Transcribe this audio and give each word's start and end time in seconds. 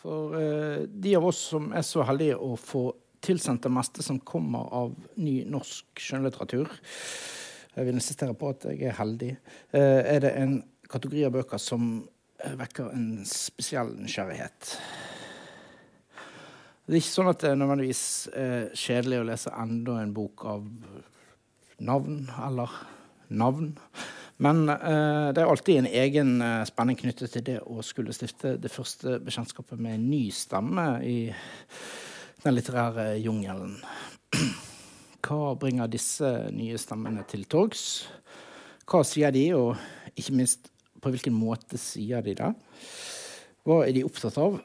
For 0.00 0.34
uh, 0.36 0.82
de 0.88 1.14
av 1.18 1.26
oss 1.28 1.42
som 1.52 1.70
er 1.76 1.84
så 1.86 2.04
heldige 2.08 2.38
å 2.40 2.54
få 2.56 2.88
tilsendt 3.20 3.66
det 3.66 3.72
meste 3.74 4.04
som 4.04 4.20
kommer 4.24 4.70
av 4.72 4.94
ny 5.20 5.42
norsk 5.44 6.00
skjønnlitteratur, 6.00 6.70
jeg 7.76 7.86
vil 7.86 7.98
insistere 8.00 8.34
på 8.36 8.54
at 8.54 8.64
jeg 8.70 8.88
er 8.88 8.96
heldig, 8.96 9.34
uh, 9.76 10.00
er 10.00 10.24
det 10.24 10.32
en 10.40 10.56
kategori 10.90 11.26
av 11.28 11.36
bøker 11.36 11.60
som 11.60 11.92
vekker 12.40 12.94
en 12.96 13.08
spesiell 13.28 13.92
nysgjerrighet. 14.00 14.72
Det 16.90 16.96
er 16.96 17.02
ikke 17.04 17.12
sånn 17.12 17.30
at 17.30 17.42
det 17.44 17.50
er 17.52 17.58
nødvendigvis 17.60 18.04
er 18.34 18.70
kjedelig 18.74 19.20
å 19.20 19.26
lese 19.28 19.52
enda 19.62 20.00
en 20.00 20.14
bok 20.16 20.46
av 20.50 20.64
navn 21.86 22.24
eller 22.34 22.72
navn. 23.28 23.74
Men 24.40 24.64
uh, 24.68 25.30
det 25.34 25.42
er 25.42 25.50
alltid 25.50 25.82
en 25.82 25.90
egen 25.90 26.30
eh, 26.40 26.62
spenning 26.68 26.96
knyttet 26.96 27.34
til 27.34 27.44
det 27.44 27.58
å 27.60 27.82
skulle 27.84 28.14
stifte 28.16 28.54
det 28.56 28.72
første 28.72 29.18
bekjentskapet 29.20 29.76
med 29.76 29.98
en 29.98 30.06
ny 30.08 30.22
stemme 30.32 30.86
i 31.04 31.18
den 32.40 32.56
litterære 32.56 33.18
jungelen. 33.20 33.76
Hva 35.26 35.52
bringer 35.60 35.92
disse 35.92 36.30
nye 36.56 36.80
stemmene 36.80 37.26
til 37.28 37.44
torgs? 37.52 37.84
Hva 38.88 39.04
sier 39.04 39.34
de, 39.36 39.44
og 39.58 39.76
ikke 40.16 40.38
minst 40.40 40.72
på 41.00 41.12
hvilken 41.12 41.36
måte 41.36 41.76
sier 41.80 42.24
de 42.24 42.38
det? 42.40 42.50
Hva 43.68 43.82
er 43.84 43.92
de 43.92 44.08
opptatt 44.08 44.40
av? 44.40 44.56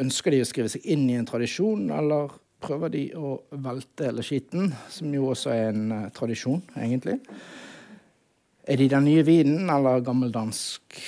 Ønsker 0.00 0.32
de 0.32 0.40
å 0.40 0.48
skrive 0.48 0.72
seg 0.72 0.88
inn 0.88 1.04
i 1.12 1.20
en 1.20 1.28
tradisjon, 1.28 1.90
eller 1.92 2.32
prøver 2.64 2.92
de 2.96 3.06
å 3.16 3.36
velte 3.60 4.08
eller 4.08 4.24
skiten, 4.24 4.72
som 4.88 5.12
jo 5.12 5.28
også 5.34 5.52
er 5.52 5.68
en 5.74 5.92
uh, 5.92 6.06
tradisjon, 6.16 6.64
egentlig? 6.80 7.20
Er 8.68 8.76
de 8.76 8.90
den 8.92 9.06
nye 9.08 9.22
vinen 9.24 9.70
eller 9.72 10.02
gammeldansk? 10.04 10.98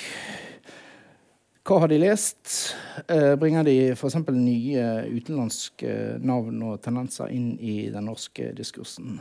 Hva 1.63 1.77
har 1.83 1.91
de 1.91 1.99
lest? 2.01 2.73
Eh, 3.05 3.35
bringer 3.39 3.67
de 3.67 3.75
f.eks. 3.93 4.17
nye 4.33 4.85
utenlandske 5.13 6.17
navn 6.25 6.63
og 6.65 6.81
tendenser 6.81 7.29
inn 7.29 7.53
i 7.61 7.91
den 7.93 8.09
norske 8.09 8.49
diskursen? 8.57 9.19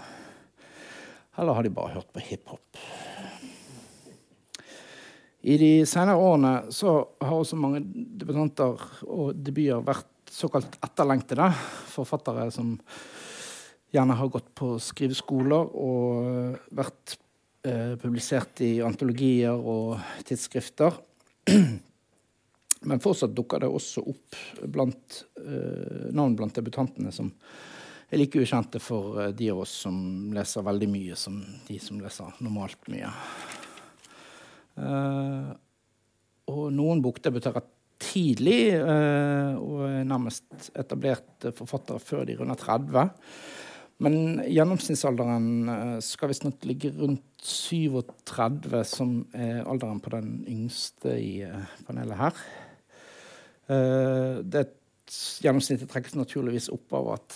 Eller 1.37 1.59
har 1.59 1.67
de 1.67 1.75
bare 1.77 1.93
hørt 1.99 2.09
på 2.13 2.25
hiphop? 2.25 2.81
I 5.43 5.59
de 5.61 5.71
senere 5.91 6.17
årene 6.17 6.55
har 6.65 7.37
også 7.37 7.59
mange 7.61 7.83
debutanter 7.85 8.81
og 9.05 9.35
debuter 9.37 9.85
vært 9.85 10.09
såkalt 10.33 10.79
etterlengtede 10.81 11.51
forfattere 11.93 12.49
som 12.55 12.79
gjerne 13.93 14.17
har 14.17 14.33
gått 14.33 14.49
på 14.57 14.79
skriveskoler 14.81 15.75
og 15.77 16.57
vært 16.73 17.19
publisert 17.63 18.59
i 18.67 18.73
antologier 18.83 19.55
og 19.55 20.01
tidsskrifter. 20.27 20.97
Men 22.89 23.03
fortsatt 23.03 23.35
dukker 23.35 23.63
det 23.63 23.71
også 23.71 24.03
opp 24.11 24.39
blant, 24.71 25.23
eh, 25.39 26.09
navn 26.15 26.35
blant 26.39 26.57
debutantene 26.57 27.13
som 27.15 27.31
er 28.13 28.19
like 28.19 28.43
ukjente 28.43 28.81
for 28.83 29.21
eh, 29.23 29.35
de 29.37 29.51
av 29.53 29.63
oss 29.63 29.75
som 29.85 29.97
leser 30.35 30.67
veldig 30.67 30.89
mye, 30.91 31.19
som 31.19 31.39
de 31.69 31.79
som 31.83 32.01
leser 32.03 32.43
normalt 32.43 32.91
mye. 32.93 33.13
Uh, 34.73 35.53
og 36.49 36.71
noen 36.73 37.03
bokdebuterer 37.05 37.67
tidlig 38.01 38.73
uh, 38.81 39.53
og 39.61 39.83
er 39.85 40.07
nærmest 40.09 40.71
etablerte 40.73 41.53
forfattere 41.53 42.01
før 42.01 42.25
de 42.27 42.39
runder 42.39 42.57
30. 42.57 43.05
Men 44.03 44.43
gjennomsnittsalderen 44.51 45.69
eh, 45.69 45.97
skal 46.03 46.33
visstnok 46.33 46.65
ligge 46.67 46.91
rundt 46.97 47.23
37, 47.43 48.81
som 48.89 49.17
er 49.35 49.63
alderen 49.63 50.01
på 50.03 50.11
den 50.15 50.33
yngste 50.51 51.15
i 51.23 51.33
eh, 51.47 51.75
panelet 51.87 52.19
her. 52.19 52.45
Eh, 53.71 54.39
det 54.43 54.69
Gjennomsnittet 55.13 55.91
trekkes 55.93 56.15
naturligvis 56.17 56.71
opp 56.73 56.95
av 56.97 57.09
at 57.19 57.35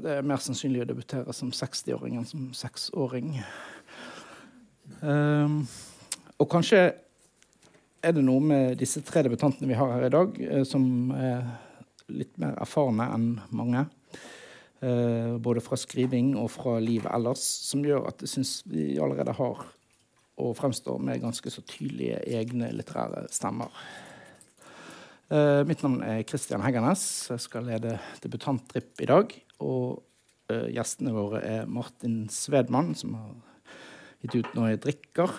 det 0.00 0.12
er 0.14 0.24
mer 0.24 0.40
sannsynlig 0.40 0.80
å 0.80 0.86
debutere 0.88 1.34
som 1.36 1.50
60-åring 1.52 2.14
enn 2.16 2.24
som 2.24 2.46
seksåring. 2.56 3.34
Og 6.38 6.46
kanskje 6.48 6.80
er 8.00 8.16
det 8.16 8.24
noe 8.24 8.40
med 8.40 8.78
disse 8.80 9.02
tre 9.04 9.26
debutantene 9.26 9.68
vi 9.68 9.76
har 9.76 9.92
her 9.92 10.06
i 10.06 10.12
dag, 10.14 10.40
som 10.70 11.12
er 11.18 11.44
litt 12.16 12.32
mer 12.40 12.56
erfarne 12.64 13.10
enn 13.12 13.28
mange. 13.52 13.84
Eh, 14.78 15.34
både 15.42 15.62
fra 15.64 15.74
skriving 15.80 16.36
og 16.38 16.52
fra 16.54 16.76
livet 16.78 17.10
ellers, 17.10 17.42
som 17.66 17.82
gjør 17.82 18.04
at 18.12 18.22
jeg 18.22 18.30
syns 18.36 18.60
vi 18.70 18.92
allerede 19.02 19.34
har 19.34 19.64
og 20.38 20.54
fremstår 20.54 21.00
med 21.02 21.18
ganske 21.22 21.50
så 21.50 21.64
tydelige 21.66 22.20
egne 22.30 22.70
litterære 22.76 23.24
stemmer. 23.34 23.72
Eh, 25.34 25.64
mitt 25.66 25.82
navn 25.82 25.98
er 26.06 26.22
Christian 26.22 26.62
Heggernes. 26.62 27.02
Jeg 27.32 27.42
skal 27.42 27.66
lede 27.66 27.96
debutanttripp 28.22 29.02
i 29.02 29.08
dag. 29.10 29.34
Og 29.66 29.98
eh, 30.52 30.70
gjestene 30.76 31.16
våre 31.16 31.42
er 31.42 31.66
Martin 31.66 32.28
Svedmann, 32.30 32.94
som 32.94 33.18
har 33.18 33.34
gitt 34.22 34.38
ut 34.38 34.54
Når 34.54 34.70
jeg 34.70 34.82
drikker. 34.86 35.34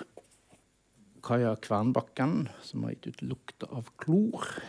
Kaja 1.23 1.56
Kvernbakken, 1.63 2.50
som 2.63 2.83
har 2.83 2.94
gitt 2.95 3.07
ut 3.07 3.23
'Lukta 3.23 3.71
av 3.71 3.89
klor' 4.00 4.59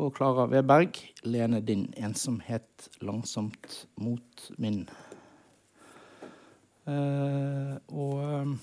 og 0.00 0.14
Klara 0.16 0.46
Weberg. 0.48 0.98
'Lene 1.22 1.60
din 1.60 1.92
ensomhet 1.96 2.88
langsomt 3.00 3.88
mot 3.96 4.50
min'. 4.58 4.88
Uh, 6.86 7.76
og 7.88 8.14
uh, 8.24 8.54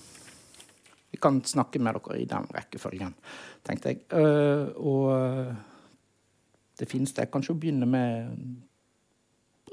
vi 1.10 1.18
kan 1.22 1.40
snakke 1.44 1.78
med 1.78 1.94
dere 1.94 2.20
i 2.20 2.26
den 2.28 2.48
rekkefølgen, 2.54 3.14
tenkte 3.64 3.88
jeg. 3.88 4.02
Uh, 4.12 4.74
og 4.76 5.54
det 6.78 6.88
fineste 6.90 7.22
er 7.22 7.30
kanskje 7.30 7.54
å 7.54 7.60
begynne 7.60 7.86
med 7.86 8.34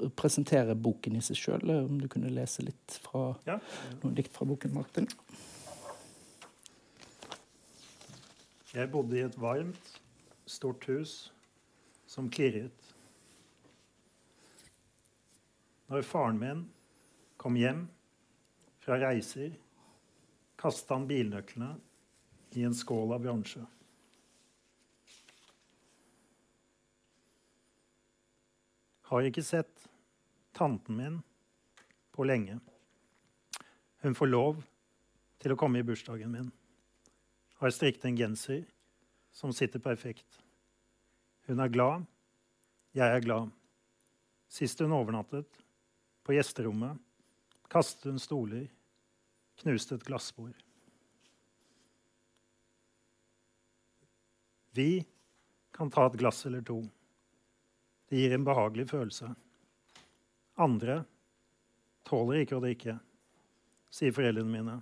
å 0.00 0.08
presentere 0.16 0.74
boken 0.74 1.16
i 1.18 1.24
seg 1.24 1.36
sjøl. 1.36 1.70
Om 1.84 2.00
du 2.00 2.08
kunne 2.08 2.32
lese 2.32 2.64
litt 2.64 2.98
fra 3.02 3.28
ja. 3.46 3.58
noen 4.02 4.16
dikt 4.16 4.32
fra 4.32 4.46
boken, 4.48 4.74
Martin? 4.76 5.08
Jeg 8.76 8.90
bodde 8.92 9.16
i 9.16 9.24
et 9.24 9.38
varmt, 9.40 9.94
stort 10.46 10.84
hus 10.90 11.32
som 12.16 12.30
klirret. 12.32 12.92
Når 15.86 16.02
faren 16.02 16.38
min 16.40 16.62
kom 17.36 17.58
hjem 17.60 17.82
fra 18.80 18.96
reiser, 19.02 19.52
kasta 20.56 20.96
han 20.96 21.04
bilnøklene 21.10 21.74
i 22.56 22.64
en 22.64 22.74
skål 22.74 23.12
av 23.18 23.20
bronse. 23.26 23.60
Har 29.10 29.28
ikke 29.28 29.44
sett 29.44 29.84
tanten 30.56 30.96
min 30.96 31.20
på 32.16 32.24
lenge. 32.24 32.56
Hun 34.00 34.16
får 34.16 34.32
lov 34.32 34.64
til 35.44 35.52
å 35.52 35.60
komme 35.60 35.84
i 35.84 35.86
bursdagen 35.86 36.32
min. 36.32 36.48
Har 37.60 37.76
strikket 37.76 38.08
en 38.08 38.18
genser 38.24 38.64
som 39.36 39.52
sitter 39.52 39.84
perfekt. 39.84 40.45
Hun 41.46 41.62
er 41.62 41.70
glad. 41.70 42.06
Jeg 42.96 43.06
er 43.06 43.22
glad. 43.22 43.50
Sist 44.50 44.80
hun 44.80 44.94
overnattet, 44.94 45.48
på 46.26 46.34
gjesterommet, 46.34 46.98
kastet 47.70 48.10
hun 48.10 48.22
stoler, 48.22 48.66
knuste 49.60 49.98
et 49.98 50.06
glassbord. 50.06 50.54
Vi 54.76 55.04
kan 55.76 55.90
ta 55.90 56.06
et 56.06 56.18
glass 56.20 56.44
eller 56.46 56.64
to. 56.66 56.80
Det 58.08 58.18
gir 58.20 58.34
en 58.34 58.44
behagelig 58.46 58.88
følelse. 58.90 59.30
Andre 60.56 61.02
tåler 62.06 62.42
ikke 62.42 62.58
å 62.58 62.62
drikke, 62.64 62.98
sier 63.92 64.14
foreldrene 64.14 64.52
mine. 64.52 64.76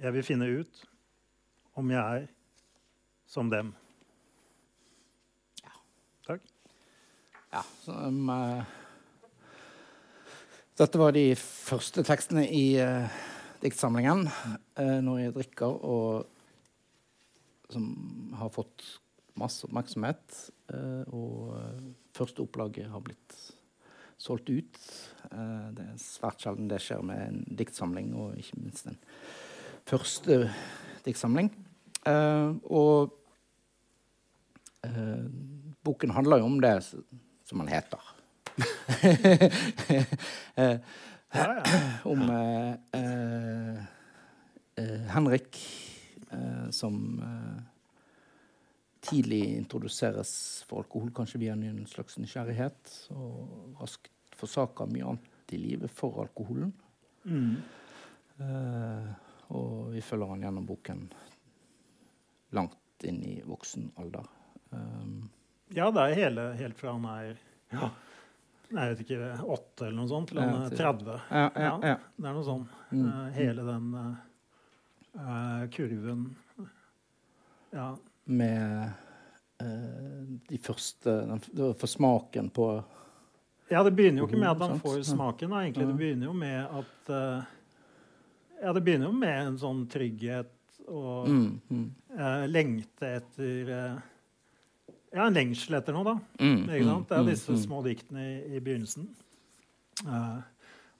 Jeg 0.00 0.16
vil 0.16 0.26
finne 0.26 0.48
ut 0.48 0.82
om 1.78 1.92
jeg 1.92 2.22
er 2.22 2.26
som 3.28 3.50
dem. 3.52 3.74
Takk. 6.26 6.42
Ja, 7.52 7.60
så, 7.84 7.92
um, 7.92 8.30
uh, 8.32 8.64
dette 10.80 10.96
var 10.96 11.12
de 11.12 11.34
første 11.36 12.00
tekstene 12.08 12.46
i 12.48 12.78
uh, 12.80 13.12
diktsamlingen 13.60 14.24
uh, 14.24 15.00
'Når 15.04 15.18
jeg 15.20 15.34
drikker', 15.36 15.74
og 15.84 16.24
som 17.68 18.32
har 18.40 18.48
fått 18.52 18.84
masse 19.36 19.64
oppmerksomhet. 19.64 20.50
Og 21.08 21.56
første 22.12 22.42
opplaget 22.44 22.90
har 22.92 23.00
blitt 23.00 23.36
solgt 24.20 24.50
ut. 24.52 24.76
Det 25.32 25.86
er 25.86 25.96
svært 25.96 26.44
sjelden 26.44 26.68
det 26.68 26.82
skjer 26.84 27.00
med 27.00 27.22
en 27.24 27.56
diktsamling, 27.56 28.10
og 28.12 28.36
ikke 28.36 28.60
minst 28.60 28.90
en 28.92 28.98
første 29.88 30.52
diktsamling. 31.06 31.48
og 32.04 33.16
boken 35.82 36.10
handler 36.12 36.44
jo 36.44 36.50
om 36.52 36.60
det 36.60 36.76
som 37.52 37.60
han 37.60 37.68
heter. 37.68 38.00
eh, 40.54 40.80
om 42.04 42.30
eh, 42.30 42.74
eh, 44.76 45.00
Henrik 45.12 45.58
som 46.70 47.22
tidlig 49.04 49.56
introduseres 49.58 50.64
for 50.64 50.80
alkohol, 50.80 51.10
kanskje 51.12 51.38
via 51.42 51.52
en 51.52 51.84
slags 51.90 52.16
nysgjerrighet, 52.16 53.10
og 53.12 53.76
raskt 53.82 54.08
forsaker 54.40 54.88
mye 54.88 55.04
annet 55.10 55.52
i 55.52 55.60
livet 55.60 55.92
for 55.92 56.24
alkoholen. 56.24 56.72
Mm. 57.28 57.60
Uh, 58.40 59.12
og 59.52 59.92
vi 59.92 60.00
følger 60.00 60.32
han 60.32 60.40
gjennom 60.46 60.64
boken 60.70 61.04
langt 62.56 63.04
inn 63.04 63.20
i 63.28 63.44
voksen 63.44 63.92
alder. 64.00 64.24
Um, 64.72 65.28
Ja, 65.74 65.90
det 65.90 66.02
er 66.04 66.18
hele, 66.18 66.46
helt 66.58 66.78
fra 66.78 66.94
han 66.96 67.04
er 67.08 67.36
ja. 67.72 67.90
Jeg 68.72 68.92
vet 68.92 69.00
ikke, 69.04 69.16
åtte 69.52 69.86
eller 69.86 69.98
noe 69.98 70.08
sånt, 70.08 70.30
til 70.30 70.40
han 70.40 70.54
er 70.64 70.76
30. 70.76 71.16
Ja, 71.28 71.48
ja, 71.60 71.72
ja. 71.90 71.96
Det 72.16 72.28
er 72.28 72.36
noe 72.38 72.44
sånn. 72.46 72.62
Mm. 72.88 73.02
Eh, 73.04 73.26
hele 73.36 73.64
den 73.66 73.88
eh, 75.18 75.64
kurven 75.76 76.24
Ja. 77.72 77.90
Med 78.24 78.92
uh, 79.62 80.22
de 80.48 80.58
første 80.62 81.14
den, 81.26 81.40
For 81.74 81.90
smaken 81.90 82.52
på 82.54 82.66
ja, 83.72 83.80
det 83.82 83.94
begynner 83.96 84.20
jo 84.20 84.26
ikke 84.28 84.38
med 84.38 84.50
at 84.50 84.60
han 84.60 84.80
får 84.82 84.98
smaken. 85.08 85.48
Da, 85.48 85.62
egentlig. 85.64 85.86
Det 85.88 85.94
begynner 85.96 86.28
jo 86.28 86.32
med 86.36 86.74
at 86.76 87.08
uh, 87.08 87.44
Ja, 88.60 88.74
det 88.76 88.82
begynner 88.84 89.08
jo 89.08 89.14
med 89.16 89.38
en 89.46 89.56
sånn 89.58 89.86
trygghet 89.90 90.52
og 90.92 91.30
mm, 91.30 91.46
mm, 91.72 91.86
lengte 92.52 93.08
etter 93.16 93.70
Ja, 95.12 95.26
en 95.28 95.34
lengsel 95.36 95.74
etter 95.76 95.92
noe, 95.92 96.04
da. 96.04 96.14
mm, 96.40 96.62
Ikke 96.70 96.84
sant? 96.88 97.08
Det 97.10 97.16
er 97.18 97.22
mm, 97.22 97.28
disse 97.28 97.52
mm. 97.52 97.60
små 97.66 97.82
diktene 97.84 98.22
i, 98.24 98.56
i 98.56 98.60
begynnelsen. 98.64 99.08
Uh, 100.06 100.40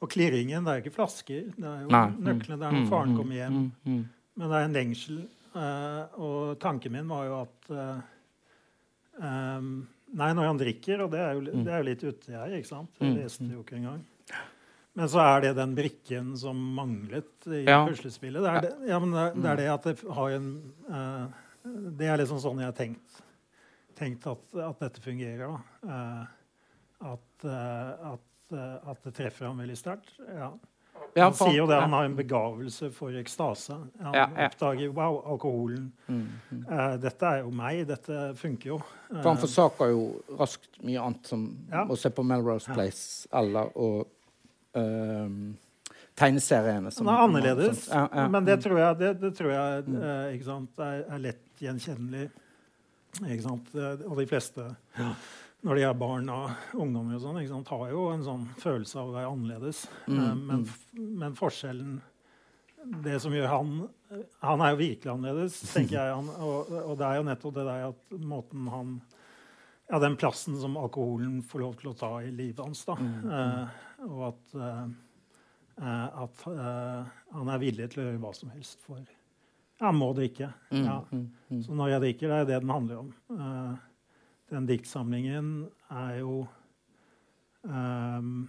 og 0.02 0.10
klirringen, 0.12 0.64
det 0.66 0.70
er 0.72 0.80
jo 0.80 0.84
ikke 0.84 0.96
flasker. 0.98 1.46
Det 1.56 1.68
er 1.70 1.84
jo 1.86 1.92
Nei. 1.94 2.08
nøklene. 2.18 2.58
Det 2.60 2.66
er 2.66 2.74
når 2.76 2.82
Mm, 2.82 2.90
faren 2.90 3.12
mm, 3.12 3.16
kommer 3.16 3.34
hjem. 3.38 3.52
mm, 3.52 3.70
mm. 3.94 4.02
Men 4.36 4.48
det 4.52 4.58
er 4.58 4.64
en 4.68 4.76
lengsel. 4.76 5.22
Uh, 5.52 6.20
og 6.20 6.58
tanken 6.60 6.92
min 6.92 7.08
var 7.08 7.24
jo 7.28 7.40
at 7.42 7.72
uh, 7.72 7.98
um, 9.22 9.72
Nei, 10.12 10.28
når 10.36 10.44
han 10.50 10.58
drikker, 10.60 11.00
og 11.06 11.10
det 11.14 11.20
er 11.24 11.32
jo, 11.32 11.40
Mm. 11.40 11.62
det 11.64 11.72
er 11.72 11.78
jo 11.80 11.88
litt 11.88 12.02
ute 12.04 12.32
jeg, 12.34 12.58
ikke 12.60 12.68
sant? 12.68 12.90
Jeg 13.00 13.14
Mm, 13.14 13.22
leste 13.22 13.46
det 13.48 13.54
jo 13.56 13.62
ikke 13.62 13.76
engang. 13.78 14.02
Men 14.94 15.08
så 15.08 15.20
er 15.24 15.40
det 15.40 15.56
den 15.56 15.74
brikken 15.74 16.36
som 16.36 16.56
manglet 16.76 17.46
i 17.48 17.64
Ja. 17.64 17.86
puslespillet. 17.88 18.42
Det 18.44 18.50
er 18.52 18.60
det, 18.60 18.88
ja, 18.90 18.98
men 18.98 19.10
det, 19.10 19.42
det 19.42 19.50
er 19.50 19.56
det 19.56 19.68
at 19.72 19.82
det 19.84 20.00
har 20.12 20.28
en 20.36 20.50
uh, 20.90 21.28
Det 21.64 22.06
er 22.10 22.18
liksom 22.18 22.40
sånn 22.42 22.58
jeg 22.58 22.66
har 22.66 22.72
tenkt, 22.76 23.22
tenkt 24.02 24.26
at, 24.31 24.44
at 24.66 24.82
dette 24.82 25.02
fungerer. 25.04 25.56
Eh, 25.87 26.26
at, 27.12 27.46
eh, 27.46 28.12
at, 28.12 28.52
eh, 28.52 28.90
at 28.90 29.08
det 29.08 29.16
treffer 29.16 29.50
ham 29.50 29.62
veldig 29.62 29.78
sterkt. 29.78 30.14
Ja. 30.26 30.52
Ja, 31.12 31.26
han 31.26 31.34
sier 31.37 31.58
jo 31.58 31.64
det, 31.69 31.76
han 31.76 31.93
har 31.93 32.06
en 32.06 32.14
begavelse 32.16 32.88
for 32.94 33.12
ekstase. 33.20 33.75
Han 34.00 34.14
Ja, 34.16 34.28
ja. 34.32 34.46
oppdager 34.46 34.93
wow, 34.96 35.19
alkoholen. 35.34 35.90
Mm, 36.06 36.22
mm. 36.49 36.62
Uh, 36.70 36.94
dette 37.02 37.26
er 37.28 37.43
jo 37.43 37.50
meg. 37.52 37.82
Dette 37.88 38.20
funker 38.38 38.70
jo. 38.70 38.78
For 39.10 39.28
han 39.28 39.40
forsaker 39.43 39.90
jo 39.93 40.06
raskt 40.38 40.78
mye 40.81 41.02
annet, 41.02 41.28
som 41.28 41.44
å 41.84 41.98
se 42.00 42.12
på 42.16 42.25
Melrose. 42.25 42.72
Place 42.72 43.28
eller 43.43 43.75
å 43.76 43.90
uh, 44.78 45.37
tegneseriene. 46.16 46.90
som- 46.90 47.06
han 47.06 47.19
er 47.19 47.26
annerledes, 47.26 47.84
men 48.31 48.44
det 48.48 48.56
mm. 48.56 48.62
tror 48.62 48.78
jeg, 48.78 48.98
det, 49.02 49.12
det 49.20 49.34
tror 49.37 49.52
jeg 49.52 49.84
er, 49.84 51.05
er 51.12 51.25
lett 51.28 51.66
gjenkjennelig. 51.66 52.31
Og 53.20 54.14
de 54.16 54.26
fleste, 54.30 54.64
når 55.62 55.78
de 55.78 55.84
er 55.86 55.98
barn 55.98 56.30
og 56.32 56.74
ungdommer, 56.74 57.18
og 57.18 57.22
sånn, 57.22 57.66
har 57.68 57.90
jo 57.92 58.06
en 58.10 58.24
sånn 58.26 58.46
følelse 58.58 58.98
av 58.98 59.10
å 59.10 59.16
være 59.16 59.34
annerledes. 59.34 59.84
Mm, 60.06 60.18
Eh, 60.22 60.34
men, 60.34 60.64
mm. 60.64 61.12
men 61.20 61.36
forskjellen 61.38 62.00
Det 63.04 63.14
som 63.22 63.30
gjør 63.30 63.46
han 63.46 63.68
Han 64.42 64.62
er 64.64 64.72
jo 64.72 64.80
virkelig 64.80 65.12
annerledes, 65.12 65.60
tenker 65.70 66.00
jeg. 66.00 66.16
Han, 66.16 66.32
og, 66.42 66.72
og 66.80 66.96
det 66.98 67.06
er 67.06 67.20
jo 67.20 67.28
nettopp 67.28 67.54
det 67.54 67.66
der 67.68 67.86
at 67.92 68.16
måten 68.18 68.66
han 68.72 68.98
Ja, 69.92 70.00
den 70.02 70.16
plassen 70.16 70.58
som 70.58 70.76
alkoholen 70.80 71.40
får 71.46 71.62
lov 71.62 71.78
til 71.78 71.92
å 71.92 71.96
ta 72.00 72.12
i 72.24 72.30
livet 72.32 72.62
hans, 72.64 72.84
da. 72.88 72.96
Mm, 72.96 73.14
mm. 73.22 73.32
Eh, 73.38 73.80
og 74.08 74.22
at, 74.32 74.54
eh, 74.56 74.84
eh, 75.78 76.22
at 76.24 76.46
eh, 76.48 77.10
han 77.36 77.50
er 77.52 77.60
villig 77.62 77.90
til 77.92 78.02
å 78.02 78.06
gjøre 78.06 78.22
hva 78.22 78.32
som 78.34 78.54
helst 78.54 78.82
for 78.82 79.02
ja, 79.82 79.90
må 79.93 80.12
drikke. 80.17 80.49
Mm, 80.70 80.84
Ja. 80.87 80.96
mm, 81.11 81.25
mm. 81.50 81.62
Så 81.67 81.75
når 81.76 81.90
jeg 81.96 82.00
drikker, 82.06 82.29
det 82.32 82.38
er 82.40 82.50
det 82.52 82.61
den 82.62 82.70
handler 82.70 83.02
om. 83.02 83.12
Uh, 83.34 83.76
den 84.52 84.67
diktsamlingen 84.69 85.52
er 85.90 86.19
jo 86.23 86.43
um, 87.67 88.49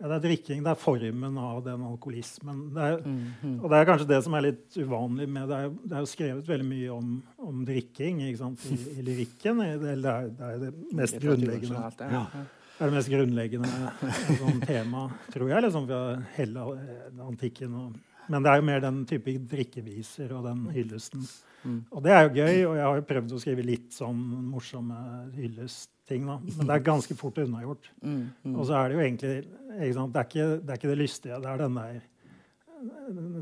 Ja, 0.00 0.08
det 0.10 0.16
er 0.16 0.22
drikking. 0.24 0.62
Det 0.66 0.72
er 0.72 0.80
formen 0.80 1.36
av 1.38 1.60
den 1.64 1.84
alkoholismen. 1.86 2.64
Det 2.74 2.82
er, 2.82 2.96
Mm, 3.06 3.20
mm. 3.44 3.60
og 3.62 3.70
det 3.70 3.78
er 3.78 3.86
kanskje 3.88 4.08
det 4.10 4.18
som 4.24 4.34
er 4.34 4.42
litt 4.48 4.74
uvanlig 4.76 5.28
med 5.30 5.48
Det 5.48 5.56
er, 5.56 5.68
det 5.84 5.92
er 5.94 6.02
jo 6.02 6.10
skrevet 6.10 6.48
veldig 6.48 6.66
mye 6.66 6.90
om, 6.92 7.12
om 7.38 7.62
drikking 7.64 8.18
ikke 8.26 8.40
sant? 8.42 8.64
I, 8.66 8.74
i 8.98 9.04
lyrikken. 9.06 9.62
Det, 9.62 9.70
er- 9.70 10.02
det, 10.02 10.10
er, 10.10 10.28
det 10.34 10.48
er 10.50 10.58
det 10.64 10.72
mest 10.98 11.20
grunnleggende. 11.22 11.70
Generelt, 11.70 12.00
ja. 12.00 12.10
Ja. 12.10 12.44
Det 12.74 12.82
er 12.82 12.90
det 12.90 12.96
mest 12.98 13.12
grunnleggende 13.12 13.70
eh, 13.70 14.36
sånn 14.40 14.60
tema, 14.66 15.04
tror 15.30 15.48
jeg, 15.52 15.62
liksom 15.62 15.84
fra 15.86 16.00
hele 16.34 16.64
eh, 16.74 17.20
antikken. 17.22 17.76
Og, 17.78 17.94
men 18.28 18.42
det 18.44 18.50
er 18.52 18.56
jo 18.60 18.66
mer 18.68 18.80
den 18.80 19.02
type 19.06 19.34
drikkeviser 19.50 20.32
og 20.36 20.44
den 20.48 20.64
hyllesten. 20.74 21.26
Mm. 21.64 21.78
Og 21.90 22.02
det 22.04 22.12
er 22.12 22.22
jo 22.26 22.34
gøy, 22.34 22.56
og 22.68 22.74
jeg 22.76 22.84
har 22.84 22.96
jo 23.00 23.04
prøvd 23.08 23.32
å 23.32 23.40
skrive 23.40 23.64
litt 23.64 23.92
sånn 23.96 24.18
morsomme 24.52 24.96
hyllestting. 25.34 26.26
da. 26.28 26.38
Men 26.58 26.66
det 26.68 26.74
er 26.76 26.82
ganske 26.84 27.16
fort 27.16 27.38
unnagjort. 27.40 27.86
Mm, 28.02 28.18
mm. 28.44 28.56
Og 28.58 28.66
så 28.68 28.74
er 28.76 28.88
det 28.88 28.98
jo 28.98 29.04
egentlig 29.06 29.30
ikke? 29.38 30.08
Det, 30.12 30.18
er 30.20 30.26
ikke, 30.28 30.48
det 30.60 30.70
er 30.74 30.80
ikke 30.80 30.90
det 30.92 30.98
lystige. 31.00 31.38
Det 31.40 31.48
er 31.54 31.62
den 31.64 31.74
der 31.80 32.02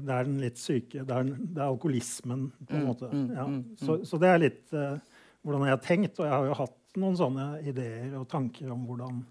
Det 0.07 0.13
er 0.15 0.25
den 0.29 0.39
litt 0.41 0.59
syke. 0.63 1.03
Det 1.03 1.11
er, 1.17 1.25
det 1.35 1.59
er 1.59 1.67
alkoholismen, 1.67 2.45
på 2.69 2.77
en 2.77 2.83
Mm, 2.85 2.87
måte. 2.87 3.09
mm, 3.11 3.35
Ja. 3.35 3.47
mm, 3.47 3.65
Så, 3.83 3.99
så 4.07 4.19
det 4.23 4.29
er 4.31 4.39
litt 4.39 4.73
uh, 4.73 4.99
hvordan 5.43 5.67
jeg 5.67 5.75
har 5.75 5.83
tenkt, 5.83 6.19
og 6.21 6.27
jeg 6.27 6.33
har 6.33 6.47
jo 6.47 6.55
hatt 6.63 6.79
noen 7.03 7.17
sånne 7.19 7.47
ideer 7.67 8.15
og 8.21 8.29
tanker 8.29 8.71
om 8.71 8.85
hvordan, 8.87 9.23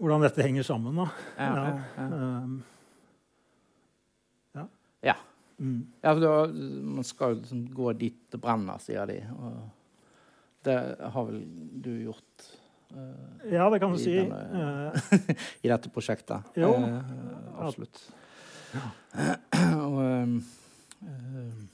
hvordan 0.00 0.22
dette 0.24 0.42
henger 0.42 0.62
sammen. 0.66 0.96
da. 0.96 1.06
Ja, 1.38 1.54
ja, 1.54 1.64
ja. 1.96 2.04
Um, 2.08 2.10
ja. 2.10 2.18
Ja. 2.40 2.79
Mm. 5.60 5.80
Ja, 6.00 6.14
for 6.14 6.22
da, 6.24 6.36
man 6.96 7.04
skal 7.04 7.34
jo 7.34 7.40
liksom 7.42 7.66
gå 7.76 7.92
dit 8.00 8.16
det 8.32 8.40
brenner, 8.40 8.80
sier 8.80 9.04
de. 9.10 9.18
Og 9.36 9.58
det 10.64 10.76
har 11.12 11.28
vel 11.28 11.42
du 11.84 11.92
gjort 12.06 12.50
Uh, 12.90 13.52
ja, 13.52 13.68
det 13.70 13.78
kan 13.78 13.92
du 13.94 13.98
si. 14.02 14.16
denne- 14.16 14.90
Eh, 14.90 15.34
i 15.62 15.68
dette 15.70 15.90
prosjektet. 15.94 16.42
Jo. 16.58 16.72
Uh, 16.74 17.60
absolutt. 17.62 18.00
og 19.86 20.00
ehm, 20.02 20.32
ehm, 21.06 21.68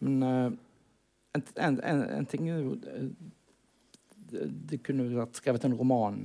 Men 0.00 0.22
en, 0.26 1.44
en, 1.56 2.02
en, 2.02 2.26
ting 2.26 2.50
er 2.50 2.58
jo 2.64 2.74
det, 2.82 4.42
det 4.70 4.82
kunne 4.82 5.06
vært 5.14 5.38
skrevet 5.38 5.64
en 5.68 5.78
roman 5.78 6.18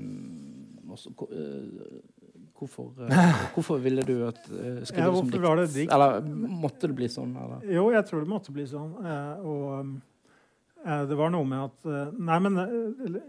også. 0.89 1.13
Hvor- 2.62 2.70
Hvorfor, 2.70 2.91
eh, 3.10 3.34
hvorfor 3.56 3.80
ville 3.82 4.03
du 4.06 4.27
at, 4.27 4.38
eh, 4.53 4.84
skrive 4.86 5.08
Ja, 5.08 5.10
det 5.10 5.18
som 5.18 5.30
dikt? 5.32 5.41
var 5.41 5.56
det 5.58 5.68
dikt? 5.74 5.91
Eller 5.96 6.22
måtte 6.62 6.88
det 6.91 6.96
bli 7.00 7.08
sånn? 7.10 7.32
Eller? 7.41 7.63
Jo, 7.74 7.88
jeg 7.96 8.06
tror 8.06 8.22
det 8.22 8.30
måtte 8.30 8.53
bli 8.53 8.65
sånn. 8.70 8.91
Eh, 9.01 9.46
og 9.50 10.00
det 11.10 11.18
var 11.18 11.30
noe 11.30 11.46
med 11.46 11.62
at 11.62 12.13
Nei, 12.18 12.38
men 12.41 12.56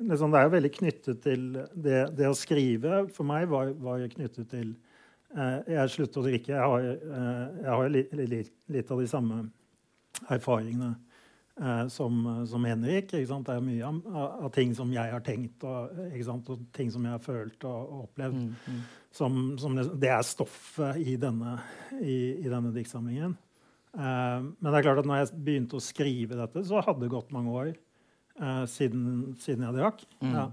liksom, 0.09 0.31
det 0.33 0.39
er 0.41 0.47
jo 0.47 0.53
veldig 0.55 0.71
knyttet 0.73 1.19
til 1.25 1.43
det, 1.77 1.99
det 2.17 2.29
å 2.31 2.37
skrive. 2.37 3.03
For 3.13 3.25
meg 3.29 3.49
var, 3.49 3.73
var 3.77 4.05
knyttet 4.09 4.49
til 4.53 4.71
Jeg 5.69 5.89
sluttet 5.93 6.17
å 6.21 6.25
drikke. 6.25 6.53
Jeg 6.53 6.61
har, 6.61 6.87
jeg 6.87 7.69
har 7.73 7.83
jo 7.83 7.91
li, 7.93 8.05
li, 8.29 8.41
litt 8.77 8.91
av 8.93 9.01
de 9.01 9.09
samme 9.09 9.43
erfaringene 10.33 10.95
som, 11.93 12.17
som 12.49 12.65
Henrik. 12.67 13.13
Det 13.13 13.23
er 13.23 13.63
mye 13.63 13.87
av, 13.87 14.01
av 14.47 14.51
ting 14.55 14.73
som 14.75 14.91
jeg 14.91 15.13
har 15.13 15.23
tenkt, 15.23 15.63
og, 15.63 15.95
og 15.95 16.65
ting 16.75 16.91
som 16.91 17.05
jeg 17.07 17.15
har 17.15 17.23
følt 17.23 17.67
og, 17.69 17.81
og 17.83 18.03
opplevd. 18.09 18.41
Mm, 18.41 18.53
mm. 18.67 18.83
Som, 19.13 19.39
som 19.61 19.77
det, 19.77 19.87
det 20.03 20.11
er 20.11 20.25
stoffet 20.27 20.99
i 21.05 21.15
denne, 21.21 21.59
i, 22.01 22.19
i 22.43 22.49
denne 22.51 22.73
diktsamlingen. 22.75 23.37
Eh, 23.93 24.39
men 24.41 24.69
det 24.71 24.79
er 24.79 24.87
klart 24.87 25.03
at 25.03 25.09
når 25.09 25.21
jeg 25.21 25.41
begynte 25.47 25.79
å 25.79 25.85
skrive 25.85 26.39
dette, 26.39 26.65
så 26.69 26.81
hadde 26.81 27.05
det 27.05 27.13
gått 27.13 27.33
mange 27.35 27.53
år 27.53 27.73
eh, 27.73 28.63
siden, 28.73 29.35
siden 29.43 29.67
jeg 29.69 29.77
drakk. 29.77 30.05
Mm. 30.25 30.33
Ja. 30.33 30.47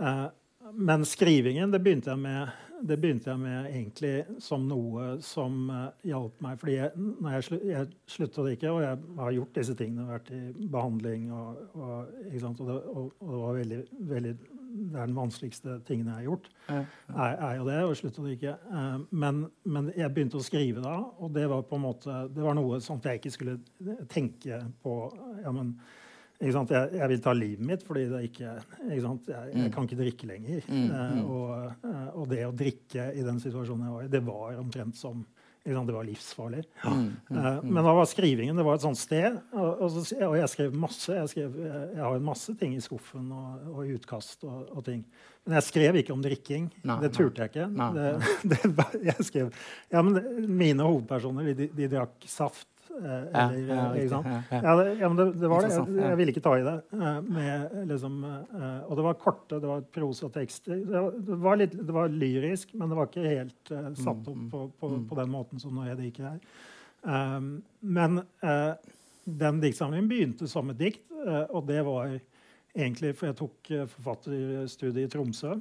Eh, 0.00 0.26
men 0.74 1.04
skrivingen 1.04 1.70
det 1.72 1.80
begynte, 1.82 2.10
jeg 2.10 2.20
med, 2.20 2.52
det 2.86 2.96
begynte 3.00 3.30
jeg 3.30 3.40
med 3.40 3.66
egentlig 3.70 4.12
som 4.42 4.66
noe 4.68 5.16
som 5.24 5.66
uh, 5.70 5.88
hjalp 6.06 6.38
meg. 6.44 6.60
Fordi 6.60 6.76
jeg, 6.76 6.92
når 6.96 7.34
jeg, 7.36 7.46
slu, 7.48 7.58
jeg 7.70 7.90
sluttet 8.14 8.40
å 8.40 8.46
drikke, 8.46 8.70
og 8.72 8.80
jeg 8.84 9.18
har 9.18 9.34
gjort 9.36 9.60
disse 9.60 9.76
tingene, 9.78 10.08
vært 10.10 10.32
i 10.36 10.70
behandling 10.70 11.28
og, 11.34 11.60
og, 11.74 11.92
og, 12.30 12.64
det, 12.64 12.78
og, 12.78 13.12
og 13.20 13.34
det 13.34 13.42
var 13.44 13.60
veldig, 13.60 13.82
veldig 14.14 14.34
Det 14.70 14.98
er 15.00 15.06
den 15.10 15.16
vanskeligste 15.16 15.78
tingene 15.86 16.12
jeg 16.12 16.20
har 16.20 16.26
gjort 16.28 16.44
Ja, 16.68 16.82
er, 17.10 17.32
er 17.48 17.54
jo 17.58 17.64
det, 17.66 17.78
å 17.84 17.96
slutte 17.98 18.22
å 18.22 18.26
drikke. 18.28 18.58
Uh, 18.70 19.06
men, 19.10 19.46
men 19.64 19.94
jeg 19.96 20.14
begynte 20.14 20.38
å 20.38 20.44
skrive 20.46 20.84
da, 20.84 20.98
og 21.18 21.32
det 21.34 21.48
var 21.50 21.66
på 21.66 21.80
en 21.80 21.86
måte, 21.88 22.20
det 22.30 22.44
var 22.44 22.58
noe 22.58 22.82
sånt 22.84 23.08
jeg 23.08 23.22
ikke 23.22 23.34
skulle 23.34 23.58
tenke 24.12 24.62
på. 24.84 25.00
Ja, 25.42 25.54
men? 25.54 25.74
Jeg, 26.40 26.92
jeg 26.96 27.08
vil 27.12 27.20
ta 27.20 27.32
livet 27.36 27.66
mitt 27.68 27.82
fordi 27.84 28.06
det 28.08 28.22
ikke? 28.30 28.46
Jeg, 28.48 28.96
jeg 28.96 29.50
Mm. 29.60 29.66
kan 29.74 29.84
ikke 29.84 29.98
drikke 29.98 30.26
lenger. 30.30 30.62
Mm, 30.68 30.86
Eh, 30.90 31.12
mm. 31.12 31.24
og, 31.28 31.50
eh, 31.84 32.08
og 32.16 32.28
det 32.30 32.46
å 32.46 32.54
drikke 32.56 33.10
i 33.12 33.22
den 33.26 33.38
situasjonen 33.42 33.84
jeg 33.84 33.92
var 33.92 34.02
i, 34.06 34.08
det 34.08 34.22
var 34.24 34.56
omtrent 34.62 34.96
som 34.96 35.26
Det 35.62 35.74
var 35.92 36.06
livsfarlig. 36.08 36.62
Eh, 36.86 37.60
men 37.62 37.84
da 37.84 37.92
var 37.92 38.06
skrivingen 38.08 38.56
det 38.56 38.64
var 38.64 38.78
et 38.78 38.80
sånt 38.86 38.96
sted. 38.96 39.36
Og, 39.52 39.82
og, 39.82 39.90
så, 39.92 40.16
og 40.24 40.36
jeg 40.38 40.48
skrev 40.48 40.72
masse. 40.72 41.12
Jeg, 41.12 41.28
skrev, 41.28 41.58
jeg, 41.60 42.00
har 42.00 42.18
masse 42.24 42.54
ting 42.56 42.72
i 42.74 42.80
skuffen 42.80 43.28
og, 43.30 43.66
og 43.68 43.92
utkast 43.92 44.42
og, 44.48 44.80
ting. 44.86 45.04
Men 45.44 45.58
jeg 45.58 45.66
skrev 45.68 46.00
ikke 46.00 46.14
om 46.16 46.22
drikking. 46.24 46.70
Nei, 46.88 46.96
det 47.04 47.12
turte 47.12 47.44
jeg 47.44 47.52
ikke. 47.52 47.68
Nei, 47.76 47.90
Det, 47.92 48.58
det, 48.72 49.04
jeg 49.10 49.28
skrev, 49.28 49.52
ja, 49.92 50.00
mine 50.02 50.88
hovedpersoner 50.88 51.52
de, 51.52 51.68
de 51.76 51.88
drakk 51.92 52.24
saft. 52.26 52.66
Ja, 53.00 53.44
ja, 53.54 53.84
ikke 53.96 54.08
sant? 54.10 54.26
Ja, 54.26 54.40
ja. 54.50 54.60
Ja, 54.64 54.72
det, 54.80 54.86
ja, 55.00 55.08
men 55.08 55.16
det, 55.20 55.26
det 55.40 55.48
var 55.48 55.62
det. 55.64 55.70
Jeg, 55.72 55.94
jeg 56.02 56.16
ville 56.20 56.32
ikke 56.34 56.42
ta 56.44 56.52
i 56.58 56.64
det. 56.66 56.74
eh, 56.92 57.20
med, 57.22 57.76
liksom, 57.88 58.16
eh, 58.28 58.80
og 58.90 58.96
det 58.98 59.04
var 59.06 59.14
korte, 59.22 59.60
det 59.62 59.70
var 59.70 59.84
prosatekster. 59.94 60.82
Det, 60.84 61.00
var- 61.06 61.16
det, 61.30 61.38
var 61.46 61.56
litt- 61.62 61.78
det 61.86 61.94
var 61.96 62.08
lyrisk, 62.12 62.74
men 62.74 62.88
det 62.92 62.98
var 62.98 63.06
ikke 63.08 63.24
helt 63.28 63.72
uh, 63.72 63.88
satt 63.94 64.26
opp 64.28 64.36
Mm, 64.36 64.50
på, 64.50 64.64
på, 64.80 64.88
mm. 64.92 65.08
på 65.08 65.16
den 65.22 65.30
måten 65.32 65.60
som 65.62 65.74
når 65.78 65.92
jeg 65.92 66.00
diker 66.02 66.28
her. 66.28 66.40
Um, 67.02 67.62
men 67.80 68.18
uh, 68.44 68.74
den 69.24 69.60
diktsamlingen 69.62 70.08
begynte 70.10 70.48
som 70.50 70.68
et 70.70 70.78
dikt, 70.78 71.06
uh, 71.24 71.46
og 71.48 71.66
det 71.70 71.80
var 71.86 72.18
egentlig 72.76 73.14
For 73.16 73.26
jeg 73.30 73.36
tok 73.40 73.70
forfatterstudiet 73.96 75.08
i 75.08 75.10
Tromsø. 75.10 75.56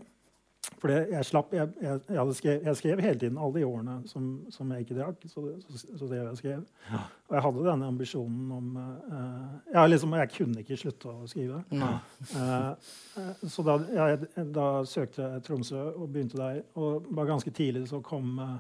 For 0.80 0.92
jeg, 0.92 1.25
slapp, 1.28 1.54
jeg, 1.56 1.70
jeg, 1.82 2.00
jeg, 2.13 2.34
skrev, 2.36 2.63
jeg 2.68 2.78
skrev 2.80 3.01
hele 3.04 3.20
tiden, 3.20 3.38
alle 3.39 3.60
de 3.60 3.66
årene 3.68 3.96
som, 4.08 4.25
som 4.51 4.72
jeg 4.72 4.86
ikke 4.86 4.98
drakk. 4.98 5.25
Så, 5.28 5.44
så, 5.66 5.80
så 5.98 6.08
det 6.08 6.20
jeg 6.20 6.39
skrev. 6.39 6.62
Ja. 6.92 7.01
Og 7.28 7.36
jeg 7.36 7.44
hadde 7.46 7.66
denne 7.66 7.89
ambisjonen 7.94 8.51
om 8.56 8.70
uh, 8.78 9.58
ja, 9.74 9.86
liksom, 9.88 10.16
Jeg 10.20 10.32
kunne 10.36 10.63
ikke 10.63 10.80
slutte 10.80 11.12
å 11.12 11.28
skrive. 11.32 11.62
Ja. 11.75 11.92
Eh, 12.30 12.94
eh, 13.22 13.44
så 13.51 13.66
da, 13.68 13.78
jeg, 13.96 14.32
da 14.56 14.68
søkte 14.88 15.25
jeg 15.25 15.46
Tromsø 15.48 15.84
og 15.89 16.08
begynte 16.13 16.39
der. 16.39 16.62
Og 16.80 17.08
bare 17.10 17.32
ganske 17.34 17.54
tidlig 17.56 17.88
så 17.92 18.01
kom 18.06 18.39
uh, 18.39 18.58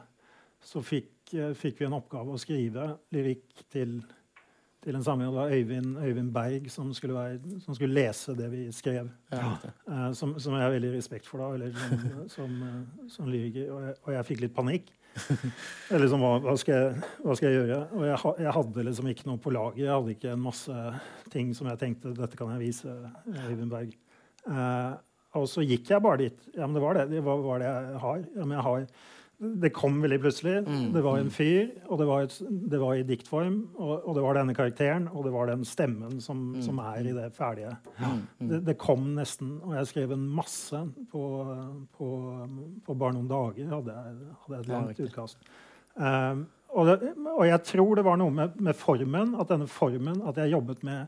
Så 0.63 0.83
fikk, 0.83 1.31
fikk 1.55 1.79
vi 1.79 1.87
en 1.87 1.95
oppgave 1.95 2.35
å 2.35 2.41
skrive 2.41 2.89
lyrikk 3.15 3.63
til, 3.71 4.01
til 4.83 4.95
en 4.95 5.03
samling. 5.03 5.29
Det 5.29 5.35
var 5.35 5.53
Øyvind, 5.55 5.97
Øyvind 6.05 6.31
Berg 6.33 6.69
som 6.71 6.93
skulle, 6.93 7.15
være, 7.15 7.59
som 7.63 7.75
skulle 7.75 7.93
lese 7.93 8.35
det 8.37 8.47
vi 8.51 8.61
skrev. 8.71 9.09
Ja, 9.31 9.51
eh, 9.89 10.05
som, 10.13 10.37
som 10.39 10.55
jeg 10.55 10.63
har 10.63 10.71
veldig 10.71 10.93
respekt 10.95 11.27
for, 11.27 11.43
da, 11.43 11.49
eller 11.53 11.75
som, 11.75 12.07
som, 12.35 12.55
uh, 12.63 13.09
som 13.11 13.27
lyriker. 13.27 13.71
Og 13.71 13.83
jeg, 13.83 13.97
og 14.03 14.13
jeg 14.15 14.29
fikk 14.31 14.45
litt 14.45 14.55
panikk. 14.55 14.95
Eller 15.89 16.03
liksom, 16.05 16.21
hva, 16.21 16.35
hva, 16.43 16.53
skal 16.61 16.75
jeg, 16.75 17.07
hva 17.25 17.33
skal 17.35 17.49
jeg 17.49 17.57
gjøre? 17.57 17.79
Og 17.97 18.03
jeg, 18.05 18.19
jeg 18.45 18.51
hadde 18.55 18.83
liksom 18.87 19.07
ikke 19.11 19.25
noe 19.27 19.41
på 19.41 19.51
lager. 19.51 19.81
Jeg 19.81 19.91
hadde 19.91 20.13
ikke 20.13 20.33
en 20.35 20.43
masse 20.43 20.83
ting 21.33 21.49
som 21.57 21.67
jeg 21.67 21.81
tenkte 21.81 22.13
dette 22.15 22.37
kan 22.39 22.53
jeg 22.53 22.61
vise 22.61 22.93
Øyvind 23.49 23.73
Berg. 23.73 23.95
Uh, 24.45 24.93
og 25.37 25.45
så 25.49 25.65
gikk 25.65 25.91
jeg 25.91 26.01
bare 26.05 26.21
dit. 26.23 26.45
Ja, 26.55 26.65
men 26.65 26.77
det 26.77 26.83
var 26.85 26.97
det. 26.97 27.09
Det 27.11 27.23
var, 27.25 27.41
var 27.45 27.61
det 27.61 27.67
jeg 27.69 28.03
har. 28.05 28.21
Ja, 28.37 28.45
men 28.45 28.55
jeg 28.55 28.67
har. 28.69 28.85
Det 29.39 29.69
kom 29.71 30.01
veldig 30.03 30.17
plutselig. 30.19 30.57
Mm, 30.67 30.89
Det 30.91 31.01
var 31.05 31.17
en 31.21 31.29
fyr, 31.31 31.69
og 31.87 31.99
det 32.01 32.07
var, 32.09 32.25
et, 32.27 32.33
det 32.71 32.79
var 32.81 32.97
i 32.99 33.05
diktform. 33.07 33.55
Og, 33.77 33.93
og 34.03 34.15
det 34.17 34.23
var 34.25 34.35
denne 34.35 34.55
karakteren, 34.57 35.05
og 35.13 35.23
det 35.23 35.31
var 35.31 35.47
den 35.47 35.63
stemmen 35.63 36.17
som, 36.21 36.41
Mm, 36.57 36.61
som 36.65 36.79
er 36.83 37.07
i 37.07 37.13
det 37.15 37.29
ferdige. 37.37 37.71
Mm. 38.01 38.49
Det, 38.49 38.59
det 38.67 38.75
kom 38.81 39.05
nesten, 39.15 39.53
og 39.63 39.75
jeg 39.77 39.87
skrev 39.93 40.11
en 40.11 40.25
masse 40.35 40.81
på, 41.11 41.23
på, 41.95 42.09
på 42.85 42.97
bare 42.99 43.15
noen 43.15 43.29
dager. 43.31 43.69
hadde 43.77 43.95
jeg, 43.95 44.33
hadde 44.43 44.57
jeg 44.57 44.65
et 44.65 44.73
langt 44.73 44.99
utkast. 45.07 45.37
Um, 45.95 46.43
og, 46.75 46.85
det, 46.87 47.13
og 47.37 47.45
jeg 47.47 47.63
tror 47.71 47.95
det 47.95 48.05
var 48.05 48.19
noe 48.19 48.31
med, 48.31 48.59
med 48.61 48.75
formen, 48.77 49.33
at 49.39 49.49
denne 49.49 49.67
formen 49.71 50.19
at 50.29 50.37
jeg 50.37 50.51
jobbet 50.53 50.83
med 50.83 51.07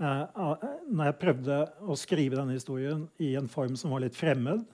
uh, 0.00 0.54
Når 0.90 1.10
jeg 1.10 1.18
prøvde 1.20 1.58
å 1.84 1.98
skrive 1.98 2.38
denne 2.38 2.56
historien 2.56 3.04
i 3.22 3.34
en 3.38 3.50
form 3.50 3.76
som 3.78 3.92
var 3.94 4.02
litt 4.06 4.16
fremmed 4.16 4.64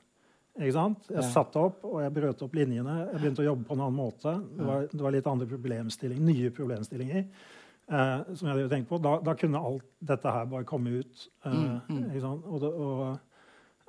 ikke 0.67 0.76
sant? 0.76 1.07
Jeg 1.11 1.25
satte 1.33 1.61
opp, 1.62 1.81
og 1.88 2.00
jeg 2.05 2.12
brøt 2.17 2.43
opp 2.47 2.55
linjene. 2.59 2.97
Jeg 3.12 3.21
begynte 3.23 3.43
å 3.45 3.49
jobbe 3.49 3.64
på 3.69 3.75
en 3.76 3.81
annen 3.87 3.97
måte. 3.97 4.35
Det 4.59 4.67
var, 4.69 4.85
det 4.93 5.00
var 5.07 5.14
litt 5.17 5.26
andre 5.31 5.49
problemstillinger, 5.50 6.26
nye 6.26 6.50
problemstillinger 6.57 7.25
eh, 7.25 8.21
som 8.35 8.47
jeg 8.47 8.52
hadde 8.55 8.69
tenkt 8.73 8.88
på. 8.90 8.99
Da, 9.02 9.17
da 9.25 9.35
kunne 9.40 9.62
alt 9.71 9.87
dette 10.12 10.35
her 10.37 10.47
bare 10.52 10.69
komme 10.69 11.00
ut. 11.00 11.26
eh, 11.45 11.50
Mm, 11.50 11.81
mm. 11.88 12.25
Og, 12.45 12.61
det, 12.62 12.71
og, 12.71 13.05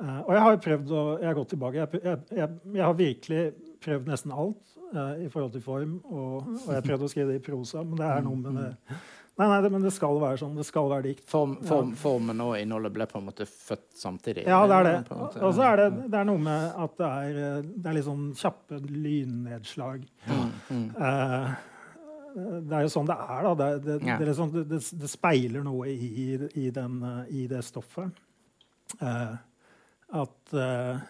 eh, 0.02 0.20
og 0.26 0.32
jeg 0.36 0.44
har 0.48 0.62
prøvd 0.68 0.92
å 0.98 1.02
Jeg 1.20 1.28
har 1.32 1.40
gått 1.42 1.50
tilbake. 1.56 1.82
Jeg, 1.84 2.02
jeg, 2.04 2.20
jeg, 2.42 2.60
jeg 2.74 2.86
har 2.86 3.00
virkelig 3.00 3.44
prøvd 3.82 4.08
nesten 4.14 4.32
alt 4.32 4.78
eh, 4.94 5.26
i 5.26 5.30
forhold 5.34 5.52
til 5.58 5.62
form. 5.66 5.98
Og, 6.10 6.52
og 6.68 6.70
jeg 6.78 6.86
prøvd 6.88 7.08
å 7.08 7.12
skrive 7.12 7.34
det 7.34 7.42
i 7.42 7.46
prosa, 7.52 7.84
men 7.84 7.98
det 8.00 8.08
er 8.08 8.22
noe 8.30 8.38
med 8.42 8.62
det 8.62 8.72
Nei, 9.42 9.48
nei, 9.50 9.70
men 9.74 9.82
det 9.82 9.92
skal 9.96 10.20
være 10.22 10.38
sånn. 10.38 10.54
Det 10.60 10.66
skal 10.68 10.90
være 10.92 11.08
dikt. 11.08 11.24
Form, 11.30 11.56
form, 11.66 11.96
Formen 11.98 12.44
og 12.46 12.54
innholdet 12.60 12.94
ble 12.94 13.08
på 13.10 13.18
en 13.18 13.26
måte 13.32 13.48
født 13.50 13.88
samtidig? 13.98 14.46
Ja, 14.46 14.60
det 14.70 14.78
er 14.78 14.88
det. 14.90 15.18
Og 15.42 15.56
så 15.58 15.66
er 15.72 15.82
det, 15.82 15.90
det 16.14 16.20
er 16.20 16.28
noe 16.30 16.42
med 16.46 16.78
at 16.86 16.96
det 17.02 17.10
er, 17.10 17.66
det 17.66 17.90
er 17.90 17.98
litt 17.98 18.08
sånn 18.08 18.28
kjappe 18.38 18.82
lynnedslag. 18.86 20.06
Mm, 20.30 20.48
mm. 20.70 20.88
Eh, 21.08 21.54
det 22.36 22.76
er 22.78 22.86
jo 22.86 22.92
sånn 22.94 23.10
det 23.10 23.18
er, 23.18 23.48
da. 23.48 23.54
Det, 23.60 23.70
det, 23.86 23.96
Ja. 24.08 24.18
det, 24.20 25.10
speiler 25.12 25.66
noe 25.66 25.90
i, 25.92 26.36
i, 26.56 26.70
den, 26.74 27.02
eh, 27.04 27.34
i 27.42 27.48
det 27.52 27.64
stoffet. 27.68 28.22
Eh, 29.00 29.34
at 30.22 30.54
eh, 30.54 31.02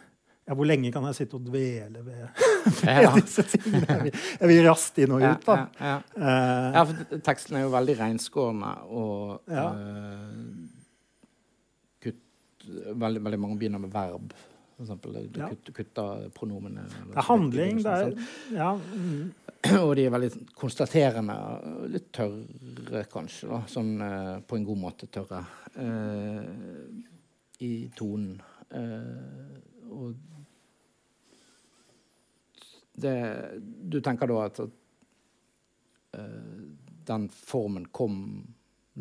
ja, 0.46 0.56
Hvor 0.56 0.68
lenge 0.68 0.92
kan 0.94 1.06
jeg 1.10 1.22
sitte 1.22 1.38
og 1.38 1.46
dvele 1.46 2.02
ved, 2.06 2.26
Ja. 2.86 3.12
disse 3.16 3.44
tingene? 3.48 3.86
Jeg 3.88 4.04
vil, 4.06 4.20
jeg 4.42 4.50
vil 4.52 4.62
raskt 4.68 5.00
inn 5.04 5.14
og 5.16 5.24
ut, 5.24 5.46
da. 5.48 5.56
ja, 5.80 5.88
ja. 5.92 5.98
Eh, 6.18 6.68
ja, 6.78 6.84
for 6.90 7.24
teksten 7.28 7.58
er 7.60 7.66
jo 7.66 7.74
veldig 7.74 7.96
reinskårende 8.00 8.72
og 8.92 9.52
eh, 9.52 9.66
kutt, 12.06 12.24
veldig, 12.94 13.24
veldig 13.28 13.40
mange 13.42 13.60
begynner 13.62 13.82
med 13.84 13.94
verb. 13.94 14.34
For 14.78 14.86
eksempel. 14.88 15.18
Du 15.30 15.40
Ja. 15.42 15.50
kutt, 15.52 15.74
kutter 15.78 16.30
pronomene. 16.34 16.82
eller 16.90 17.14
det 17.14 17.18
er 17.22 17.28
handling. 17.28 17.82
Det 17.84 17.92
er, 17.92 18.14
ja, 18.56 18.72
mm, 18.76 19.34
Og 19.84 19.92
de 19.96 20.06
er 20.08 20.14
veldig 20.16 20.32
konstaterende. 20.58 21.36
Litt 21.94 22.08
tørre, 22.18 23.04
kanskje. 23.12 23.50
da, 23.52 23.60
Sånn 23.70 23.92
uh, 24.02 24.40
på 24.42 24.58
en 24.58 24.66
god 24.66 24.80
måte 24.82 25.06
tørre. 25.14 25.44
Uh, 25.78 26.42
I 27.62 27.92
tonen. 27.96 28.40
Og 29.92 30.16
det 32.98 33.62
Du 33.90 34.00
tenker 34.02 34.28
da 34.28 34.46
at, 34.46 34.60
at 34.60 34.70
uh, 36.18 36.76
den 37.08 37.30
formen 37.30 37.86
kom 37.92 38.18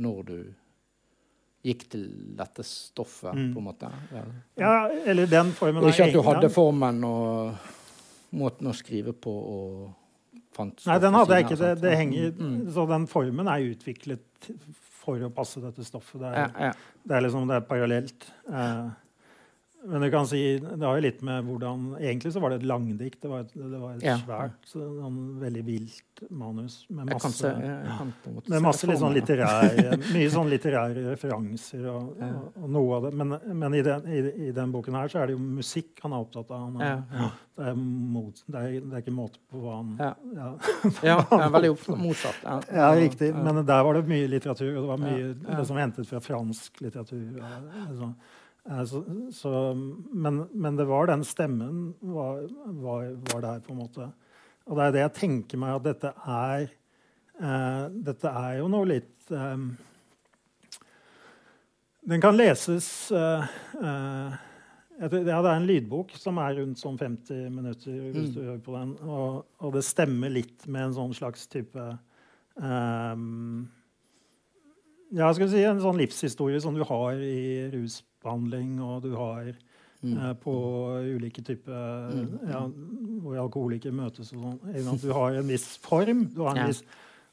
når 0.01 0.21
du 0.29 0.37
gikk 1.67 1.83
til 1.93 2.05
dette 2.39 2.65
stoffet, 2.65 3.35
Mm. 3.37 3.51
på 3.55 3.59
en 3.61 3.65
måte? 3.67 3.89
Ja. 4.15 4.23
ja, 4.57 4.89
eller 5.05 5.27
den 5.29 5.51
formen 5.53 5.83
Og 5.85 5.91
ikke 5.91 6.07
at 6.09 6.15
du 6.15 6.23
hadde 6.25 6.49
formen 6.49 7.03
og 7.05 7.55
måten 8.33 8.71
å 8.71 8.73
skrive 8.73 9.13
på 9.13 9.31
og 9.35 9.91
fant 10.57 10.81
Nei, 10.87 10.97
den 11.03 11.15
hadde 11.19 11.37
jeg 11.37 11.45
ikke. 11.49 11.59
Det, 11.61 11.73
det 11.83 11.97
henger, 11.99 12.31
Mm, 12.33 12.55
mm. 12.63 12.73
Så 12.73 12.87
den 12.89 13.05
formen 13.11 13.49
er 13.53 13.67
utviklet 13.75 14.49
for 15.01 15.21
å 15.27 15.31
passe 15.35 15.61
dette 15.61 15.85
stoffet. 15.85 16.21
Det 16.23 16.31
er, 16.31 16.39
Ja, 16.39 16.49
ja. 16.71 16.73
det 17.05 17.17
er 17.17 17.21
liksom 17.27 17.47
det 17.49 17.57
er 17.59 17.67
parallelt. 17.69 18.27
Eh, 18.49 18.89
men 19.87 20.03
du 20.03 20.11
kan 20.13 20.27
si, 20.29 20.59
det 20.61 20.85
har 20.85 20.99
jo 20.99 21.03
litt 21.07 21.23
med 21.25 21.45
hvordan 21.49 21.85
Egentlig 22.01 22.33
så 22.35 22.41
var 22.43 22.51
det 22.53 22.59
et 22.61 22.67
langdikt. 22.69 23.21
Det 23.23 23.31
var 23.31 23.41
et, 23.47 23.53
det 23.55 23.79
var 23.81 23.95
et 23.97 24.03
Ja. 24.05 24.17
svært, 24.21 24.59
sånn, 24.69 25.39
veldig 25.41 25.63
vilt 25.65 26.23
manus 26.31 26.83
med 26.91 27.09
masse, 27.09 27.31
se, 27.33 27.51
måte 28.29 28.51
med 28.53 28.61
masse 28.63 28.87
litt 28.87 28.99
sånn 29.01 29.15
litterære, 29.17 29.97
mye 30.15 30.31
sånn 30.31 30.51
litterære 30.53 31.05
referanser 31.11 31.87
og, 31.89 32.11
Ja. 32.21 32.29
og, 32.29 32.59
og 32.65 32.71
noe 32.77 32.97
av 32.99 33.07
det. 33.09 33.13
Men, 33.23 33.37
men 33.63 33.75
i, 33.79 33.81
den, 33.87 34.05
i, 34.13 34.19
i 34.49 34.53
den 34.53 34.73
boken 34.75 34.95
her 35.01 35.09
så 35.09 35.23
er 35.23 35.31
det 35.31 35.39
jo 35.39 35.41
musikk 35.41 36.03
han 36.05 36.13
er 36.13 36.27
opptatt 36.27 36.51
av. 36.51 36.67
Han 36.67 36.77
er, 36.81 36.91
Ja, 36.91 37.23
ja. 37.23 37.31
det, 37.57 37.71
er 37.73 37.81
mot, 37.81 38.43
det, 38.47 38.59
er, 38.61 38.77
det 38.85 38.93
er 38.99 39.05
ikke 39.07 39.17
måte 39.17 39.41
på 39.51 39.63
hva 39.65 39.79
han 39.79 39.95
Ja. 40.01 40.13
ja. 40.37 40.51
Ja, 41.11 41.17
er 41.39 41.49
veldig 41.57 41.73
motsatt. 42.03 42.43
Ja, 42.45 42.59
Ja, 42.83 42.91
riktig. 43.01 43.33
Men 43.35 43.65
der 43.65 43.83
var 43.89 43.95
det 43.97 44.05
mye 44.13 44.29
litteratur, 44.29 44.75
og 44.77 44.83
det 44.85 44.91
var 44.93 45.01
mye 45.07 45.25
Ja, 45.25 45.33
ja. 45.55 45.59
liksom 45.63 45.81
hentet 45.81 46.07
fra 46.11 46.21
fransk 46.21 46.81
litteratur. 46.85 47.25
og 47.41 47.73
liksom. 47.89 48.15
Eh, 48.69 48.83
Så, 48.85 49.05
så, 49.33 49.53
men, 50.13 50.43
men 50.53 50.77
det 50.77 50.85
var 50.89 51.07
den 51.09 51.25
stemmen 51.25 51.95
var, 52.01 52.43
var, 52.83 53.07
var 53.33 53.41
der, 53.47 53.61
på 53.65 53.73
en 53.73 53.79
måte. 53.85 54.11
Og 54.67 54.77
det 54.77 54.85
er 54.85 54.93
det 54.93 55.01
jeg 55.07 55.15
tenker 55.21 55.59
meg 55.63 55.79
at 55.79 55.87
dette 55.89 56.11
er 56.29 56.67
eh, 57.41 57.87
Dette 58.11 58.29
er 58.29 58.59
jo 58.61 58.69
noe 58.71 58.87
litt 58.91 59.31
eh, 59.33 59.63
Den 62.11 62.21
kan 62.23 62.37
leses 62.37 62.87
eh, 63.13 63.49
eh, 63.81 64.39
jeg 65.01 65.11
ja, 65.25 65.41
Det 65.41 65.49
er 65.49 65.57
en 65.57 65.67
lydbok 65.69 66.13
som 66.21 66.39
er 66.45 66.59
rundt 66.61 66.79
sånn 66.81 66.99
50 67.01 67.49
minutter. 67.57 67.97
hvis 68.13 68.29
Mm. 68.29 68.35
du 68.35 68.41
hører 68.45 68.63
på 68.67 68.75
den, 68.77 68.91
og, 69.09 69.47
og 69.65 69.73
det 69.75 69.83
stemmer 69.89 70.29
litt 70.33 70.67
med 70.69 70.91
en 70.91 70.97
sånn 70.99 71.15
slags 71.17 71.47
type 71.49 71.87
ehm, 72.61 73.63
Ja, 75.17 75.33
skal 75.33 75.49
vi 75.49 75.55
si 75.57 75.65
en 75.65 75.81
sånn 75.83 75.99
livshistorie 75.99 76.61
som 76.63 76.77
du 76.77 76.85
har 76.87 77.17
i 77.17 77.71
rusbehandling, 78.25 78.81
og 78.81 79.03
du 79.03 79.15
har 79.17 79.53
Mm. 80.03 80.17
eh, 80.17 80.33
på 80.35 80.53
ulike 81.19 81.43
typer 81.45 82.11
Mm. 82.11 82.49
ja, 82.49 82.61
Hvor 83.21 83.37
alkoholikere 83.37 83.93
møtes 83.93 84.33
og 84.33 84.59
sånn. 84.73 85.01
Du 85.03 85.13
har 85.13 85.33
en 85.35 85.47
viss 85.47 85.77
form, 85.77 86.25
du 86.35 86.41
har 86.43 86.51
en 86.53 86.57
Ja. 86.57 86.67
viss, 86.69 86.83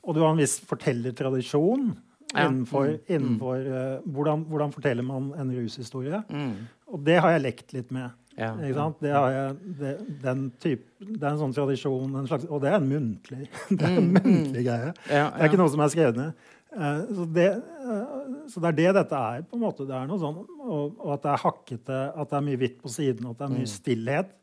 og 0.04 0.16
du 0.16 0.20
har 0.22 0.32
en 0.32 0.38
viss 0.38 0.60
fortellertradisjon 0.60 1.96
Ja. 2.36 2.50
innenfor, 2.50 2.88
Mm. 2.88 3.00
innenfor 3.08 3.56
uh, 3.68 4.02
hvordan, 4.06 4.46
hvordan 4.50 4.74
forteller 4.74 5.02
man 5.04 5.32
en 5.40 5.50
rushistorie. 5.56 6.22
Mm. 6.30 6.56
Og 6.92 7.04
det 7.06 7.22
har 7.22 7.30
jeg 7.32 7.42
lekt 7.42 7.74
litt 7.74 7.90
med. 7.90 8.12
Ja, 8.38 8.54
Ikke 8.58 8.74
sant? 8.76 9.00
Det, 9.00 9.12
har 9.14 9.30
jeg, 9.32 9.56
det, 9.80 10.22
den 10.22 10.52
type, 10.60 10.84
det 11.00 11.24
er 11.24 11.32
en 11.32 11.40
sånn 11.40 11.54
tradisjon, 11.56 12.16
en 12.16 12.28
slags, 12.28 12.46
og 12.52 12.62
det 12.62 12.70
er 12.72 12.76
en 12.76 12.90
muntlig, 12.90 13.48
det 13.70 13.82
er 13.82 13.98
en 13.98 14.14
Mm, 14.14 14.22
muntlig 14.22 14.64
greie. 14.66 14.94
Det 15.08 15.10
er 15.42 15.48
ikke 15.50 15.58
noe 15.58 15.70
som 15.70 15.80
er 15.80 15.88
skrevet 15.88 16.16
ned. 16.18 16.34
Eh, 16.78 17.00
så, 17.18 17.26
det, 17.34 17.48
eh, 17.58 18.26
så 18.54 18.62
det 18.62 18.70
er 18.70 18.78
det 18.78 18.90
dette 19.00 19.22
er. 19.34 19.42
på 19.50 19.58
en 19.58 19.64
måte. 19.66 19.88
Det 19.90 19.96
er 19.98 20.08
noe 20.10 20.22
sånn, 20.22 20.38
og, 20.62 20.98
og 21.00 21.14
at 21.16 21.24
det 21.24 21.32
er 21.34 21.44
hakkete, 21.46 22.00
at 22.14 22.30
det 22.30 22.38
er 22.38 22.46
mye 22.52 22.60
hvitt 22.62 22.78
på 22.84 22.92
siden, 22.94 23.30
at 23.32 23.38
det 23.40 23.46
er 23.48 23.54
Mm. 23.54 23.58
mye 23.62 23.72
stillhet. 23.72 24.34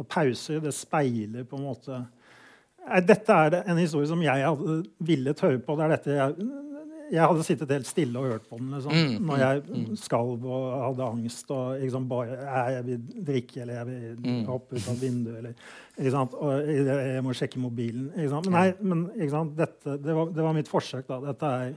Og 0.00 0.06
pauser. 0.08 0.60
Det 0.64 0.72
speiler 0.72 1.44
på 1.44 1.58
en 1.58 1.66
måte 1.68 2.06
Dette 3.06 3.30
er 3.30 3.54
en 3.70 3.76
historie 3.78 4.08
som 4.10 4.18
jeg 4.24 4.42
hadde 4.42 4.78
villet 5.06 5.38
høre 5.44 5.60
på. 5.62 5.76
Det 5.78 5.84
er 5.84 5.92
dette 5.92 6.14
jeg, 6.16 6.46
jeg 7.12 7.20
hadde 7.28 7.44
sittet 7.44 7.70
helt 7.74 7.86
stille 7.86 8.16
og 8.18 8.30
hørt 8.30 8.46
på 8.48 8.56
den 8.58 8.70
liksom, 8.72 8.92
Mm, 8.96 9.26
når 9.28 9.36
mm, 9.36 9.42
jeg 9.42 9.98
skalv 10.00 10.44
og 10.48 10.64
hadde 10.86 11.04
angst. 11.10 11.50
og 11.52 11.80
liksom 11.82 12.06
bare, 12.08 12.38
Jeg 12.72 12.84
vil 12.86 13.24
drikke, 13.26 13.60
eller 13.62 13.74
jeg 13.74 13.86
vil 13.86 14.16
Mm. 14.32 14.44
hoppe 14.48 14.76
ut 14.78 14.88
av 14.88 14.96
vinduet. 15.02 15.38
Eller, 15.38 15.54
ikke 15.98 16.10
sant? 16.14 16.34
Og 16.34 16.52
jeg, 16.68 16.86
jeg 16.86 17.22
må 17.26 17.34
sjekke 17.36 17.60
mobilen. 17.60 18.08
Ikke 18.16 18.30
sant? 18.30 18.48
Men, 18.48 18.52
nei, 18.52 18.72
men 18.80 19.04
ikke 19.18 19.30
sant? 19.30 19.56
Dette, 19.56 19.98
det, 20.02 20.14
var, 20.16 20.32
det 20.32 20.42
var 20.42 20.52
mitt 20.56 20.68
forsøk. 20.72 21.06
da. 21.06 21.20
Dette 21.20 21.52
er, 21.66 21.74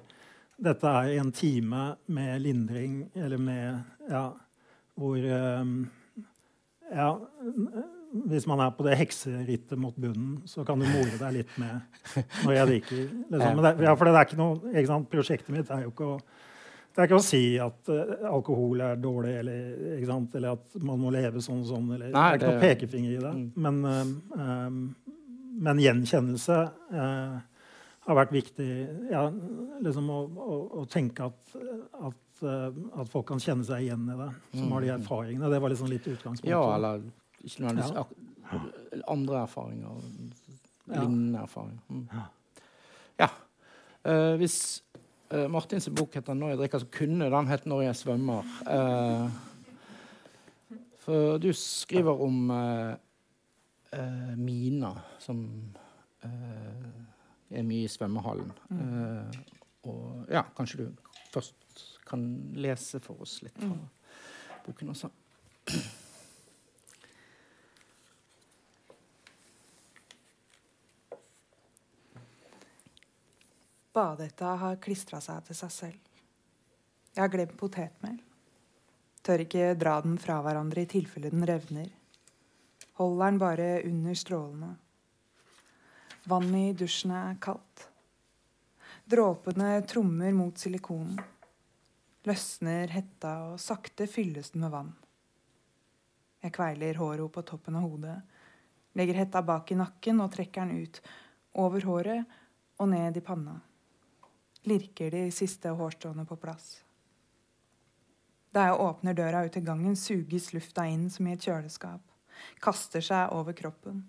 dette 0.70 0.88
er 0.88 1.20
en 1.20 1.32
time 1.36 1.84
med 2.08 2.42
lindring, 2.42 3.10
eller 3.16 3.38
med 3.38 3.84
Ja, 4.10 4.30
hvor 4.98 5.18
um, 5.62 5.90
Ja, 6.96 7.10
hvis 8.32 8.46
man 8.48 8.62
er 8.64 8.72
på 8.78 8.86
det 8.88 8.96
hekserittet 9.00 9.80
mot 9.82 9.96
bunnen, 10.00 10.38
så 10.48 10.64
kan 10.68 10.80
du 10.80 10.88
more 10.88 11.18
deg 11.20 11.34
litt 11.42 11.54
med 11.62 11.82
når 12.46 12.54
jeg 12.56 12.70
drikker. 12.72 13.02
Liksom. 13.34 13.56
Men 13.60 13.64
det, 13.68 13.72
ja, 13.88 13.96
for 14.00 14.08
det 14.08 14.16
er 14.16 14.28
ikke 14.30 14.40
noe, 14.40 14.60
ikke 14.72 14.92
sant? 14.92 15.10
Prosjektet 15.12 15.54
mitt 15.56 15.72
er 15.76 15.86
jo 15.86 15.94
ikke 15.94 16.12
å 16.16 16.18
det 16.96 17.02
er 17.04 17.10
ikke 17.10 17.18
å 17.20 17.24
si 17.28 17.40
at 17.60 17.90
uh, 17.92 18.12
alkohol 18.32 18.80
er 18.80 19.00
dårlig, 19.04 19.34
eller, 19.42 19.64
ikke 19.98 20.08
sant? 20.08 20.36
eller 20.40 20.54
at 20.56 20.78
man 20.80 21.02
må 21.02 21.10
leve 21.12 21.42
sånn 21.44 21.58
og 21.66 21.68
sånn. 21.68 21.90
Eller, 21.92 22.14
Nei, 22.14 22.22
det 22.24 22.38
er 22.38 22.40
ikke 22.40 22.54
noe 22.54 22.62
pekefinger 22.62 23.10
i 23.12 23.18
det. 23.20 23.32
Mm. 23.36 23.50
Men, 23.66 23.82
um, 23.84 24.14
um, 24.40 24.78
men 25.68 25.82
gjenkjennelse 25.84 26.60
uh, 26.96 27.36
har 28.08 28.20
vært 28.22 28.32
viktig. 28.38 28.70
Ja, 29.12 29.26
liksom 29.84 30.08
å, 30.08 30.22
å, 30.24 30.56
å 30.72 30.86
tenke 30.88 31.28
at, 31.28 31.58
at, 32.00 32.48
at 32.48 33.12
folk 33.12 33.28
kan 33.34 33.44
kjenne 33.44 33.68
seg 33.68 33.90
igjen 33.90 34.08
i 34.16 34.18
det, 34.24 34.32
som 34.56 34.72
har 34.78 34.88
de 34.88 34.94
Mm. 34.94 34.96
erfaringene. 35.02 35.52
Det 35.52 35.62
var 35.66 35.76
liksom 35.76 35.92
litt 35.92 36.08
utgangspunktet. 36.14 36.54
Ja, 36.56 36.64
eller 36.78 37.04
ikke 37.46 37.62
nødvendigvis 37.62 39.04
andre 39.08 39.42
erfaringer. 39.42 40.02
Lignende 40.86 41.40
erfaringer. 41.40 41.80
Mm. 41.90 42.08
Ja. 42.14 42.26
Ja. 43.20 43.30
Eh, 44.12 44.36
hvis 44.38 44.84
uh, 45.34 45.48
Martins 45.52 45.90
bok 45.90 46.14
heter 46.14 46.34
'Når 46.34 46.50
jeg 46.50 46.58
drikker', 46.58 46.80
så 46.80 46.86
kunne 46.92 47.32
den 47.32 47.48
hett 47.48 47.66
'Når 47.66 47.82
jeg 47.82 47.96
svømmer'. 47.96 48.46
Uh, 48.68 49.32
for 51.00 51.38
du 51.38 51.54
skriver 51.54 52.22
om 52.22 52.50
uh, 52.50 52.94
Mina, 54.38 54.92
som 55.20 55.50
er 57.56 57.66
mye 57.66 57.86
i 57.86 57.92
svømmehallen. 57.92 58.52
Eh, 58.72 59.40
og 59.90 60.32
ja, 60.32 60.44
kanskje 60.58 60.86
du 60.86 60.88
først 61.34 61.84
kan 62.08 62.26
lese 62.58 63.00
for 63.04 63.26
oss 63.26 63.40
litt 63.46 63.58
fra 63.60 63.78
boken 64.66 64.96
også. 64.96 65.12
Badehetta 73.96 74.58
har 74.60 74.80
klistra 74.84 75.22
seg 75.24 75.46
til 75.48 75.56
seg 75.56 75.72
selv. 75.72 76.00
Jeg 77.16 77.22
har 77.22 77.30
glemt 77.32 77.56
potetmel. 77.56 78.18
Tør 79.24 79.44
ikke 79.46 79.70
dra 79.80 79.94
den 80.04 80.18
fra 80.20 80.42
hverandre 80.44 80.84
i 80.84 80.90
tilfelle 80.92 81.30
den 81.32 81.46
revner. 81.48 81.88
Holder 83.00 83.32
den 83.32 83.40
bare 83.40 83.68
under 83.88 84.18
strålene. 84.20 84.72
Vannet 86.28 86.74
i 86.74 86.74
dusjen 86.82 87.14
er 87.16 87.38
kaldt. 87.40 87.86
Dråpene 89.08 89.70
trommer 89.88 90.36
mot 90.36 90.60
silikonen. 90.60 91.22
Løsner 92.28 92.92
hetta, 92.92 93.32
og 93.54 93.62
sakte 93.64 94.10
fylles 94.12 94.52
den 94.52 94.66
med 94.66 94.74
vann. 94.74 94.90
Jeg 96.44 96.52
kveiler 96.58 97.00
håret 97.00 97.32
på 97.32 97.46
toppen 97.48 97.78
av 97.80 97.86
hodet, 97.88 98.18
legger 98.98 99.22
hetta 99.22 99.44
bak 99.46 99.72
i 99.72 99.80
nakken 99.80 100.20
og 100.26 100.34
trekker 100.36 100.68
den 100.68 100.84
ut, 100.84 101.00
over 101.64 101.88
håret 101.88 102.36
og 102.82 102.92
ned 102.92 103.22
i 103.22 103.24
panna. 103.24 103.56
Lirker 104.66 105.14
de 105.14 105.28
siste 105.34 105.70
hårstråene 105.78 106.26
på 106.26 106.38
plass. 106.42 106.80
Da 108.56 108.70
jeg 108.70 108.80
åpner 108.82 109.14
døra 109.18 109.44
ut 109.46 109.54
til 109.54 109.66
gangen, 109.66 109.98
suges 110.00 110.54
lufta 110.56 110.88
inn 110.90 111.10
som 111.12 111.28
i 111.28 111.36
et 111.36 111.44
kjøleskap. 111.44 112.02
Kaster 112.64 113.04
seg 113.04 113.34
over 113.36 113.54
kroppen. 113.58 114.02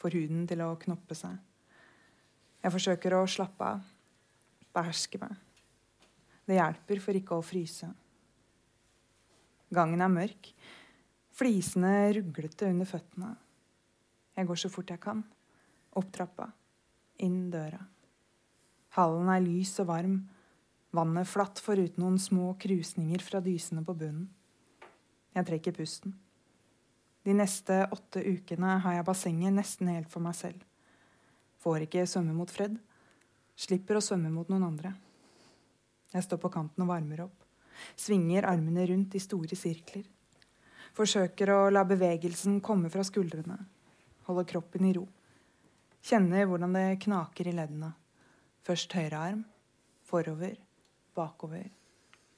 Får 0.00 0.16
huden 0.16 0.46
til 0.48 0.64
å 0.64 0.72
knoppe 0.80 1.14
seg. 1.14 1.36
Jeg 2.62 2.74
forsøker 2.74 3.14
å 3.18 3.26
slappe 3.30 3.68
av. 3.76 3.84
Beherske 4.72 5.20
meg. 5.20 5.36
Det 6.48 6.56
hjelper 6.56 7.02
for 7.04 7.18
ikke 7.20 7.38
å 7.38 7.44
fryse. 7.44 7.90
Gangen 9.72 10.02
er 10.02 10.12
mørk. 10.12 10.50
Flisene 11.36 11.94
ruglete 12.16 12.72
under 12.72 12.88
føttene. 12.88 13.34
Jeg 14.36 14.48
går 14.48 14.62
så 14.64 14.72
fort 14.72 14.90
jeg 14.90 15.04
kan. 15.04 15.22
Opp 16.00 16.10
trappa. 16.16 16.48
Inn 17.22 17.50
døra. 17.52 17.91
Hallen 18.96 19.30
er 19.32 19.40
lys 19.40 19.72
og 19.80 19.88
varm. 19.88 20.18
Vannet 20.92 21.28
flatt 21.28 21.60
foruten 21.64 22.02
noen 22.02 22.18
små 22.20 22.50
krusninger 22.60 23.22
fra 23.24 23.40
dysene 23.40 23.80
på 23.86 23.94
bunnen. 23.96 24.26
Jeg 25.32 25.48
trekker 25.48 25.72
pusten. 25.72 26.12
De 27.24 27.32
neste 27.32 27.78
åtte 27.94 28.20
ukene 28.20 28.74
har 28.84 28.98
jeg 28.98 29.06
bassenget 29.06 29.54
nesten 29.56 29.88
helt 29.88 30.10
for 30.12 30.20
meg 30.24 30.36
selv. 30.36 30.58
Får 31.62 31.86
ikke 31.86 32.04
svømme 32.10 32.34
mot 32.36 32.50
Fred. 32.52 32.74
Slipper 33.56 33.96
å 33.96 34.04
svømme 34.04 34.32
mot 34.34 34.50
noen 34.52 34.66
andre. 34.66 34.92
Jeg 36.12 36.26
står 36.26 36.42
på 36.42 36.50
kanten 36.52 36.84
og 36.84 36.90
varmer 36.90 37.24
opp. 37.24 37.38
Svinger 37.96 38.44
armene 38.50 38.84
rundt 38.90 39.16
i 39.16 39.22
store 39.22 39.56
sirkler. 39.56 40.04
Forsøker 40.92 41.54
å 41.54 41.60
la 41.72 41.86
bevegelsen 41.88 42.60
komme 42.60 42.92
fra 42.92 43.06
skuldrene. 43.06 43.56
Holder 44.28 44.50
kroppen 44.52 44.84
i 44.84 44.92
ro. 44.98 45.06
Kjenner 46.04 46.44
hvordan 46.50 46.76
det 46.76 47.00
knaker 47.06 47.48
i 47.48 47.56
leddene. 47.56 47.94
Først 48.62 48.92
høyre 48.94 49.18
arm, 49.18 49.44
forover, 50.06 50.54
bakover. 51.14 51.68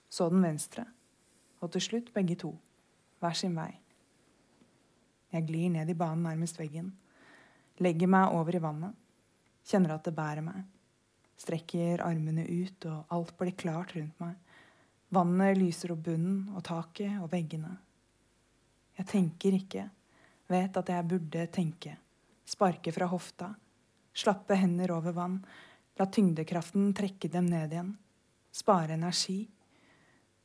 Så 0.08 0.28
den 0.32 0.42
venstre. 0.42 0.87
Og 1.60 1.72
til 1.72 1.82
slutt 1.84 2.12
begge 2.14 2.37
to. 2.40 2.54
Hver 3.20 3.37
sin 3.37 3.56
vei. 3.56 3.72
Jeg 5.32 5.46
glir 5.48 5.70
ned 5.74 5.90
i 5.90 5.96
banen 5.98 6.22
nærmest 6.28 6.58
veggen. 6.60 6.92
Legger 7.82 8.08
meg 8.10 8.32
over 8.37 8.54
i 8.54 8.62
vannet. 8.62 8.94
Kjenner 9.66 9.96
at 9.96 10.04
det 10.06 10.14
bærer 10.14 10.44
meg. 10.44 10.62
Strekker 11.40 12.04
armene 12.04 12.44
ut, 12.46 12.87
og 12.87 13.10
alt 13.16 13.34
blir 13.40 13.56
klart 13.58 13.96
rundt 13.96 14.20
meg. 14.22 14.37
Vannet 15.14 15.58
lyser 15.58 15.92
opp 15.94 16.04
bunnen 16.06 16.54
og 16.54 16.62
taket 16.66 17.18
og 17.20 17.30
veggene. 17.32 17.72
Jeg 18.98 19.10
tenker 19.10 19.58
ikke. 19.58 19.88
Vet 20.50 20.76
at 20.78 20.92
jeg 20.92 21.08
burde 21.10 21.46
tenke. 21.52 21.96
Sparke 22.46 22.92
fra 22.94 23.08
hofta. 23.10 23.50
Slappe 24.14 24.56
hender 24.60 24.92
over 24.94 25.16
vann. 25.16 25.40
La 25.98 26.07
tyngdekraften 26.07 26.90
trekke 26.96 27.28
dem 27.30 27.46
ned 27.46 27.72
igjen. 27.72 27.92
Spare 28.54 28.96
energi. 28.96 29.44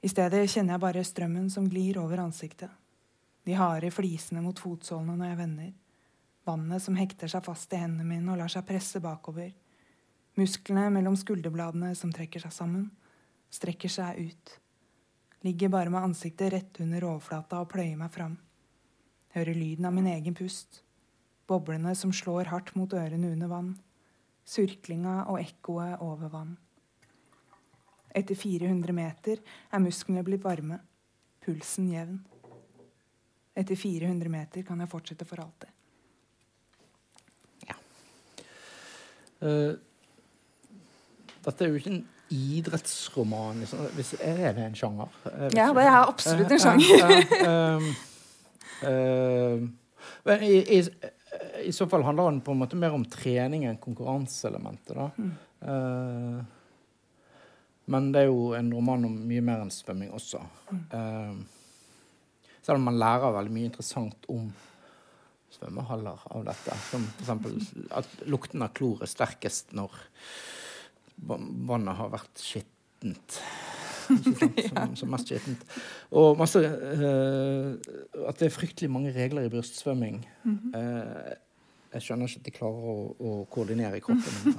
I 0.01 0.09
stedet 0.09 0.45
kjenner 0.49 0.75
jeg 0.75 0.83
bare 0.83 1.03
strømmen 1.03 1.49
som 1.49 1.67
glir 1.69 1.97
over 2.01 2.21
ansiktet. 2.21 2.69
De 3.45 3.55
harde 3.57 3.89
flisene 3.91 4.43
mot 4.45 4.59
fotsålene 4.59 5.15
når 5.17 5.31
jeg 5.31 5.39
vender. 5.39 5.71
Vannet 6.45 6.83
som 6.83 6.97
hekter 6.97 7.31
seg 7.31 7.43
fast 7.45 7.73
i 7.73 7.81
hendene 7.81 8.05
mine 8.07 8.31
og 8.33 8.39
lar 8.41 8.51
seg 8.51 8.67
presse 8.67 9.01
bakover. 9.01 9.49
Musklene 10.38 10.88
mellom 10.93 11.17
skulderbladene 11.17 11.91
som 11.97 12.13
trekker 12.13 12.45
seg 12.45 12.53
sammen. 12.53 12.85
Strekker 13.49 13.91
seg 13.91 14.21
ut. 14.29 14.55
Ligger 15.45 15.73
bare 15.73 15.89
med 15.89 16.12
ansiktet 16.12 16.53
rett 16.53 16.79
under 16.83 17.09
overflata 17.09 17.63
og 17.63 17.71
pløyer 17.73 17.97
meg 17.97 18.13
fram. 18.13 18.38
Hører 19.33 19.57
lyden 19.57 19.89
av 19.89 19.97
min 19.97 20.09
egen 20.13 20.38
pust. 20.38 20.83
Boblene 21.49 21.95
som 21.97 22.13
slår 22.13 22.51
hardt 22.53 22.75
mot 22.77 22.93
ørene 22.93 23.33
under 23.33 23.49
vann. 23.49 23.77
Surklinga 24.49 25.23
og 25.29 25.39
ekkoet 25.41 26.01
over 26.01 26.31
vann. 26.33 26.55
Etter 28.15 28.35
400 28.35 28.95
meter 28.97 29.41
er 29.69 29.83
musklene 29.83 30.23
blitt 30.25 30.45
varme. 30.45 30.79
Pulsen 31.45 31.91
jevn. 31.93 32.17
Etter 33.59 33.77
400 33.77 34.31
meter 34.33 34.65
kan 34.65 34.81
jeg 34.81 34.89
fortsette 34.89 35.27
for 35.29 35.43
alltid. 35.43 35.75
Eh, 39.39 39.73
dette 41.45 41.63
er 41.63 41.69
jo 41.69 41.79
ikke 41.79 41.93
en 41.93 42.07
idrettsroman. 42.29 43.62
Liksom. 43.63 43.85
Er 44.19 44.53
det 44.53 44.65
en 44.65 44.75
sjanger? 44.75 45.13
Jeg 45.25 45.55
Ja, 45.55 45.69
det 45.73 45.85
er 45.85 45.99
absolutt 46.01 46.51
en 46.51 46.53
Eh, 46.53 46.59
sjanger. 46.59 46.89
Uh, 47.47 47.83
uh, 48.83 48.89
uh, 48.89 49.69
men 50.25 50.43
i, 50.43 50.79
i, 50.79 50.81
I 51.63 51.71
så 51.75 51.85
fall 51.89 52.03
handler 52.07 52.31
den 52.31 52.41
på 52.41 52.51
en 52.53 52.61
måte 52.61 52.77
mer 52.79 52.95
om 52.95 53.05
trening 53.05 53.65
enn 53.69 53.77
konkurranseelementet. 53.81 54.95
da. 54.95 55.09
Mm. 55.17 55.33
Uh, 55.65 56.39
men 57.89 58.11
det 58.13 58.23
er 58.23 58.29
jo 58.29 58.53
en 58.57 58.71
roman 58.73 59.05
om 59.09 59.15
mye 59.29 59.43
mer 59.45 59.63
enn 59.63 59.73
svømming 59.73 60.11
også. 60.15 60.41
Mm. 60.69 60.83
Uh, 60.93 61.35
Selv 62.61 62.77
om 62.77 62.89
man 62.89 62.99
lærer 63.01 63.33
veldig 63.33 63.53
mye 63.55 63.69
interessant 63.69 64.27
om 64.29 64.49
svømmehaller 65.53 66.25
av 66.35 66.43
dette. 66.45 66.75
Som 66.91 67.07
f.eks. 67.23 67.69
at 67.97 68.09
lukten 68.29 68.61
av 68.65 68.73
klor 68.77 69.01
er 69.03 69.09
sterkest 69.09 69.73
når 69.77 69.95
vannet 71.19 71.97
har 71.97 72.11
vært 72.13 72.43
skittent. 72.43 73.39
Som, 74.69 74.95
som, 74.95 75.11
mest 75.11 75.29
skittent. 75.29 75.63
Og 76.17 76.37
masse 76.39 76.59
uh, 76.59 77.75
At 78.27 78.39
det 78.39 78.47
er 78.47 78.53
fryktelig 78.53 78.89
mange 78.91 79.13
regler 79.13 79.45
i 79.45 79.49
brystsvømming. 79.49 80.27
Mm 80.43 80.57
-hmm. 80.57 80.77
uh, 80.77 81.33
jeg 81.93 82.01
skjønner 82.01 82.27
ikke 82.27 82.39
at 82.39 82.45
de 82.45 82.51
klarer 82.51 82.83
å, 82.93 83.15
å 83.19 83.45
koordinere 83.49 83.99
kroppen. 83.99 84.53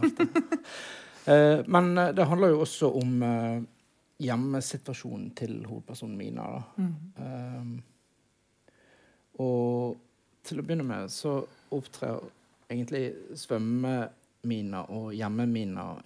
uh, 1.31 1.69
men 1.69 1.95
det 2.17 2.27
handler 2.27 2.49
jo 2.49 2.61
også 2.61 2.93
om 2.93 3.23
hjemmesituasjonen 4.21 5.31
til 5.31 5.67
hovedpersonen 5.67 6.17
Mina. 6.17 6.63
Mm. 6.77 7.83
og 9.39 9.97
til 10.43 10.59
å 10.59 10.63
begynne 10.63 10.85
med 10.85 11.11
så 11.11 11.47
opptrer 11.71 12.21
egentlig 12.71 13.13
svømmeminer 13.35 14.91
og 14.91 15.15
hjemmeminer 15.15 16.03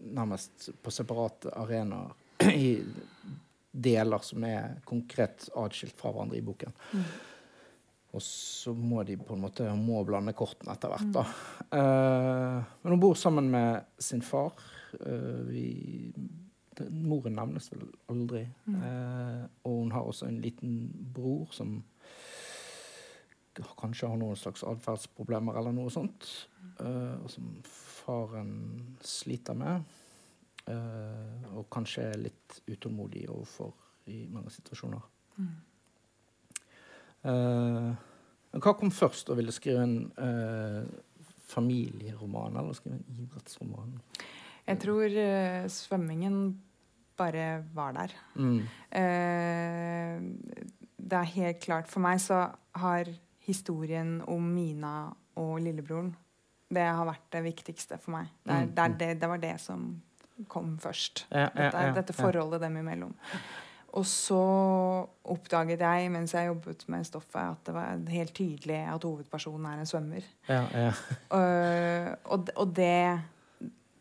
nærmest 0.00 0.70
på 0.82 0.90
separate 0.90 1.50
arenaer 1.56 2.14
i 2.52 2.84
deler 3.76 4.24
som 4.24 4.44
er 4.48 4.78
konkret 4.88 5.48
atskilt 5.56 5.96
fra 5.98 6.12
hverandre 6.12 6.38
i 6.38 6.44
boken. 6.44 6.72
Mm. 6.92 7.08
Og 8.16 8.22
så 8.24 8.72
må 8.72 9.02
de 9.04 9.18
på 9.20 9.34
en 9.34 9.42
måte 9.44 9.66
må 9.76 10.00
blande 10.08 10.32
kortene 10.36 10.72
etter 10.72 10.92
hvert. 10.92 11.10
da. 11.12 11.24
Mm. 11.26 11.74
Uh, 11.76 12.76
men 12.82 12.94
hun 12.94 13.02
bor 13.02 13.18
sammen 13.18 13.50
med 13.52 13.84
sin 14.00 14.24
far. 14.24 14.56
Uh, 14.96 15.42
vi, 15.50 15.66
moren 16.88 17.36
nevnes 17.36 17.68
vel 17.74 17.84
aldri. 18.12 18.46
Mm. 18.64 18.78
Uh, 18.80 19.42
og 19.68 19.82
hun 19.82 19.92
har 19.92 20.08
også 20.08 20.30
en 20.30 20.40
liten 20.40 20.78
bror 21.16 21.52
som 21.56 21.82
kanskje 23.56 24.08
har 24.08 24.18
noen 24.20 24.36
slags 24.36 24.64
atferdsproblemer 24.68 25.56
eller 25.60 25.76
noe 25.76 25.92
sånt. 25.92 26.28
Uh, 26.80 27.20
og 27.20 27.28
som 27.32 27.52
faren 27.68 28.56
sliter 29.04 29.56
med. 29.56 29.84
Uh, 30.66 31.54
og 31.54 31.68
kanskje 31.70 32.08
litt 32.18 32.56
utålmodig 32.66 33.28
overfor 33.30 33.70
i 34.10 34.24
mange 34.30 34.50
situasjoner. 34.50 35.04
Mm. 35.38 35.52
Uh, 37.26 37.92
hva 38.56 38.72
kom 38.74 38.90
først? 38.94 39.30
Å 39.30 39.36
ville 39.38 39.54
skrive 39.54 39.84
en 39.84 39.96
familieroman 41.46 42.56
eller 42.58 42.74
skrive 42.74 42.96
en 42.98 43.20
idrettsroman? 43.22 43.98
Jeg 44.66 44.80
tror 44.82 45.16
svømmingen 45.70 46.38
bare 47.16 47.44
var 47.76 47.94
der. 47.96 48.14
Mm. 48.34 48.64
det 50.96 51.18
er 51.20 51.34
helt 51.36 51.60
klart 51.62 51.88
For 51.88 52.02
meg 52.02 52.18
så 52.20 52.40
har 52.80 53.10
historien 53.46 54.18
om 54.26 54.48
Mina 54.54 54.96
og 55.36 55.60
lillebroren. 55.62 56.10
Det 56.66 56.82
har 56.82 57.06
vært 57.06 57.28
det 57.36 57.44
viktigste 57.44 58.00
for 58.02 58.16
meg. 58.16 58.32
Det, 58.42 58.56
er, 58.56 58.66
det, 58.66 58.82
er 58.82 58.98
det, 59.02 59.10
det 59.20 59.30
var 59.30 59.42
det 59.42 59.54
som 59.62 59.86
kom 60.48 60.74
først. 60.80 61.26
Dette, 61.30 61.86
dette 61.96 62.16
forholdet 62.16 62.60
dem 62.66 62.76
imellom. 62.82 63.14
Og 63.96 64.04
så 64.04 64.40
oppdaget 65.32 65.80
jeg 65.80 66.10
mens 66.12 66.34
jeg 66.36 66.50
jobbet 66.50 66.84
med 66.92 67.06
stoffet, 67.08 67.54
at 67.54 67.62
det 67.64 67.76
var 67.76 68.02
helt 68.12 68.34
tydelig 68.36 68.82
at 68.92 69.06
hovedpersonen 69.08 69.70
er 69.70 69.80
en 69.80 69.88
svømmer. 69.88 70.26
Ja, 70.50 70.60
ja. 70.74 70.90
Uh, 71.32 72.10
og, 72.34 72.50
og, 72.56 72.74
det 72.76 73.20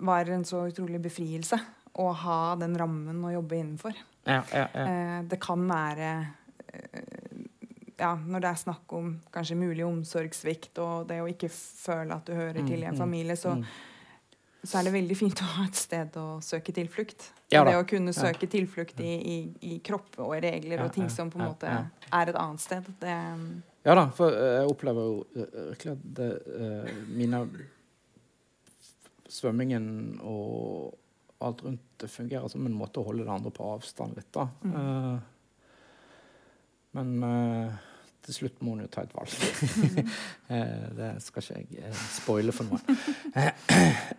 var 0.04 0.32
en 0.36 0.43
så 0.48 0.65
utrolig 0.67 1.00
befrielse 1.06 1.60
å 1.95 2.10
ha 2.26 2.39
den 2.60 2.76
rammen 2.76 3.24
å 3.24 3.32
jobbe 3.38 3.62
innenfor. 3.62 3.95
Ja, 4.28 4.41
uh, 4.43 5.21
det 5.30 5.39
kan 5.39 5.63
være 5.69 6.12
uh, 6.26 7.15
ja, 7.95 8.12
når 8.19 8.43
det 8.43 8.50
er 8.50 8.60
snakk 8.60 8.93
om 8.98 9.13
kanskje 9.32 9.58
mulig 9.60 9.86
omsorgssvikt 9.86 10.80
og 10.84 11.08
det 11.08 11.21
å 11.24 11.30
ikke 11.32 11.48
føle 11.52 12.15
at 12.15 12.28
du 12.28 12.36
hører 12.36 12.65
til 12.65 12.82
i 12.82 12.84
en 12.84 12.91
mm, 12.91 12.98
mm, 12.98 13.00
familie, 13.00 13.38
så, 13.39 13.56
mm. 13.56 13.63
Så 14.65 14.80
er 14.80 14.88
det 14.88 14.93
veldig 14.95 15.15
fint 15.17 15.41
å 15.41 15.47
ha 15.58 15.65
et 15.67 15.78
sted 15.78 16.17
å 16.19 16.25
søke 16.43 16.73
tilflukt. 16.75 17.30
Ja, 17.54 17.62
det 17.67 17.75
å 17.78 17.86
kunne 17.88 18.13
søke 18.15 18.49
tilflukt 18.49 18.99
i, 19.04 19.13
i, 19.15 19.38
i 19.75 19.78
kropp 19.86 20.17
og 20.23 20.34
regler 20.43 20.82
og 20.86 20.91
ting 20.95 21.10
som 21.13 21.30
på 21.32 21.39
en 21.39 21.47
måte 21.51 21.69
er 21.69 22.32
et 22.32 22.39
annet 22.41 22.63
sted. 22.63 22.88
Det, 23.01 23.15
ja 23.86 23.95
da, 23.97 24.08
for 24.17 24.34
jeg 24.34 24.69
opplever 24.71 25.08
jo 25.10 25.45
virkelig 25.69 25.95
at 25.95 26.06
det, 26.19 26.30
uh, 26.49 26.91
mine 27.13 27.45
Svømmingen 29.36 30.19
og 30.23 30.93
alt 31.43 31.63
rundt 31.65 31.84
det 31.99 32.08
fungerer 32.08 32.47
som 32.49 32.65
en 32.65 32.78
måte 32.78 33.01
å 33.01 33.08
holde 33.08 33.25
det 33.25 33.34
andre 33.34 33.51
på 33.54 33.65
avstand 33.75 34.15
litt, 34.17 34.32
da. 34.34 34.47
Mm. 34.63 34.75
Uh, 34.75 35.17
men 36.95 37.12
uh, 37.25 37.86
til 38.26 38.38
slutt 38.40 38.62
må 38.66 38.76
hun 38.76 38.84
jo 38.86 38.92
ta 38.92 39.06
et 39.06 39.16
valg. 39.16 39.34
Mm. 39.80 40.10
det 41.00 41.10
skal 41.26 41.44
ikke 41.44 41.60
jeg 41.60 41.86
uh, 41.86 42.06
spoile 42.18 42.56
for 42.56 42.70
noen. 42.70 42.84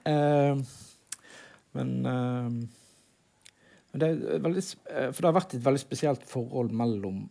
men, 1.76 1.90
men 2.06 4.02
det 4.02 4.10
veldig, 4.44 4.62
For 4.86 5.20
det 5.20 5.28
har 5.28 5.40
vært 5.40 5.58
et 5.58 5.66
veldig 5.66 5.82
spesielt 5.82 6.24
forhold 6.28 6.70
mellom 6.76 7.26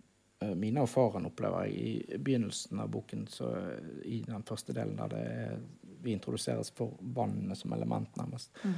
mine 0.59 0.83
og 0.83 0.91
faren, 0.91 1.25
opplever 1.25 1.65
jeg, 1.65 1.73
i 1.79 2.19
begynnelsen 2.21 2.83
av 2.83 2.91
boken. 2.93 3.23
Så, 3.31 3.49
I 4.05 4.19
den 4.27 4.45
første 4.45 4.75
delen 4.75 4.99
der 4.99 5.15
er, 5.17 5.57
vi 6.03 6.13
introduseres 6.13 6.69
for 6.75 6.99
vannene 7.15 7.55
som 7.57 7.73
element, 7.73 8.11
nærmest. 8.19 8.51
Mm. 8.63 8.75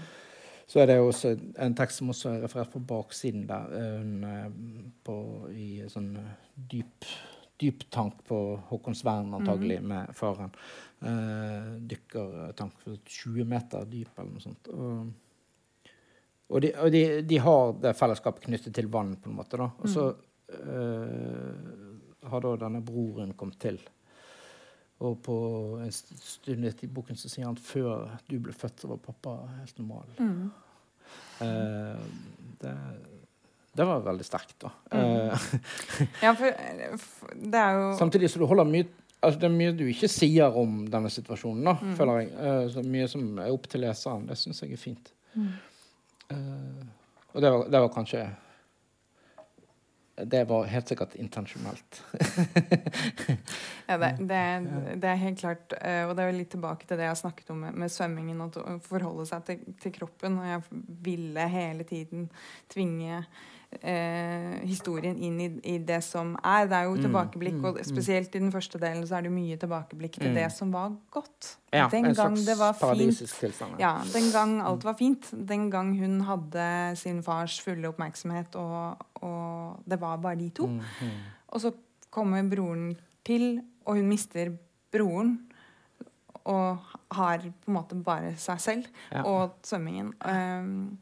Så 0.67 0.79
er 0.79 0.89
det 0.89 0.99
også 0.99 1.31
en 1.63 1.75
tekst 1.79 2.01
som 2.01 2.11
også 2.11 2.33
er 2.33 2.41
referert 2.43 2.73
på 2.73 2.81
baksiden 2.83 3.45
der. 3.47 4.51
På, 5.07 5.15
i 5.55 5.85
sånn 5.87 6.11
dyp, 6.71 7.07
dyp 7.59 7.87
tank 7.93 8.19
på 8.27 8.39
Håkonsvern, 8.69 9.33
antagelig, 9.33 9.79
mm. 9.81 9.87
med 9.87 10.15
faren. 10.15 10.53
Uh, 11.01 11.73
dykkertank 11.89 12.77
for 12.81 12.97
20 13.05 13.45
meter 13.49 13.85
dyp, 13.89 14.13
eller 14.17 14.31
noe 14.33 14.43
sånt. 14.43 14.69
Og, 14.73 15.11
og, 16.47 16.61
de, 16.63 16.71
og 16.81 16.93
de, 16.93 17.03
de, 17.27 17.41
har 17.43 17.75
det 17.83 17.97
fellesskapet 17.97 18.47
knyttet 18.47 18.75
til 18.77 18.89
vann, 18.93 19.15
på 19.21 19.31
en 19.31 19.37
måte. 19.39 19.59
da. 19.59 19.69
Og 19.81 19.93
så 19.93 20.07
uh, 20.53 21.85
har 22.31 22.45
da 22.45 22.55
denne 22.65 22.83
broren 22.85 23.35
kommet 23.37 23.59
til. 23.61 23.81
Og 25.05 25.19
på 25.21 25.37
en 25.83 25.93
stund 25.93 26.65
i 26.65 26.89
boken 26.89 27.17
så 27.19 27.29
sier 27.29 27.45
han 27.45 27.57
at 27.57 27.61
før 27.61 28.07
du 28.29 28.39
ble 28.41 28.55
født, 28.55 28.81
så 28.81 28.89
var 28.89 29.03
pappa 29.03 29.35
helt 29.59 29.81
normal. 29.81 30.15
Mm. 30.17 30.47
Uh, 31.37 32.05
det, 32.61 32.73
det, 33.77 33.85
var 33.85 34.05
veldig 34.05 34.25
sterkt, 34.25 34.55
da. 34.63 34.71
Mm. 34.91 35.03
Uh, 35.03 35.45
ja, 36.25 36.33
for, 36.37 36.63
for, 37.03 37.35
det 37.37 37.61
er 37.61 37.77
jo 37.77 37.91
Samtidig 37.99 38.31
så 38.33 38.41
du 38.41 38.47
holder 38.49 38.69
mye 38.69 38.87
altså 39.17 39.41
Det 39.41 39.47
er 39.47 39.55
mye 39.55 39.73
du 39.73 39.85
ikke 39.89 40.09
sier 40.11 40.57
om 40.61 40.83
denne 40.93 41.09
situasjonen, 41.13 41.63
da, 41.65 41.75
mm. 41.81 41.93
føler 41.97 42.19
jeg. 42.21 42.33
Uh, 42.37 42.65
så 42.73 42.83
mye 42.85 43.07
som 43.11 43.29
er 43.43 43.53
opp 43.53 43.69
til 43.69 43.81
leseren. 43.85 44.27
Det 44.29 44.37
syns 44.39 44.61
jeg 44.63 44.75
er 44.77 44.81
fint. 44.81 45.13
Mm. 45.37 45.55
og 47.33 47.41
det 47.43 47.49
var, 47.53 47.67
det 47.69 47.79
var 47.83 47.91
kanskje 47.93 48.23
det 50.25 50.43
var 50.43 50.63
helt 50.65 50.87
sikkert 50.87 51.15
intensjonelt. 51.15 52.03
ja, 53.87 53.97
det, 53.97 54.15
det, 54.19 54.39
det, 54.95 55.07
er 55.07 55.19
helt 55.21 55.39
klart. 55.39 55.73
Eh, 55.77 56.07
og 56.09 56.15
det 56.17 56.23
er 56.23 56.33
litt 56.33 56.49
tilbake 56.55 56.87
til 56.89 56.97
det 56.97 57.05
jeg 57.05 57.13
har 57.13 57.19
snakket 57.19 57.51
om 57.53 57.59
med, 57.61 57.77
med 57.77 57.93
svømmingen. 57.93 58.41
Å 58.41 58.79
forholde 58.81 59.27
seg 59.29 59.45
til, 59.45 59.61
til, 59.77 59.93
kroppen. 59.99 60.39
Og 60.41 60.49
jeg 60.49 60.81
ville 61.05 61.45
hele 61.53 61.85
tiden 61.85 62.25
tvinge 62.73 63.21
eh, 63.81 64.57
historien 64.67 65.17
inn 65.17 65.39
i, 65.41 65.47
i, 65.63 65.77
det 65.83 65.99
som 66.05 66.33
er. 66.41 66.67
Det 66.69 66.77
er 66.77 66.87
jo 66.87 66.95
mm, 66.95 67.01
tilbakeblikk, 67.05 67.57
og 67.61 67.77
mm, 67.77 67.79
mm. 67.81 67.87
spesielt 67.89 68.35
i 68.35 68.41
den 68.41 68.51
første 68.53 68.81
delen 68.81 69.05
så 69.07 69.17
er 69.17 69.27
det 69.27 69.33
mye 69.33 69.57
tilbakeblikk 69.61 70.19
til 70.21 70.37
det 70.37 70.47
som 70.55 70.73
var 70.73 70.93
godt. 71.13 71.53
Ja, 71.73 71.87
den 71.91 72.13
gang 72.15 72.37
det 72.47 72.55
var 72.59 72.77
paradisisk 72.79 73.41
Tilstand, 73.41 73.75
ja, 73.81 73.97
den 74.13 74.29
gang 74.33 74.57
alt 74.65 74.85
var 74.87 74.97
fint. 74.99 75.29
Den 75.31 75.67
gang 75.73 75.91
hun 75.99 76.21
hadde 76.27 76.67
sin 76.99 77.19
fars 77.25 77.59
fulle 77.63 77.89
oppmerksomhet, 77.91 78.55
og, 78.55 79.03
og 79.21 79.83
det 79.85 79.99
var 80.01 80.21
bare 80.23 80.39
de 80.39 80.49
to. 80.55 80.69
Og 81.47 81.63
så 81.63 81.73
kommer 82.13 82.47
broren 82.49 82.95
til, 83.27 83.59
og 83.85 83.99
hun 83.99 84.09
mister 84.09 84.55
broren. 84.91 85.37
Og 86.47 86.79
har 87.11 87.41
på 87.43 87.71
en 87.71 87.75
måte 87.75 87.95
bare 87.99 88.33
seg 88.39 88.59
selv 88.63 88.85
ja. 89.11 89.23
og 89.27 89.57
svømmingen. 89.67 90.13
Um, 90.23 90.97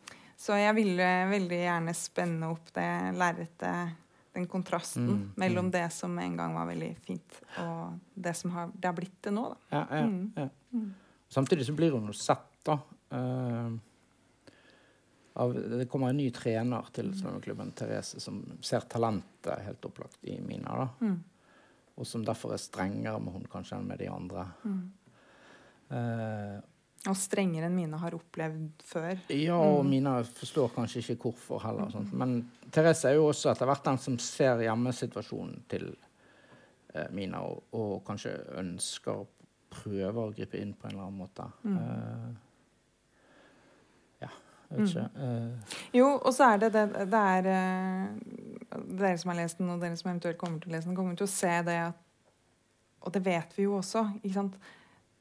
så 0.46 0.58
jeg 0.60 0.76
ville 0.78 1.06
veldig 1.32 1.58
gjerne 1.58 1.94
spenne 1.98 2.50
opp 2.54 2.68
det 2.76 2.90
lerretet, 3.18 3.96
den 4.36 4.46
kontrasten 4.52 5.08
mm, 5.08 5.24
mellom 5.42 5.70
mm. 5.70 5.72
det 5.74 5.86
som 5.96 6.20
en 6.20 6.36
gang 6.38 6.54
var 6.54 6.68
veldig 6.70 6.92
fint, 7.08 7.40
og 7.64 7.96
det 8.14 8.36
som 8.38 8.52
har, 8.54 8.70
det 8.76 8.92
har 8.92 8.98
blitt 8.98 9.18
det 9.26 9.34
nå. 9.34 9.48
Da. 9.50 9.58
Ja, 9.72 9.84
ja, 9.90 10.06
mm. 10.12 10.26
ja. 10.36 10.48
Mm. 10.76 10.90
Samtidig 11.34 11.66
så 11.66 11.74
blir 11.74 11.96
hun 11.96 12.12
jo 12.12 12.16
sett, 12.20 12.52
da. 12.68 12.78
Uh, 13.16 13.74
av, 15.42 15.56
det 15.80 15.88
kommer 15.92 16.14
en 16.14 16.20
ny 16.20 16.28
trener 16.36 16.92
til 16.96 17.10
svømmeklubben, 17.16 17.74
Therese, 17.80 18.22
som 18.24 18.44
ser 18.64 18.86
talentet 18.92 19.66
helt 19.66 19.88
opplagt 19.90 20.22
i 20.30 20.38
Mina. 20.44 20.78
da. 20.84 21.08
Mm. 21.08 21.18
Og 21.96 22.08
som 22.08 22.28
derfor 22.28 22.54
er 22.54 22.62
strengere 22.62 23.24
med 23.24 23.34
hun 23.40 23.50
kanskje 23.50 23.80
enn 23.80 23.90
med 23.90 24.04
de 24.04 24.12
andre. 24.12 24.46
Uh, 25.90 26.62
Og 27.06 27.18
strengere 27.18 27.68
enn 27.70 27.76
mine 27.78 27.98
har 28.02 28.15
opplevd 28.18 28.82
før. 28.88 29.20
Ja, 29.30 29.58
og 29.60 29.84
Mina 29.86 30.18
forstår 30.26 30.72
kanskje 30.74 31.04
ikke 31.04 31.28
hvorfor 31.28 31.62
heller. 31.62 31.91
Sånt. 31.94 32.13
Men 32.18 32.39
Therese 32.74 33.12
er 33.12 33.20
jo 33.20 33.28
også 33.30 33.52
etter 33.52 33.70
hvert 33.70 33.86
den 33.86 34.00
som 34.02 34.18
ser 34.22 34.63
hjemmesituasjonen 34.65 35.60
til 35.70 35.91
eh, 36.96 37.12
Mina, 37.13 37.44
og, 37.46 37.68
og, 37.78 38.00
kanskje 38.08 38.34
ønsker 38.58 39.12
å 39.13 39.28
prøve 39.76 40.24
å 40.24 40.32
gripe 40.34 40.58
inn 40.62 40.74
på 40.74 40.88
en 40.88 40.96
eller 40.96 41.06
annen 41.06 41.20
måte. 41.20 41.46
Mm. 41.62 41.76
Uh, 41.78 42.30
ja, 44.24 44.32
jeg 44.70 44.80
vet 44.80 44.88
ikke. 44.88 45.06
Uh. 45.20 45.76
Jo, 46.00 46.08
og 46.15 46.32
så 46.34 46.48
er 46.54 46.63
det 46.63 46.72
det, 46.74 46.86
det 47.12 47.22
er 47.36 47.50
uh, 47.52 48.08
Dere 48.96 49.18
som 49.20 49.32
har 49.32 49.39
lest 49.44 49.60
den, 49.60 49.70
og 49.72 49.84
dere 49.84 50.00
som 50.00 50.10
eventuelt 50.10 50.39
kommer 50.39 50.63
til 50.63 50.72
å 50.72 50.76
lese 50.76 50.89
den, 50.89 50.98
kommer 50.98 51.20
til 51.20 51.28
å 51.28 51.36
se 51.36 51.54
det 51.68 51.78
at 51.84 52.02
Og 53.06 53.13
det 53.13 53.22
vet 53.22 53.52
vi 53.54 53.68
jo 53.68 53.76
også. 53.78 54.08
ikke 54.24 54.39
sant? 54.39 54.58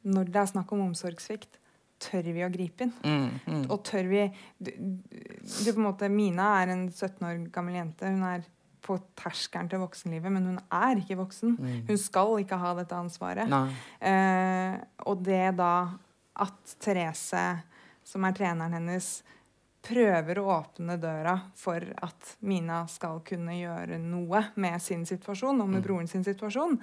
Når 0.09 0.33
det 0.33 0.41
er 0.41 0.49
snakk 0.49 0.73
om 0.73 0.87
omsorgssvikt, 0.87 1.59
tør 2.05 2.31
vi 2.35 2.45
å 2.45 2.51
gripe 2.53 2.87
inn? 2.87 2.95
Mm, 3.03 3.29
mm. 3.47 3.63
Og 3.73 3.81
tør 3.87 4.09
vi 4.11 4.25
du, 4.59 4.71
du, 4.75 5.71
på 5.71 5.79
en 5.79 5.87
måte, 5.89 6.11
Mina 6.13 6.51
er 6.63 6.75
en 6.75 6.87
17 6.91 7.25
år 7.29 7.43
gammel 7.55 7.81
jente. 7.81 8.13
Hun 8.13 8.27
er 8.29 8.47
på 8.85 8.99
terskelen 9.17 9.71
til 9.73 9.81
voksenlivet, 9.81 10.33
men 10.33 10.49
hun 10.51 10.59
er 10.69 11.01
ikke 11.01 11.19
voksen. 11.23 11.57
Mm. 11.57 11.77
Hun 11.89 12.01
skal 12.01 12.37
ikke 12.43 12.61
ha 12.61 12.75
dette 12.77 12.99
ansvaret. 12.99 13.55
Eh, 14.05 14.75
og 15.09 15.23
det 15.25 15.55
da 15.59 15.75
at 16.45 16.75
Therese, 16.83 17.45
som 18.05 18.27
er 18.27 18.37
treneren 18.37 18.77
hennes, 18.77 19.15
prøver 19.85 20.41
å 20.41 20.49
åpne 20.55 20.97
døra 21.01 21.35
for 21.59 21.85
at 22.05 22.37
Mina 22.49 22.85
skal 22.89 23.21
kunne 23.27 23.57
gjøre 23.59 23.99
noe 24.01 24.47
med 24.61 24.81
sin 24.83 25.05
situasjon 25.09 25.61
og 25.61 25.69
med 25.69 25.83
mm. 25.83 25.85
broren 25.85 26.09
sin 26.11 26.25
situasjon. 26.25 26.79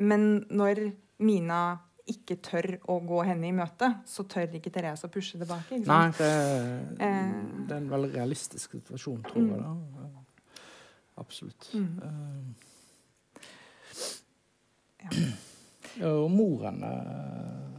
Men 0.00 0.26
når 0.48 0.86
Mina 1.20 1.62
ikke 2.10 2.36
tør 2.44 2.66
å 2.90 2.98
gå 3.06 3.20
henne 3.28 3.48
i 3.48 3.52
møte, 3.54 3.88
så 4.08 4.24
tør 4.28 4.56
ikke 4.58 4.72
Therese 4.74 5.06
å 5.06 5.12
pushe 5.12 5.38
tilbake. 5.40 5.78
Nei, 5.86 6.06
det, 6.18 6.30
eh. 6.30 7.30
det, 7.68 7.74
er 7.74 7.78
en 7.78 7.90
veldig 7.92 8.12
realistisk 8.16 8.76
situasjon, 8.78 9.22
tror 9.28 9.42
mm. 9.44 9.50
jeg. 9.54 9.60
da. 9.64 9.72
Absolutt. 11.20 11.70
Mm. 11.74 12.00
Uh, 12.02 12.44
ja. 16.00 16.10
Og 16.10 16.30
moren 16.32 16.84
uh, 16.86 17.76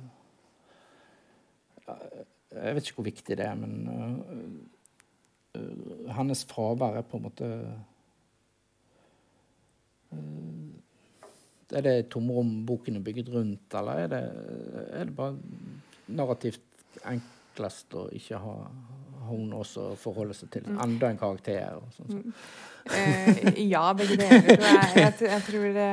Jeg 2.52 2.76
vet 2.76 2.84
ikke 2.86 3.00
hvor 3.00 3.08
viktig 3.08 3.38
det 3.40 3.46
er, 3.48 3.56
men 3.58 3.74
uh, 5.56 5.62
hennes 6.16 6.46
fravær 6.48 7.00
er 7.00 7.08
på 7.08 7.18
en 7.18 7.26
måte 7.26 7.48
er 11.78 11.86
det 11.86 11.96
tomrom 12.14 12.62
boken 12.68 13.00
er 13.00 13.06
bygget 13.06 13.30
rundt, 13.34 13.76
eller 13.80 14.04
er 14.04 14.12
det, 14.12 14.24
er 14.92 15.10
det 15.10 15.16
bare 15.16 15.38
narrativt 16.12 17.00
enklest 17.08 17.96
å 17.96 18.08
ikke 18.16 18.40
ha, 18.42 18.56
hun 19.30 19.54
også 19.56 19.92
forholde 20.00 20.36
seg 20.38 20.52
til? 20.56 20.68
Mm. 20.68 20.82
Enda 20.86 21.12
en 21.12 21.22
karakter? 21.22 21.78
og 21.80 21.96
sånn. 21.96 22.18
Mm. 22.18 22.36
Eh, 22.98 23.62
ja, 23.74 23.86
begge 23.94 24.18
deler. 24.20 24.52
Jeg, 24.52 24.92
jeg, 24.98 25.16
jeg 25.30 25.46
tror 25.48 25.68
det, 25.78 25.92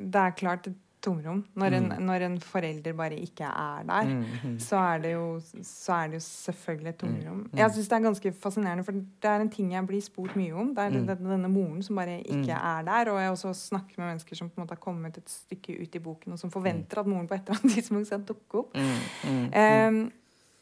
det 0.00 0.24
er 0.26 0.38
klart 0.38 0.70
tomrom. 1.02 1.44
Når 1.54 1.76
en, 1.76 1.88
mm. 1.88 2.02
når 2.06 2.24
en, 2.26 2.36
forelder 2.40 2.92
bare 2.96 3.16
ikke 3.18 3.44
er 3.44 3.82
der, 3.88 4.04
mm, 4.10 4.24
mm. 4.44 4.58
Så, 4.58 4.76
er 4.76 4.98
det 4.98 5.12
jo, 5.12 5.40
så 5.62 5.92
er 5.92 6.06
det 6.06 6.20
jo 6.20 6.20
selvfølgelig 6.20 6.88
et 6.88 6.96
tomrom. 6.96 7.36
Mm, 7.36 7.48
mm. 7.52 7.58
Jeg 7.58 7.74
syns 7.74 7.88
det 7.88 7.96
er 7.96 8.06
ganske 8.08 8.32
fascinerende, 8.32 8.84
for 8.84 8.92
det 8.92 9.30
er 9.30 9.40
en 9.40 9.50
ting 9.50 9.72
jeg 9.72 9.86
blir 9.86 10.00
spurt 10.04 10.36
mye 10.36 10.54
om. 10.54 10.74
Det 10.76 10.84
er 10.84 10.90
mm. 11.00 11.10
denne 11.16 11.48
moren 11.48 11.82
som 11.82 11.96
bare 11.96 12.20
ikke 12.20 12.52
er 12.52 12.82
der. 12.86 13.10
Og 13.12 13.22
jeg 13.22 13.30
også 13.30 13.52
snakker 13.54 13.94
med 13.98 14.06
mennesker 14.06 14.36
som 14.36 14.48
på 14.48 14.60
en 14.60 14.64
måte 14.66 14.76
har 14.76 14.84
kommet 14.84 15.16
et 15.16 15.30
stykke 15.30 15.80
ut 15.82 15.94
i 15.94 15.98
boken, 15.98 16.32
og 16.32 16.38
som 16.38 16.50
forventer 16.50 17.00
at 17.00 17.06
moren 17.06 17.28
på 17.28 17.34
et 17.34 17.40
eller 17.40 17.60
annet 17.60 17.74
tidspunkt 17.78 18.06
skal 18.06 18.24
dukke 18.28 18.64
opp. 18.64 18.76
Um, 18.76 20.10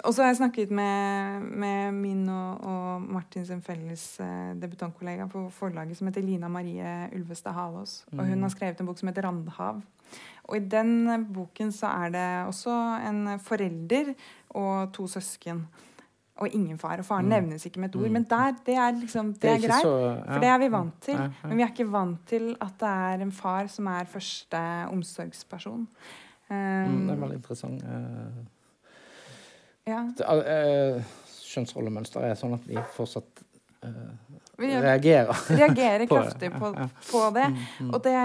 og 0.07 0.15
så 0.15 0.23
har 0.23 0.29
jeg 0.31 0.37
snakket 0.37 0.71
med, 0.71 1.41
med 1.41 1.93
min 1.93 2.29
og, 2.31 2.61
og 2.63 3.03
Martins 3.03 3.51
felles 3.67 4.05
eh, 4.23 4.55
debutantkollega 4.63 5.27
på 5.27 5.49
forlaget 5.51 5.99
som 5.99 6.07
heter 6.07 6.23
Lina 6.23 6.49
Marie 6.49 7.09
Ulvestad 7.17 7.53
Halås. 7.53 8.05
Og 8.13 8.27
hun 8.27 8.43
har 8.43 8.53
skrevet 8.55 8.81
en 8.81 8.87
bok 8.87 8.99
som 8.99 9.09
heter 9.09 9.27
'Randhav'. 9.27 9.81
Og 10.49 10.57
i 10.57 10.65
den 10.65 11.27
boken 11.35 11.73
så 11.73 11.91
er 12.05 12.15
det 12.15 12.29
også 12.49 12.75
en 13.09 13.27
forelder 13.45 14.15
og 14.57 14.93
to 14.97 15.07
søsken. 15.07 15.67
Og 16.39 16.49
ingen 16.55 16.79
far. 16.79 17.01
Og 17.03 17.05
faren 17.05 17.27
mm. 17.27 17.33
nevnes 17.35 17.67
ikke 17.67 17.81
med 17.81 17.89
et 17.89 17.97
ord. 17.97 18.07
Mm. 18.07 18.13
Men 18.13 18.27
der, 18.31 18.55
det 18.67 18.75
er 18.75 18.91
liksom, 19.01 19.33
det, 19.33 19.43
det 19.43 19.51
er, 19.51 19.55
er 19.55 19.67
greit, 19.67 19.83
så, 19.83 19.97
ja. 19.99 20.35
for 20.35 20.45
det 20.45 20.49
er 20.49 20.59
vi 20.63 20.71
vant 20.73 21.03
til. 21.03 21.21
Men 21.43 21.57
vi 21.57 21.63
er 21.63 21.73
ikke 21.73 21.93
vant 21.93 22.23
til 22.31 22.49
at 22.61 22.79
det 22.81 22.93
er 23.11 23.25
en 23.27 23.33
far 23.33 23.67
som 23.67 23.91
er 23.91 24.05
første 24.05 24.63
omsorgsperson. 24.93 25.89
Um, 26.51 26.57
mm, 26.57 27.03
det 27.07 27.17
er 27.17 27.21
veldig 27.21 27.37
interessant. 27.37 27.83
Uh, 27.83 28.47
ja. 29.87 30.05
uh, 30.07 31.03
Kjønnsrollemønster 31.49 32.25
er 32.25 32.39
sånn 32.39 32.55
at 32.57 32.65
vi 32.69 32.79
fortsatt 32.95 33.43
uh, 33.85 34.15
reagerer. 34.59 35.45
Reagerer 35.51 36.07
kraftig 36.13 36.51
på, 36.53 36.73
på, 37.11 37.23
det. 37.35 37.47
Mm, 37.51 37.61
mm. 37.81 37.93
Og, 37.93 38.01
det, 38.05 38.17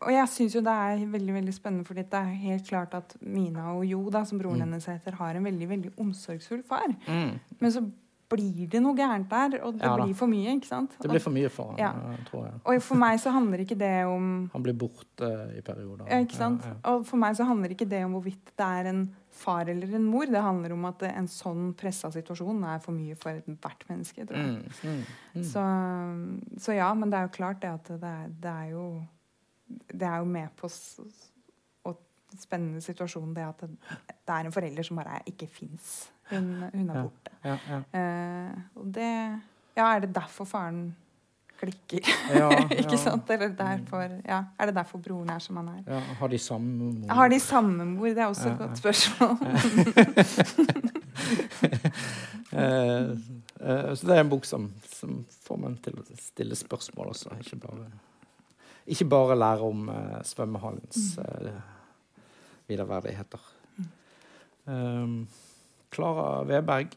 og 0.00 0.12
jeg 0.14 0.28
syns 0.34 0.58
jo 0.58 0.62
det 0.64 0.76
er 0.84 1.06
veldig 1.16 1.34
veldig 1.38 1.56
spennende, 1.56 1.88
fordi 1.88 2.06
det 2.12 2.20
er 2.20 2.44
helt 2.44 2.68
klart 2.68 2.94
at 2.98 3.16
Mina 3.20 3.72
og 3.74 3.86
Jo, 3.86 4.04
da, 4.12 4.24
som 4.28 4.38
broren 4.38 4.62
mm. 4.62 4.68
hennes 4.68 4.86
heter, 4.92 5.18
har 5.18 5.36
en 5.38 5.50
veldig 5.50 5.68
veldig 5.68 5.92
omsorgsfull 6.00 6.62
far. 6.68 6.94
Men 7.06 7.74
så 7.74 7.84
blir 8.32 8.68
det 8.70 8.80
noe 8.82 8.96
gærent 8.96 9.28
der, 9.30 9.58
og 9.66 9.76
det 9.76 9.86
ja, 9.86 9.94
blir 9.98 10.14
for 10.16 10.30
mye. 10.30 10.54
ikke 10.56 10.68
sant? 10.68 10.94
Det 11.00 11.10
blir 11.10 11.22
for 11.22 11.34
mye 11.34 11.50
for 11.52 11.72
han, 11.72 11.80
ja. 11.82 12.20
tror 12.30 12.46
jeg. 12.46 12.60
Og 12.64 12.84
for 12.84 13.00
meg 13.02 13.18
så 13.20 13.32
handler 13.34 13.64
ikke 13.64 13.78
det 13.80 13.94
om 14.08 14.30
Han 14.54 14.64
blir 14.64 14.76
borte 14.78 15.28
i 15.58 15.60
perioder. 15.64 16.06
Ja, 16.08 16.20
ikke 16.24 16.38
sant? 16.38 16.64
Og 16.88 17.04
for 17.08 17.20
meg 17.20 17.36
så 17.38 17.48
handler 17.48 17.74
ikke 17.74 17.88
det 17.88 18.04
om 18.06 18.16
hvorvidt 18.16 18.54
det 18.56 18.70
er 18.78 18.92
en 18.92 19.02
far 19.32 19.66
eller 19.66 19.94
en 19.94 20.04
mor. 20.04 20.26
Det 20.26 20.42
handler 20.42 20.74
om 20.74 20.84
at 20.88 21.02
en 21.08 21.28
sånn 21.30 21.72
pressa 21.78 22.10
situasjon 22.12 22.62
er 22.68 22.82
for 22.84 22.96
mye 22.96 23.16
for 23.18 23.40
ethvert 23.40 23.86
menneske. 23.88 24.26
tror 24.28 24.38
jeg. 24.38 24.52
Mm, 24.52 24.92
mm, 24.92 25.02
mm. 25.34 25.46
Så, 25.48 25.64
så, 26.66 26.76
ja, 26.76 26.92
men 26.98 27.12
det 27.12 27.18
er 27.18 27.28
jo 27.28 27.34
klart 27.38 27.62
det 27.64 27.72
at 27.72 27.92
det 28.02 28.12
er, 28.12 28.30
det 28.44 28.52
er 28.52 28.70
jo 28.74 28.86
Det 29.88 30.04
er 30.04 30.18
jo 30.20 30.28
med 30.28 30.52
på 30.56 30.68
å 30.68 31.92
spennende 32.38 32.80
situasjon 32.84 33.32
det 33.36 33.44
at 33.44 33.62
det, 33.64 33.70
det, 34.08 34.32
er 34.34 34.46
en 34.46 34.52
forelder 34.52 34.84
som 34.84 35.00
bare 35.00 35.22
ikke 35.28 35.48
fins. 35.52 36.10
Hun, 36.30 36.50
hun, 36.72 36.90
er 36.90 37.02
borte. 37.02 37.32
Ja, 37.44 37.56
ja, 37.68 37.80
ja. 37.92 38.02
Uh, 38.52 38.60
og 38.80 38.92
det 38.94 39.08
Ja, 39.72 39.86
er 39.94 40.02
det 40.04 40.14
derfor 40.14 40.44
faren 40.44 40.90
klikker. 41.62 42.00
Ja, 42.42 42.48
ikke 42.70 42.98
sant? 42.98 43.30
Eller 43.30 43.48
derfor, 43.56 44.02
ja. 44.26 44.44
Er 44.58 44.66
det 44.66 44.74
derfor 44.76 44.98
broren 44.98 45.30
er 45.30 45.38
som 45.42 45.56
han 45.60 45.68
er? 45.68 45.82
Ja, 45.86 46.00
har 46.18 46.28
de 46.28 46.38
samme 46.38 46.92
mor? 46.92 47.14
Har 47.14 47.28
de 47.28 47.40
samme 47.40 47.84
mor? 47.84 48.06
Det 48.06 48.18
er 48.18 48.26
også 48.26 48.48
et 48.50 48.58
godt 48.58 48.78
spørsmål. 48.78 49.36
eh, 52.52 53.10
eh, 53.60 53.94
så 53.94 54.06
det 54.06 54.16
er 54.16 54.20
en 54.20 54.32
bok 54.32 54.44
som, 54.48 54.70
som, 54.88 55.24
får 55.46 55.60
meg 55.60 55.78
til 55.84 56.00
å 56.00 56.06
stille 56.18 56.58
spørsmål 56.58 57.12
også. 57.12 57.36
Ikke 57.44 57.60
bare, 57.66 57.86
ikke 58.86 59.08
bare 59.12 59.38
lære 59.38 59.68
om 59.68 59.88
eh, 59.92 60.18
svømmehallens 60.26 61.04
videreverdigheter. 62.70 63.50
Klara 65.92 66.26
Weberg 66.48 66.94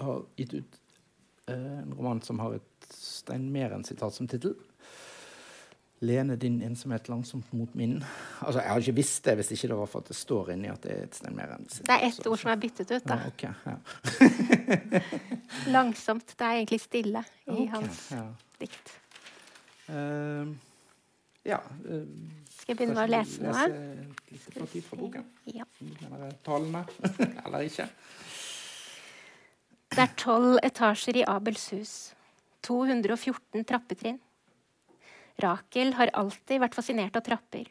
har 0.00 0.22
gitt 0.36 0.54
ut 0.54 0.80
en 1.50 1.94
roman 1.96 2.20
som 2.22 2.38
har 2.38 2.54
et 2.54 2.69
Stein 2.96 3.50
Meren-sitat 3.52 4.14
som 4.14 4.28
tittel. 4.28 4.54
Lene 6.00 6.36
din 6.40 6.62
ensomhet 6.64 7.08
langsomt 7.08 7.52
mot 7.52 7.74
min. 7.74 7.98
Altså, 8.40 8.60
Jeg 8.60 8.70
har 8.70 8.78
ikke 8.80 8.94
visst 8.96 9.24
det 9.24 9.34
hvis 9.36 9.50
ikke 9.52 9.68
det 9.68 9.76
var 9.76 9.90
for 9.92 10.00
at 10.00 10.08
det 10.08 10.16
står 10.16 10.54
inni 10.54 10.70
at 10.72 10.80
det 10.82 10.94
er 10.94 11.02
et 11.04 11.18
Stein 11.18 11.36
Meren. 11.36 11.66
Det 11.68 11.92
er 11.92 12.06
ett 12.06 12.26
ord 12.26 12.40
som 12.40 12.50
er 12.54 12.62
byttet 12.62 12.94
ut, 12.94 13.04
da. 13.04 13.18
Ja, 13.20 13.28
okay, 13.28 13.52
ja. 13.66 15.02
langsomt. 15.76 16.32
Det 16.32 16.46
er 16.46 16.62
egentlig 16.62 16.80
stille 16.80 17.24
i 17.46 17.52
okay, 17.52 17.68
hans 17.74 18.00
ja. 18.16 18.24
dikt. 18.62 18.94
Uh, 19.90 20.54
ja 21.42 21.56
uh, 21.58 22.04
Skal 22.46 22.70
jeg 22.70 22.76
begynne 22.78 22.94
med 22.94 23.02
å 23.02 23.10
lese 23.10 23.42
noe? 23.42 23.64
Lese 24.30 24.52
litt 24.54 24.86
fra 24.86 24.98
boken? 25.00 25.26
Ja. 25.50 25.66
Talene, 26.46 26.84
eller 27.44 27.66
ikke? 27.66 27.88
Det 29.90 30.04
er 30.04 30.16
tolv 30.16 30.60
etasjer 30.62 31.18
i 31.18 31.26
Abels 31.26 31.64
hus. 31.74 31.94
214 32.66 33.64
trappetrinn. 33.64 34.18
Rakel 35.40 35.94
har 35.96 36.12
alltid 36.20 36.60
vært 36.60 36.76
fascinert 36.76 37.16
av 37.16 37.24
trapper. 37.24 37.68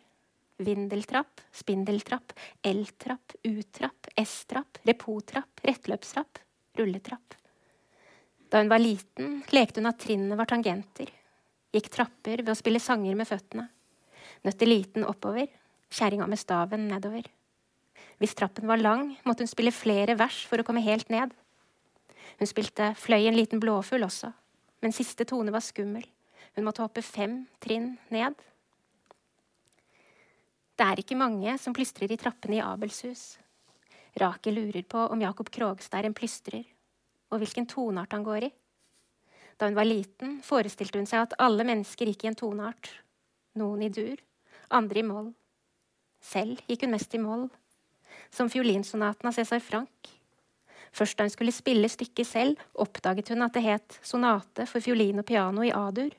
Vindeltrapp, 0.59 1.41
spindeltrapp, 1.55 2.33
L-trapp, 2.67 3.35
U-trapp, 3.47 4.09
S-trapp, 4.19 4.81
repotrapp, 4.89 5.61
rettløpstrapp, 5.63 6.41
rulletrapp. 6.79 7.35
Da 8.49 8.59
hun 8.59 8.71
var 8.71 8.81
liten, 8.81 9.39
lekte 9.53 9.79
hun 9.79 9.91
at 9.91 10.01
trinnene 10.01 10.37
var 10.39 10.49
tangenter. 10.49 11.11
Gikk 11.71 11.91
trapper 11.93 12.41
ved 12.41 12.51
å 12.51 12.57
spille 12.57 12.81
sanger 12.81 13.15
med 13.15 13.29
føttene. 13.29 13.67
Nøtte 14.47 14.67
liten 14.67 15.05
oppover, 15.05 15.47
kjerringa 15.93 16.25
med 16.29 16.41
staven 16.41 16.87
nedover. 16.89 17.27
Hvis 18.19 18.35
trappen 18.35 18.67
var 18.67 18.81
lang, 18.81 19.13
måtte 19.23 19.45
hun 19.45 19.51
spille 19.51 19.75
flere 19.75 20.17
vers 20.19 20.41
for 20.49 20.59
å 20.59 20.65
komme 20.67 20.83
helt 20.83 21.11
ned. 21.13 21.31
Hun 22.39 22.49
spilte 22.49 22.93
Fløy 22.99 23.29
en 23.29 23.37
liten 23.37 23.61
blåfugl 23.63 24.03
også, 24.07 24.33
men 24.81 24.95
siste 24.95 25.25
tone 25.27 25.51
var 25.53 25.63
skummel. 25.63 26.05
Hun 26.55 26.65
måtte 26.65 26.83
hoppe 26.83 27.03
fem 27.05 27.43
trinn 27.61 27.93
ned. 28.13 28.35
Det 30.79 30.85
er 30.87 31.01
ikke 31.01 31.19
mange 31.19 31.57
som 31.59 31.75
plystrer 31.75 32.11
i 32.11 32.17
trappene 32.19 32.59
i 32.59 32.63
Abels 32.63 33.01
hus. 33.03 33.23
Rakel 34.19 34.55
lurer 34.55 34.85
på 34.87 35.01
om 35.11 35.21
Jakob 35.21 35.51
Krogstad 35.51 36.01
er 36.01 36.09
en 36.09 36.15
plystrer, 36.15 36.63
og 37.29 37.41
hvilken 37.41 37.67
toneart 37.69 38.15
han 38.15 38.25
går 38.25 38.47
i. 38.47 38.51
Da 39.59 39.67
hun 39.67 39.75
var 39.75 39.87
liten, 39.87 40.37
forestilte 40.45 41.01
hun 41.01 41.09
seg 41.09 41.25
at 41.25 41.35
alle 41.43 41.65
mennesker 41.67 42.07
gikk 42.07 42.23
i 42.23 42.31
en 42.31 42.39
toneart. 42.39 42.93
Noen 43.59 43.83
i 43.83 43.91
dur, 43.91 44.15
andre 44.71 45.01
i 45.01 45.05
moll. 45.05 45.33
Selv 46.23 46.63
gikk 46.67 46.85
hun 46.87 46.95
mest 46.95 47.15
i 47.15 47.21
moll, 47.21 47.49
som 48.31 48.51
fiolinsonaten 48.51 49.27
av 49.27 49.35
Cæsar 49.35 49.59
Frank. 49.63 50.18
Først 50.95 51.17
da 51.17 51.25
hun 51.25 51.33
skulle 51.33 51.53
spille 51.53 51.89
stykket 51.89 52.27
selv, 52.27 52.61
oppdaget 52.73 53.29
hun 53.33 53.45
at 53.45 53.53
det 53.55 53.65
het 53.65 53.99
sonate 54.01 54.65
for 54.69 54.83
fiolin 54.83 55.21
og 55.21 55.27
piano 55.29 55.65
i 55.65 55.73
A-dur, 55.75 56.13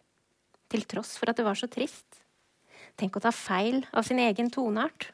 til 0.70 0.84
tross 0.86 1.16
for 1.18 1.30
at 1.30 1.38
det 1.38 1.46
var 1.46 1.58
så 1.58 1.68
trist. 1.70 2.20
Tenk 2.98 3.16
å 3.16 3.22
ta 3.24 3.32
feil 3.34 3.82
av 3.92 4.06
sin 4.06 4.20
egen 4.22 4.50
toneart. 4.52 5.10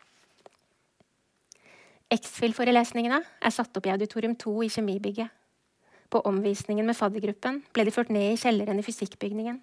X-FIL-forelesningene 2.12 3.18
er 3.18 3.54
satt 3.54 3.76
opp 3.78 3.88
i 3.88 3.92
auditorium 3.94 4.36
2 4.38 4.52
i 4.66 4.70
kjemibygget. 4.70 5.32
På 6.10 6.20
omvisningen 6.28 6.86
med 6.86 6.94
faddergruppen 6.94 7.64
ble 7.74 7.86
de 7.86 7.94
ført 7.94 8.12
ned 8.14 8.36
i 8.36 8.38
kjelleren 8.38 8.78
i 8.78 8.84
fysikkbygningen. 8.86 9.58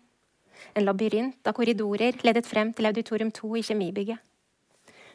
En 0.76 0.86
labyrint 0.86 1.48
av 1.48 1.56
korridorer 1.56 2.20
ledet 2.26 2.48
frem 2.48 2.74
til 2.76 2.90
auditorium 2.90 3.32
2 3.32 3.54
i 3.60 3.64
kjemibygget. 3.70 4.20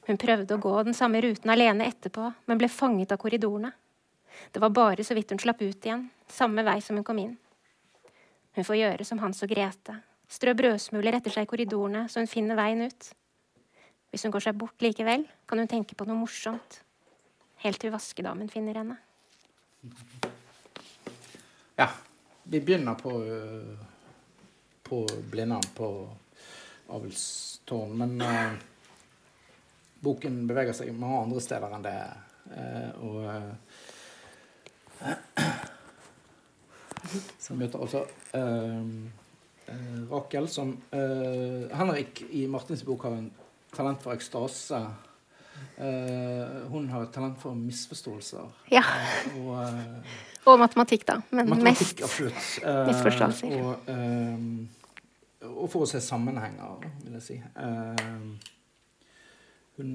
Hun 0.08 0.20
prøvde 0.20 0.56
å 0.56 0.62
gå 0.62 0.72
den 0.86 0.96
samme 0.96 1.20
ruten 1.20 1.52
alene 1.52 1.84
etterpå, 1.90 2.30
men 2.48 2.60
ble 2.60 2.70
fanget 2.72 3.12
av 3.12 3.20
korridorene. 3.20 3.74
Det 4.52 4.62
var 4.62 4.74
bare 4.74 5.04
så 5.04 5.16
vidt 5.16 5.30
hun 5.34 5.40
slapp 5.42 5.62
ut 5.62 5.86
igjen, 5.86 6.08
samme 6.28 6.64
vei 6.66 6.78
som 6.84 6.98
hun 6.98 7.06
kom 7.06 7.20
inn. 7.22 7.36
Hun 8.58 8.66
får 8.66 8.80
gjøre 8.80 9.04
som 9.06 9.20
Hans 9.22 9.42
og 9.46 9.52
Grete, 9.52 10.00
strø 10.28 10.54
brødsmuler 10.58 11.18
etter 11.18 11.34
seg 11.34 11.46
i 11.46 11.50
korridorene 11.50 12.06
så 12.10 12.22
hun 12.22 12.30
finner 12.30 12.58
veien 12.58 12.82
ut. 12.88 13.10
Hvis 14.10 14.24
hun 14.24 14.32
går 14.32 14.46
seg 14.48 14.58
bort 14.58 14.82
likevel, 14.82 15.26
kan 15.46 15.60
hun 15.60 15.68
tenke 15.70 15.96
på 15.98 16.06
noe 16.08 16.16
morsomt. 16.18 16.80
Helt 17.62 17.80
til 17.82 17.92
vaskedamen 17.92 18.48
finner 18.52 18.80
henne. 18.80 18.96
Ja. 21.78 21.90
Vi 22.48 22.60
begynner 22.64 22.94
på, 22.96 23.10
uh, 23.12 23.78
på 24.82 25.02
Blindern, 25.30 25.66
på 25.76 26.08
Avelstårn. 26.96 27.92
Men 28.00 28.22
uh, 28.24 28.54
boken 30.00 30.46
beveger 30.48 30.72
seg 30.78 30.94
mange 30.96 31.26
andre 31.26 31.42
steder 31.44 31.74
enn 31.76 31.84
det. 31.84 31.98
Uh, 32.48 33.04
og 33.04 33.18
så 37.38 37.56
møter 37.56 37.82
også 37.82 38.04
uh, 38.34 38.86
Rakel, 40.10 40.48
som 40.50 40.72
uh, 40.92 41.68
Henrik 41.78 42.24
i 42.30 42.46
Martins 42.50 42.84
bok 42.86 43.06
har 43.08 43.18
en 43.18 43.28
talent 43.74 44.02
for 44.02 44.16
ekstase. 44.16 44.80
Uh, 45.78 46.66
hun 46.72 46.88
har 46.92 47.06
et 47.06 47.12
talent 47.14 47.38
for 47.40 47.56
misforståelser. 47.58 48.50
Ja. 48.72 48.82
og, 49.38 49.54
og, 50.44 50.58
matematikk, 50.60 51.06
da. 51.08 51.18
Men 51.30 51.50
matematikk, 51.50 52.02
mest 52.02 52.04
absolutt. 52.08 52.42
misforståelser. 52.90 53.56
Og, 53.62 53.74
og, 55.48 55.66
for 55.70 55.84
å 55.84 55.90
se 55.90 56.02
sammenhenger, 56.02 56.84
vil 57.04 57.18
jeg 57.18 57.26
si. 57.28 57.40
hun 59.78 59.92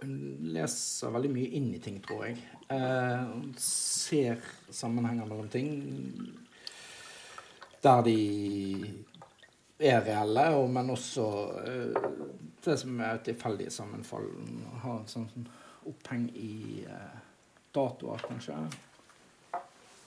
hun 0.00 0.50
leser 0.54 1.12
veldig 1.14 1.30
mye 1.32 1.50
inn 1.58 1.68
i 1.74 1.80
ting, 1.82 1.98
tror 2.04 2.26
jeg. 2.28 2.38
Eh, 2.70 3.22
hun 3.32 3.52
ser 3.62 4.42
sammenhenger 4.70 5.28
mellom 5.28 5.48
ting 5.52 5.70
der 7.82 8.02
de 8.02 8.18
er 9.78 10.02
reelle, 10.02 10.44
men 10.68 10.90
også 10.90 11.26
eh, 11.62 12.08
det 12.64 12.76
som 12.80 13.00
er 13.00 13.22
tilfeldige 13.24 13.70
sammenfall. 13.70 14.26
Har 14.82 15.04
sånn, 15.10 15.28
sånn 15.32 15.46
oppheng 15.88 16.26
i 16.34 16.84
eh, 16.84 17.18
datoer, 17.74 18.24
kanskje. 18.26 18.58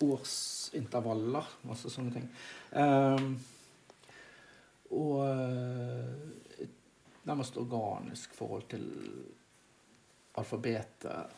Årsintervaller, 0.02 1.48
masse 1.70 1.92
sånne 1.94 2.16
ting. 2.18 2.28
Eh, 2.76 3.26
og 4.92 5.22
et 5.24 6.68
eh, 6.68 6.78
nærmest 7.24 7.58
organisk 7.62 8.34
forhold 8.36 8.66
til 8.72 8.88
alfabetet 10.40 11.38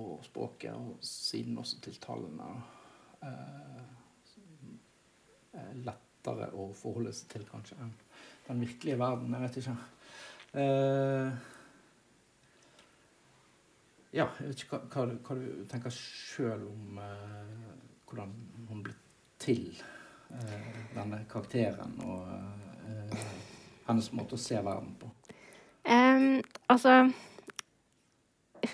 og 0.00 0.24
språket, 0.24 0.74
og 0.74 0.98
siden 1.04 1.58
også 1.58 1.80
til 1.84 1.96
tallene. 2.02 2.50
Eh, 3.24 3.86
lettere 5.84 6.50
å 6.54 6.70
forholde 6.76 7.12
seg 7.14 7.32
til, 7.32 7.46
kanskje, 7.48 7.78
enn 7.82 7.94
den 8.46 8.60
virkelige 8.64 8.98
verden. 9.00 9.34
Jeg 9.34 9.42
vet 9.42 9.58
ikke. 9.60 9.76
Eh, 10.60 11.32
ja, 14.10 14.26
jeg 14.26 14.48
vet 14.48 14.64
ikke 14.64 14.80
hva, 14.90 15.06
hva 15.22 15.38
du 15.38 15.64
tenker 15.70 15.94
sjøl 15.94 16.66
om 16.66 17.00
eh, 17.02 17.56
hvordan 18.10 18.34
hun 18.68 18.82
ble 18.86 18.94
til, 19.40 19.68
eh, 20.34 20.70
denne 20.96 21.22
karakteren, 21.30 21.94
og 22.02 22.26
eh, 22.90 23.26
hennes 23.86 24.10
måte 24.18 24.36
å 24.38 24.42
se 24.42 24.58
verden 24.58 24.94
på. 25.00 25.10
Um, 25.90 26.42
altså 26.68 27.08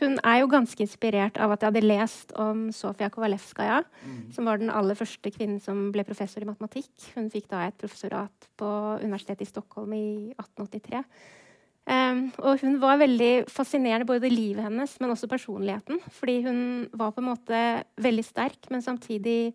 hun 0.00 0.18
er 0.22 0.40
jo 0.42 0.50
ganske 0.52 0.82
inspirert 0.84 1.38
av 1.42 1.54
at 1.54 1.62
jeg 1.62 1.72
hadde 1.72 1.86
lest 1.86 2.34
om 2.40 2.66
Sofia 2.74 3.08
Kovalevskaja, 3.12 3.80
mm. 3.84 4.20
som 4.36 4.48
var 4.48 4.60
den 4.60 4.72
aller 4.72 4.98
første 4.98 5.32
kvinnen 5.32 5.60
som 5.62 5.88
ble 5.94 6.04
professor 6.06 6.44
i 6.44 6.48
matematikk. 6.48 6.92
Hun 7.14 7.30
fikk 7.32 7.48
da 7.52 7.66
et 7.66 7.78
professorat 7.80 8.48
på 8.60 8.70
Universitetet 9.02 9.46
i 9.46 9.50
Stockholm 9.50 9.94
i 9.96 10.06
1883. 10.36 11.02
Um, 11.86 12.24
og 12.42 12.64
hun 12.64 12.80
var 12.82 12.98
veldig 12.98 13.46
fascinerende, 13.52 14.08
både 14.08 14.30
livet 14.32 14.64
hennes, 14.66 14.96
men 14.98 15.12
også 15.14 15.28
personligheten. 15.30 16.00
Fordi 16.18 16.40
hun 16.42 16.58
var 16.98 17.14
på 17.14 17.22
en 17.22 17.30
måte 17.30 17.62
veldig 18.02 18.24
sterk, 18.26 18.58
men 18.74 18.82
samtidig 18.82 19.54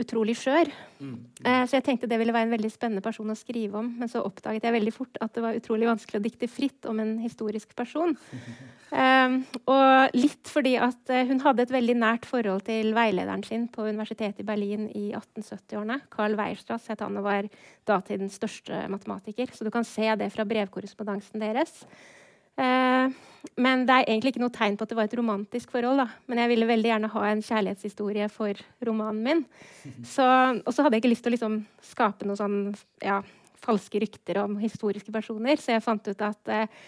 utrolig 0.00 0.34
skjør. 0.40 0.70
Mm. 1.02 1.16
Uh, 1.44 1.64
så 1.68 1.76
jeg 1.76 1.84
tenkte 1.84 2.08
det 2.08 2.16
ville 2.20 2.32
være 2.32 2.48
en 2.48 2.54
veldig 2.54 2.70
spennende 2.72 3.02
person 3.04 3.32
å 3.32 3.36
skrive 3.36 3.76
om. 3.82 3.90
Men 4.00 4.08
så 4.08 4.22
oppdaget 4.24 4.64
jeg 4.64 4.76
veldig 4.76 4.92
fort 4.94 5.18
at 5.24 5.34
det 5.36 5.42
var 5.44 5.58
utrolig 5.58 5.88
vanskelig 5.90 6.20
å 6.20 6.24
dikte 6.24 6.48
fritt 6.48 6.88
om 6.88 7.02
en 7.02 7.18
historisk 7.20 7.74
person. 7.76 8.14
Um, 8.92 9.36
og 9.74 10.16
litt 10.16 10.52
fordi 10.52 10.74
at 10.80 11.12
uh, 11.12 11.24
hun 11.28 11.42
hadde 11.44 11.66
et 11.66 11.74
veldig 11.74 11.98
nært 12.00 12.28
forhold 12.28 12.64
til 12.68 12.94
veilederen 12.96 13.44
sin 13.46 13.68
på 13.72 13.84
universitetet 13.90 14.40
i 14.44 14.48
Berlin 14.48 14.88
i 14.88 15.10
1870-årene. 15.10 16.00
Carl 16.12 16.38
Weierstrass 16.40 16.88
het 16.92 17.04
han 17.04 17.20
og 17.20 17.28
var 17.28 17.50
datidens 17.88 18.40
største 18.40 18.86
matematiker. 18.92 19.52
Så 19.52 19.68
du 19.68 19.72
kan 19.74 19.84
se 19.88 20.08
det 20.16 20.32
fra 20.32 20.48
brevkorrespondansen 20.48 21.44
deres. 21.44 21.82
Uh, 22.56 23.12
men 23.58 23.84
det 23.88 23.94
er 23.94 24.06
egentlig 24.06 24.32
ikke 24.32 24.42
noe 24.44 24.54
tegn 24.54 24.76
på 24.78 24.86
at 24.86 24.92
det 24.92 24.96
var 24.98 25.08
et 25.08 25.16
romantisk 25.18 25.72
forhold. 25.74 25.98
Da. 25.98 26.06
Men 26.30 26.40
jeg 26.42 26.50
ville 26.52 26.68
veldig 26.68 26.90
gjerne 26.92 27.10
ha 27.12 27.22
en 27.28 27.44
kjærlighetshistorie 27.44 28.28
for 28.32 28.64
romanen 28.86 29.22
min. 29.26 29.44
Og 30.06 30.70
så 30.72 30.84
hadde 30.84 30.96
jeg 30.96 31.02
ikke 31.02 31.12
lyst 31.12 31.26
til 31.26 31.32
å 31.32 31.36
liksom, 31.36 31.56
skape 31.92 32.28
noen 32.28 32.38
sånn, 32.38 32.58
ja, 33.02 33.20
falske 33.62 34.02
rykter 34.02 34.42
om 34.42 34.56
historiske 34.62 35.14
personer, 35.14 35.60
så 35.60 35.76
jeg 35.76 35.84
fant 35.84 36.08
ut 36.08 36.24
at 36.26 36.50
uh, 36.50 36.80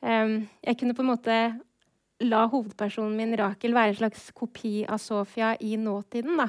um, 0.00 0.38
jeg 0.64 0.78
kunne 0.80 0.96
på 0.96 1.04
en 1.04 1.10
måte 1.10 1.38
la 2.22 2.44
hovedpersonen 2.50 3.16
min 3.16 3.36
Rakel 3.38 3.74
være 3.74 3.92
en 3.92 3.98
slags 4.02 4.28
kopi 4.36 4.82
av 4.88 5.00
Sofia 5.02 5.52
i 5.60 5.76
nåtiden. 5.80 6.36
Da. 6.40 6.48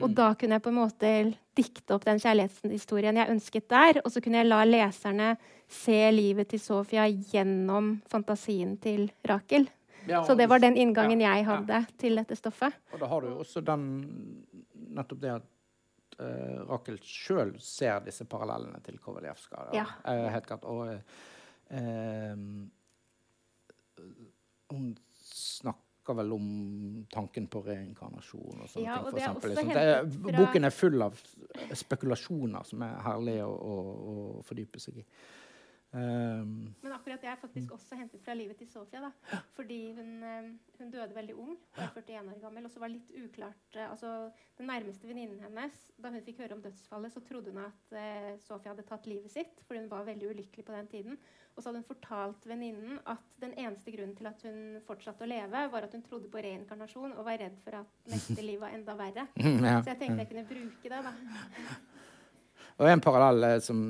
Og 0.00 0.10
mm. 0.10 0.14
da 0.18 0.28
kunne 0.38 0.58
jeg 0.58 0.64
på 0.64 0.72
en 0.72 0.78
måte 0.78 1.12
dikte 1.54 1.94
opp 1.96 2.04
den 2.06 2.20
kjærlighetshistorien 2.22 3.20
jeg 3.20 3.32
ønsket 3.34 3.68
der. 3.70 4.02
Og 4.04 4.12
så 4.12 4.22
kunne 4.24 4.42
jeg 4.42 4.50
la 4.50 4.60
leserne 4.68 5.30
se 5.70 5.98
livet 6.12 6.50
til 6.52 6.62
Sofia 6.62 7.06
gjennom 7.08 7.96
fantasien 8.10 8.76
til 8.82 9.08
Rakel. 9.28 9.68
Ja, 10.06 10.20
så 10.24 10.34
det 10.36 10.50
var 10.52 10.60
den 10.60 10.76
inngangen 10.76 11.22
ja, 11.22 11.32
jeg 11.38 11.46
hadde 11.48 11.80
ja. 11.80 11.96
til 12.00 12.20
dette 12.20 12.36
stoffet. 12.36 12.76
Og 12.92 13.00
da 13.00 13.08
har 13.08 13.24
du 13.24 13.30
jo 13.32 13.40
også 13.40 13.62
den, 13.64 13.84
nettopp 14.92 15.20
det 15.22 15.32
at 15.32 15.46
uh, 16.20 16.60
Rakel 16.68 16.98
sjøl 17.00 17.54
ser 17.62 18.04
disse 18.04 18.26
parallellene 18.28 18.82
til 18.84 19.00
Kovaljevskij. 19.00 19.72
Ja. 19.78 19.86
Uh, 20.04 20.28
helt 20.34 20.46
klart. 20.50 20.64
Og 20.68 20.92
uh, 21.72 22.36
hun 24.74 24.92
snakker 25.24 26.18
vel 26.18 26.34
om 26.36 26.48
tanken 27.12 27.46
på 27.48 27.62
reinkarnasjon 27.64 28.60
og 28.60 28.68
sånne 28.68 28.84
ja, 28.84 28.98
ting. 29.00 29.08
For 29.10 29.20
eksempel, 29.20 29.54
liksom. 29.54 30.26
det, 30.28 30.34
boken 30.36 30.68
er 30.68 30.74
full 30.74 31.06
av 31.06 31.22
spekulasjoner 31.84 32.68
som 32.68 32.84
er 32.84 33.00
herlige 33.06 33.46
å, 33.48 33.54
å, 33.54 33.78
å 34.12 34.44
fordype 34.44 34.82
seg 34.82 35.00
i. 35.00 35.06
Um, 35.94 36.74
Men 36.82 36.92
akkurat 36.96 37.22
det 37.22 37.28
er 37.30 37.38
faktisk 37.38 37.70
også 37.76 37.94
hentet 37.94 38.22
fra 38.24 38.34
livet 38.34 38.58
til 38.58 38.66
Sofia. 38.66 39.00
da. 39.04 39.38
Fordi 39.54 39.92
hun, 39.94 40.10
ehm, 40.26 40.48
hun 40.80 40.90
døde 40.90 41.14
veldig 41.14 41.36
ung, 41.38 41.52
var 41.76 42.02
41 42.02 42.32
år 42.32 42.40
gammel, 42.42 42.64
og 42.64 42.70
så 42.70 42.82
var 42.82 42.90
det 42.90 42.96
litt 42.98 43.12
uklart 43.28 43.78
uh, 43.78 43.90
altså 43.90 44.10
Den 44.58 44.66
nærmeste 44.66 45.06
venninnen 45.06 45.38
hennes, 45.42 45.78
da 45.98 46.10
hun 46.10 46.22
fikk 46.26 46.42
høre 46.42 46.58
om 46.58 46.62
dødsfallet, 46.62 47.14
så 47.14 47.22
trodde 47.22 47.54
hun 47.54 47.62
at 47.62 47.94
uh, 47.94 48.34
Sofia 48.42 48.72
hadde 48.74 48.86
tatt 48.88 49.06
livet 49.06 49.30
sitt, 49.30 49.62
fordi 49.68 49.84
hun 49.84 49.90
var 49.90 50.06
veldig 50.10 50.34
ulykkelig 50.34 50.66
på 50.66 50.74
den 50.74 50.90
tiden. 50.90 51.18
Og 51.54 51.62
så 51.62 51.68
hadde 51.70 51.84
hun 51.84 51.86
fortalt 51.86 52.46
venninnen 52.50 52.98
at 53.06 53.22
den 53.42 53.54
eneste 53.54 53.94
grunnen 53.94 54.16
til 54.18 54.26
at 54.26 54.42
hun 54.42 54.60
fortsatte 54.86 55.22
å 55.22 55.30
leve, 55.30 55.66
var 55.70 55.86
at 55.86 55.94
hun 55.94 56.02
trodde 56.02 56.30
på 56.30 56.42
reinkarnasjon 56.42 57.14
og 57.14 57.26
var 57.28 57.38
redd 57.38 57.58
for 57.62 57.78
at 57.84 58.10
neste 58.10 58.42
liv 58.48 58.58
var 58.62 58.74
enda 58.74 58.98
verre. 58.98 59.28
Så 59.38 59.92
jeg 59.92 60.00
tenkte 60.02 60.24
jeg 60.24 60.32
kunne 60.32 60.48
bruke 60.50 60.94
det. 60.96 61.02
da. 61.06 61.92
Og 62.80 62.90
en 62.90 63.02
parallell 63.04 63.46
eh, 63.48 63.60
som 63.62 63.80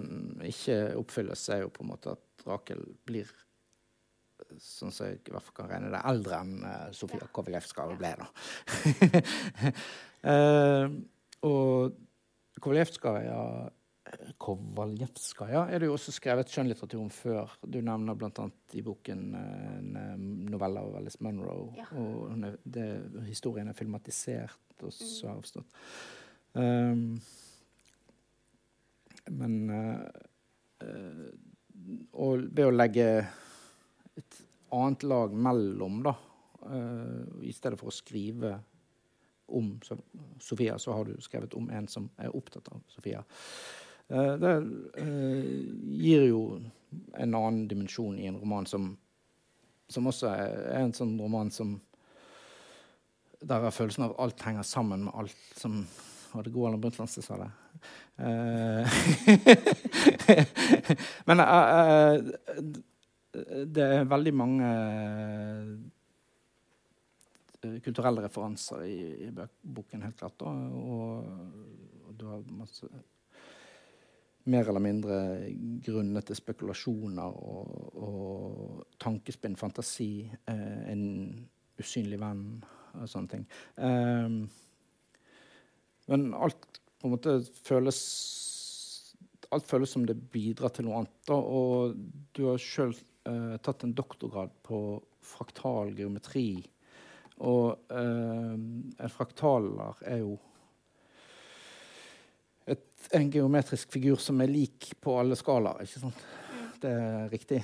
ikke 0.44 0.78
oppfylles, 1.00 1.48
er 1.54 1.64
jo 1.64 1.72
på 1.72 1.84
en 1.84 1.92
måte 1.94 2.14
at 2.16 2.46
Rakel 2.48 2.82
blir 3.06 3.30
sånn 4.60 4.92
som 4.92 5.08
jeg 5.08 5.22
i 5.24 5.32
hvert 5.32 5.46
fall 5.46 5.56
kan 5.56 5.70
regne 5.70 5.92
det, 5.94 6.00
eldre 6.06 6.40
enn 6.42 6.58
uh, 6.62 6.90
Sofia 6.94 7.26
Kovalevskaja 7.32 7.96
ble. 7.98 8.10
da. 8.20 8.26
uh, 10.30 10.92
og 11.50 11.96
Kovalevskaja 12.62 13.40
Kovaljevskaja 14.38 15.64
er 15.72 15.80
det 15.80 15.88
jo 15.88 15.94
også 15.96 16.12
skrevet 16.14 16.50
skjønnlitteratur 16.52 17.00
om 17.00 17.08
før. 17.12 17.54
Du 17.64 17.80
nevner 17.82 18.16
bl.a. 18.18 18.44
i 18.76 18.82
boken 18.84 19.22
en 19.38 20.26
novelle 20.52 20.82
av 20.84 20.98
Alice 21.00 21.24
Munro. 21.24 21.70
Ja. 21.78 21.86
Og 21.98 22.44
det, 22.62 22.84
historien 23.30 23.70
er 23.70 23.78
filmatisert 23.78 24.84
og 24.84 24.92
så 24.92 25.30
mm. 25.30 25.38
avstått. 25.38 25.80
Um, 26.54 27.16
men 29.30 29.70
uh, 29.70 31.28
Og 32.12 32.44
ved 32.50 32.66
å 32.68 32.74
legge 32.74 33.06
et 34.14 34.40
annet 34.74 35.06
lag 35.06 35.34
mellom, 35.34 36.02
da, 36.04 36.14
uh, 36.66 37.24
i 37.42 37.52
stedet 37.54 37.78
for 37.80 37.90
å 37.90 37.94
skrive 37.94 38.56
om 39.54 39.74
Sofia, 40.40 40.78
så 40.80 40.94
har 40.96 41.08
du 41.08 41.18
skrevet 41.20 41.54
om 41.54 41.68
en 41.70 41.88
som 41.90 42.08
er 42.16 42.32
opptatt 42.34 42.68
av 42.72 42.80
Sofia. 42.88 43.20
Det 44.08 44.52
gir 46.00 46.24
jo 46.30 46.40
en 47.12 47.34
annen 47.34 47.66
dimensjon 47.68 48.18
i 48.18 48.26
en 48.26 48.38
roman 48.40 48.66
som, 48.66 48.88
som 49.88 50.08
også 50.08 50.30
er, 50.32 50.56
en 50.80 50.92
sånn 50.96 51.16
roman 51.20 51.52
som 51.52 51.76
Der 53.44 53.64
er 53.68 53.74
følelsen 53.76 54.06
av 54.06 54.16
alt 54.20 54.40
henger 54.44 54.64
sammen 54.64 55.04
med 55.04 55.14
alt 55.14 55.36
som 55.56 55.82
Var 56.32 56.46
det 56.46 56.54
Harlem 56.56 56.80
Brundtland 56.80 57.10
som 57.10 57.24
sa 57.24 57.36
det? 57.40 57.50
Uh, 58.14 58.86
men 61.26 61.42
det 63.74 63.82
er 63.82 64.06
veldig 64.06 64.34
mange 64.38 64.68
kulturelle 67.84 68.22
referanser 68.24 68.84
i, 68.86 69.00
i 69.26 69.30
boken, 69.32 70.04
helt 70.04 70.20
klart. 70.20 70.44
Og, 70.46 71.24
og 72.06 72.14
du 72.18 72.28
har 72.28 72.44
masse 72.54 72.88
mer 74.44 74.68
eller 74.68 74.82
mindre 74.84 75.18
grunnete 75.84 76.36
spekulasjoner 76.36 77.38
og, 77.48 77.94
og 77.96 78.84
tankespinn, 79.00 79.56
fantasi, 79.56 80.28
eh, 80.52 80.80
en 80.92 81.06
usynlig 81.80 82.20
venn 82.20 82.44
og 82.94 83.08
sånne 83.10 83.32
ting. 83.32 83.46
Men 86.12 86.26
alt 86.36 86.80
på 87.04 87.08
en 87.10 87.18
måte 87.18 87.34
føles 87.68 88.00
Alt 89.52 89.66
føles 89.68 89.92
som 89.92 90.06
det 90.08 90.16
bidrar 90.32 90.72
til 90.74 90.86
noe 90.86 91.02
annet. 91.02 91.18
Da, 91.28 91.36
og 91.36 91.92
du 92.34 92.40
har 92.48 92.56
sjøl 92.58 92.94
eh, 93.28 93.52
tatt 93.62 93.84
en 93.84 93.92
doktorgrad 93.94 94.50
på 94.66 94.78
fraktal 95.22 95.92
geometri. 95.94 96.64
Og 97.44 97.92
eh, 97.92 99.04
fraktaler 99.14 100.00
er 100.10 100.24
jo 100.24 100.32
en 103.14 103.30
geometrisk 103.30 103.92
figur 103.94 104.18
som 104.18 104.40
er 104.42 104.50
lik 104.50 104.94
på 105.04 105.14
alle 105.20 105.38
skalaer. 105.38 105.84
ikke 105.84 106.06
sant? 106.06 106.24
Det 106.84 106.90
er 106.92 107.30
riktig. 107.32 107.58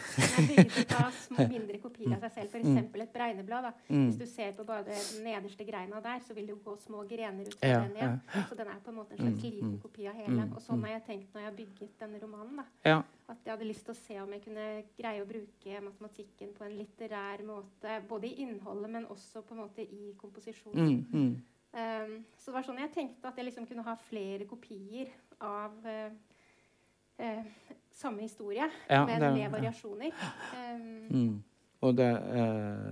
Av 0.97 1.11
små, 1.13 1.45
mindre 1.51 1.79
kopier 1.83 2.15
av 2.17 2.23
seg 2.25 2.47
selv. 2.49 2.55
F.eks. 2.55 2.69
Mm. 2.71 3.03
et 3.05 3.13
bregneblad. 3.13 3.67
Da. 3.69 3.73
Mm. 3.91 4.07
Hvis 4.07 4.19
du 4.21 4.27
ser 4.31 4.55
på 4.57 4.65
bare 4.69 4.87
den 4.87 5.27
nederste 5.27 5.67
greina 5.69 6.01
der, 6.05 6.23
så 6.25 6.37
vil 6.37 6.49
det 6.49 6.55
jo 6.55 6.61
gå 6.65 6.77
små 6.81 7.03
grener 7.11 7.51
ut 7.51 7.57
fra 7.59 7.73
ja, 7.73 7.83
den 7.85 7.99
igjen. 7.99 8.17
Ja. 8.33 8.45
Så 8.49 8.57
den 8.57 8.71
er 8.73 8.79
på 8.85 8.95
en 8.95 8.97
måte 8.97 9.17
en 9.17 9.21
slags 9.21 9.43
mm, 9.43 9.45
liten 9.45 9.75
kopi 9.83 10.09
av 10.09 10.17
hele. 10.23 10.47
Og 10.57 10.65
sånn 10.65 10.87
har 10.87 10.95
jeg 10.97 11.05
tenkt 11.11 11.35
når 11.35 11.45
jeg 11.45 11.51
har 11.51 11.59
bygget 11.59 12.01
denne 12.05 12.23
romanen. 12.23 12.63
da. 12.63 12.67
Ja. 12.89 13.03
At 13.31 13.45
jeg 13.45 13.55
hadde 13.55 13.69
lyst 13.69 13.87
til 13.87 13.95
å 13.95 14.01
se 14.01 14.17
om 14.23 14.33
jeg 14.35 14.45
kunne 14.47 14.67
greie 14.97 15.23
å 15.23 15.29
bruke 15.29 15.85
matematikken 15.91 16.57
på 16.57 16.67
en 16.67 16.79
litterær 16.81 17.45
måte. 17.47 18.01
Både 18.09 18.31
i 18.31 18.47
innholdet, 18.47 18.95
men 18.97 19.09
også 19.13 19.45
på 19.45 19.57
en 19.57 19.63
måte 19.67 19.85
i 19.85 20.15
komposisjonen. 20.19 21.05
Mm, 21.13 21.37
um, 21.77 22.17
så 22.41 22.51
det 22.51 22.57
var 22.57 22.67
sånn 22.67 22.81
jeg 22.83 22.95
tenkte 22.97 23.29
at 23.29 23.39
jeg 23.39 23.51
liksom 23.51 23.69
kunne 23.69 23.85
ha 23.87 23.99
flere 24.09 24.49
kopier 24.49 25.13
av 25.45 25.77
uh, 25.85 26.09
eh, 27.21 27.45
samme 28.01 28.23
historie, 28.23 28.71
ja, 28.89 29.07
med 29.07 29.21
det, 29.21 29.33
med 29.35 29.51
variasjoner. 29.51 30.11
Um, 30.55 31.07
mm. 31.11 31.43
og, 31.81 31.97
det, 31.97 32.09
eh, 32.11 32.87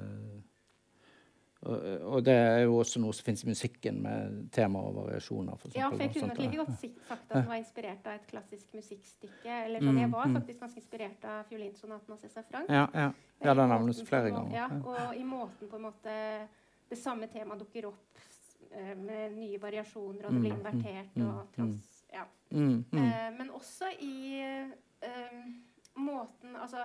og, 1.60 1.76
og, 2.02 2.24
det 2.24 2.34
er 2.34 2.60
jo 2.66 2.76
også 2.82 3.00
noe 3.00 3.16
som 3.16 3.24
fins 3.30 3.44
i 3.44 3.48
musikken, 3.48 4.02
med 4.04 4.50
tema 4.52 4.82
og 4.84 4.98
variasjoner. 5.00 5.56
For 5.56 5.70
eksempel, 5.70 5.82
ja, 5.82 5.90
for 5.94 6.04
jeg 6.04 6.14
kunne 6.14 6.28
nok 6.34 6.42
like 6.44 6.60
godt 6.60 6.76
sagt 6.82 7.16
at 7.16 7.24
den 7.32 7.48
var 7.48 7.62
inspirert 7.62 8.06
av 8.06 8.18
et 8.18 8.30
klassisk 8.30 8.76
musikkstykke. 8.76 9.58
eller 9.64 9.84
sånn. 9.88 10.02
Jeg 10.04 10.12
var 10.12 10.24
mm, 10.24 10.30
mm. 10.30 10.40
faktisk 10.40 10.64
ganske 10.66 10.82
inspirert 10.84 11.28
av 11.32 11.42
fiolinsonaten 11.50 12.16
av 12.16 12.24
Cæsar 12.24 12.48
Frank. 12.50 12.72
Ja, 12.72 12.86
ja. 12.94 13.10
ja 13.48 13.58
den 13.62 13.74
nevnes 13.74 14.02
flere 14.08 14.32
ganger. 14.34 14.56
Ja, 14.60 14.70
og 14.84 15.16
i 15.16 15.24
måten 15.24 15.72
på 15.72 15.80
en 15.80 15.88
måte 15.88 16.18
det 16.88 16.96
samme 17.00 17.28
temaet 17.32 17.64
dukker 17.64 17.90
opp 17.90 18.26
uh, 18.72 18.96
med 19.00 19.36
nye 19.36 19.60
variasjoner, 19.60 20.26
og 20.26 20.36
det 20.36 20.42
blir 20.42 20.52
mm, 20.52 20.60
invertert 20.60 21.24
og 21.24 21.46
trans 21.56 21.94
ja. 22.12 22.24
Mm, 22.50 22.84
mm. 22.90 22.98
Eh, 22.98 23.38
men 23.38 23.50
også 23.50 23.84
eh, 23.84 23.97
Altså, 26.68 26.84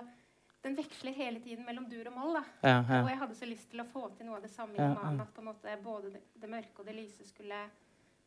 den 0.64 0.76
veksler 0.78 1.12
hele 1.12 1.42
tiden 1.44 1.66
mellom 1.68 1.86
dur 1.90 2.08
og 2.08 2.16
moll. 2.16 2.38
Ja, 2.64 2.78
ja. 2.80 3.02
Og 3.02 3.10
jeg 3.12 3.20
hadde 3.20 3.36
så 3.36 3.48
lyst 3.48 3.68
til 3.70 3.84
å 3.84 3.88
få 3.90 4.06
til 4.16 4.30
noe 4.30 4.38
av 4.40 4.46
det 4.46 4.52
samme 4.52 4.78
i 4.78 4.80
romanen. 4.80 5.20
At 5.20 5.34
på 5.36 5.44
en 5.44 5.50
måte 5.50 5.76
både 5.84 6.14
det, 6.14 6.22
det, 6.40 6.50
mørke 6.50 6.80
og 6.80 6.88
det 6.88 6.96
lyse 6.96 7.28
skulle 7.28 7.60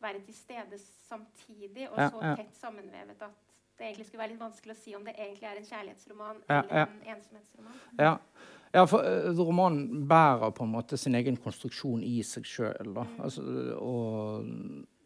være 0.03 0.22
til 0.28 0.38
stede 0.38 0.78
samtidig, 1.08 1.88
og 1.89 1.97
så 1.97 2.36
tett 2.38 2.53
sammenvevet 2.60 3.24
at 3.26 3.45
det 3.78 3.88
egentlig 3.88 4.05
skulle 4.08 4.22
være 4.22 4.34
litt 4.34 4.41
vanskelig 4.41 4.74
å 4.74 4.78
si 4.78 4.93
om 4.97 5.03
det 5.05 5.16
egentlig 5.18 5.49
er 5.49 5.58
en 5.60 5.66
kjærlighetsroman 5.66 6.39
eller 6.45 6.84
en 6.84 7.18
ensomhetsroman. 7.18 7.82
Ja. 7.97 8.14
Ja, 8.76 8.84
for 8.86 9.01
uh, 9.01 9.39
romanen 9.39 10.03
bærer 10.10 10.51
på 10.53 10.66
en 10.66 10.74
måte 10.74 10.97
sin 10.99 11.16
egen 11.16 11.38
konstruksjon 11.41 12.01
i 12.03 12.20
seg 12.28 12.45
sjøl. 12.45 12.91
Mm. 12.91 13.14
Altså, 13.24 13.43
og 13.80 14.43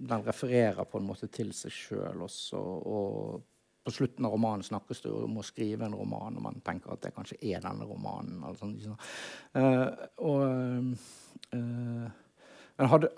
den 0.01 0.25
refererer 0.25 0.83
på 0.89 0.99
en 0.99 1.07
måte 1.07 1.29
til 1.31 1.53
seg 1.55 1.75
sjøl 1.75 2.25
også. 2.25 2.59
Og 2.59 3.43
på 3.83 3.91
slutten 3.91 4.25
av 4.25 4.31
romanen 4.35 4.63
snakkes 4.63 5.01
det 5.01 5.11
om 5.11 5.37
å 5.41 5.45
skrive 5.45 5.87
en 5.87 5.95
roman, 5.97 6.37
og 6.37 6.45
man 6.45 6.59
tenker 6.65 6.93
at 6.93 7.01
det 7.05 7.13
kanskje 7.15 7.39
er 7.41 7.63
denne 7.63 7.87
romanen. 7.89 8.41
Eller 8.43 8.59
Sånn, 8.59 8.75
liksom. 8.77 8.97
uh, 9.57 9.87
og 10.21 10.41
uh, 11.55 12.09
Men 12.77 12.89
hadde 12.89 13.09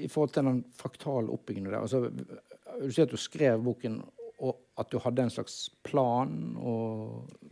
I 0.00 0.08
forhold 0.10 0.34
til 0.34 0.48
den 0.48 0.62
fraktale 0.74 1.30
oppbyggingen 1.30 1.70
der 1.70 1.82
altså, 1.84 2.08
du 2.08 2.90
sier 2.90 3.06
at 3.06 3.12
du 3.14 3.20
skrev 3.20 3.62
boken 3.62 4.00
og 4.42 4.80
at 4.80 4.90
du 4.90 4.98
hadde 4.98 5.22
en 5.22 5.30
slags 5.30 5.68
plan 5.86 6.32